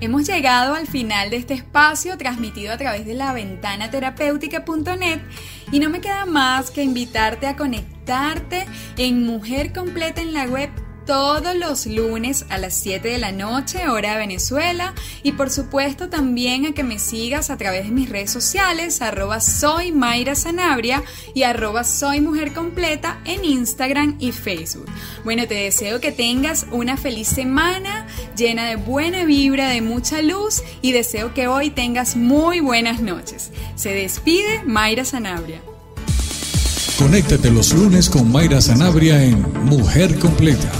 Hemos 0.00 0.26
llegado 0.26 0.74
al 0.74 0.86
final 0.86 1.30
de 1.30 1.36
este 1.36 1.54
espacio 1.54 2.18
transmitido 2.18 2.72
a 2.72 2.76
través 2.76 3.06
de 3.06 3.14
la 3.14 3.32
ventana 3.32 3.90
terapéutica.net 3.90 5.20
y 5.72 5.78
no 5.78 5.88
me 5.88 6.00
queda 6.00 6.26
más 6.26 6.70
que 6.70 6.82
invitarte 6.82 7.46
a 7.46 7.56
conectarte 7.56 8.66
en 8.96 9.24
Mujer 9.24 9.72
Completa 9.72 10.20
en 10.20 10.32
la 10.34 10.44
web 10.44 10.70
todos 11.06 11.54
los 11.56 11.86
lunes 11.86 12.46
a 12.48 12.58
las 12.58 12.74
7 12.74 13.08
de 13.08 13.18
la 13.18 13.32
noche, 13.32 13.88
hora 13.88 14.12
de 14.12 14.18
Venezuela. 14.18 14.94
Y 15.22 15.32
por 15.32 15.50
supuesto 15.50 16.08
también 16.08 16.66
a 16.66 16.72
que 16.72 16.84
me 16.84 16.98
sigas 16.98 17.50
a 17.50 17.56
través 17.56 17.84
de 17.84 17.90
mis 17.90 18.08
redes 18.08 18.30
sociales, 18.30 19.02
arroba 19.02 19.40
soy 19.40 19.92
Mayra 19.92 20.34
Sanabria 20.34 21.02
y 21.34 21.42
arroba 21.42 21.84
soy 21.84 22.20
mujer 22.20 22.52
completa 22.52 23.20
en 23.24 23.44
Instagram 23.44 24.16
y 24.18 24.32
Facebook. 24.32 24.86
Bueno, 25.24 25.46
te 25.46 25.54
deseo 25.54 26.00
que 26.00 26.12
tengas 26.12 26.66
una 26.70 26.96
feliz 26.96 27.28
semana 27.28 28.06
llena 28.36 28.66
de 28.66 28.76
buena 28.76 29.24
vibra, 29.24 29.68
de 29.68 29.80
mucha 29.80 30.22
luz 30.22 30.62
y 30.82 30.92
deseo 30.92 31.34
que 31.34 31.48
hoy 31.48 31.70
tengas 31.70 32.16
muy 32.16 32.60
buenas 32.60 33.00
noches. 33.00 33.50
Se 33.74 33.90
despide 33.90 34.62
Mayra 34.64 35.04
Sanabria. 35.04 35.60
Conéctate 36.98 37.50
los 37.50 37.74
lunes 37.74 38.08
con 38.08 38.30
Mayra 38.30 38.60
Sanabria 38.60 39.22
en 39.24 39.42
Mujer 39.64 40.16
Completa. 40.18 40.70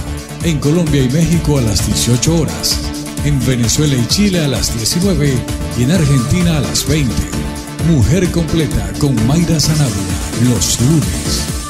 En 0.45 0.59
Colombia 0.59 1.01
y 1.01 1.09
México 1.09 1.57
a 1.57 1.61
las 1.61 1.87
18 1.87 2.35
horas. 2.35 2.79
En 3.25 3.43
Venezuela 3.47 3.95
y 3.95 4.05
Chile 4.05 4.45
a 4.45 4.47
las 4.47 4.77
19 4.77 5.33
y 5.75 5.83
en 5.83 5.91
Argentina 5.91 6.57
a 6.57 6.61
las 6.61 6.87
20. 6.87 7.11
Mujer 7.89 8.29
Completa 8.29 8.93
con 8.99 9.15
Mayra 9.25 9.59
Sanabria. 9.59 10.03
Los 10.47 10.79
lunes. 10.81 11.64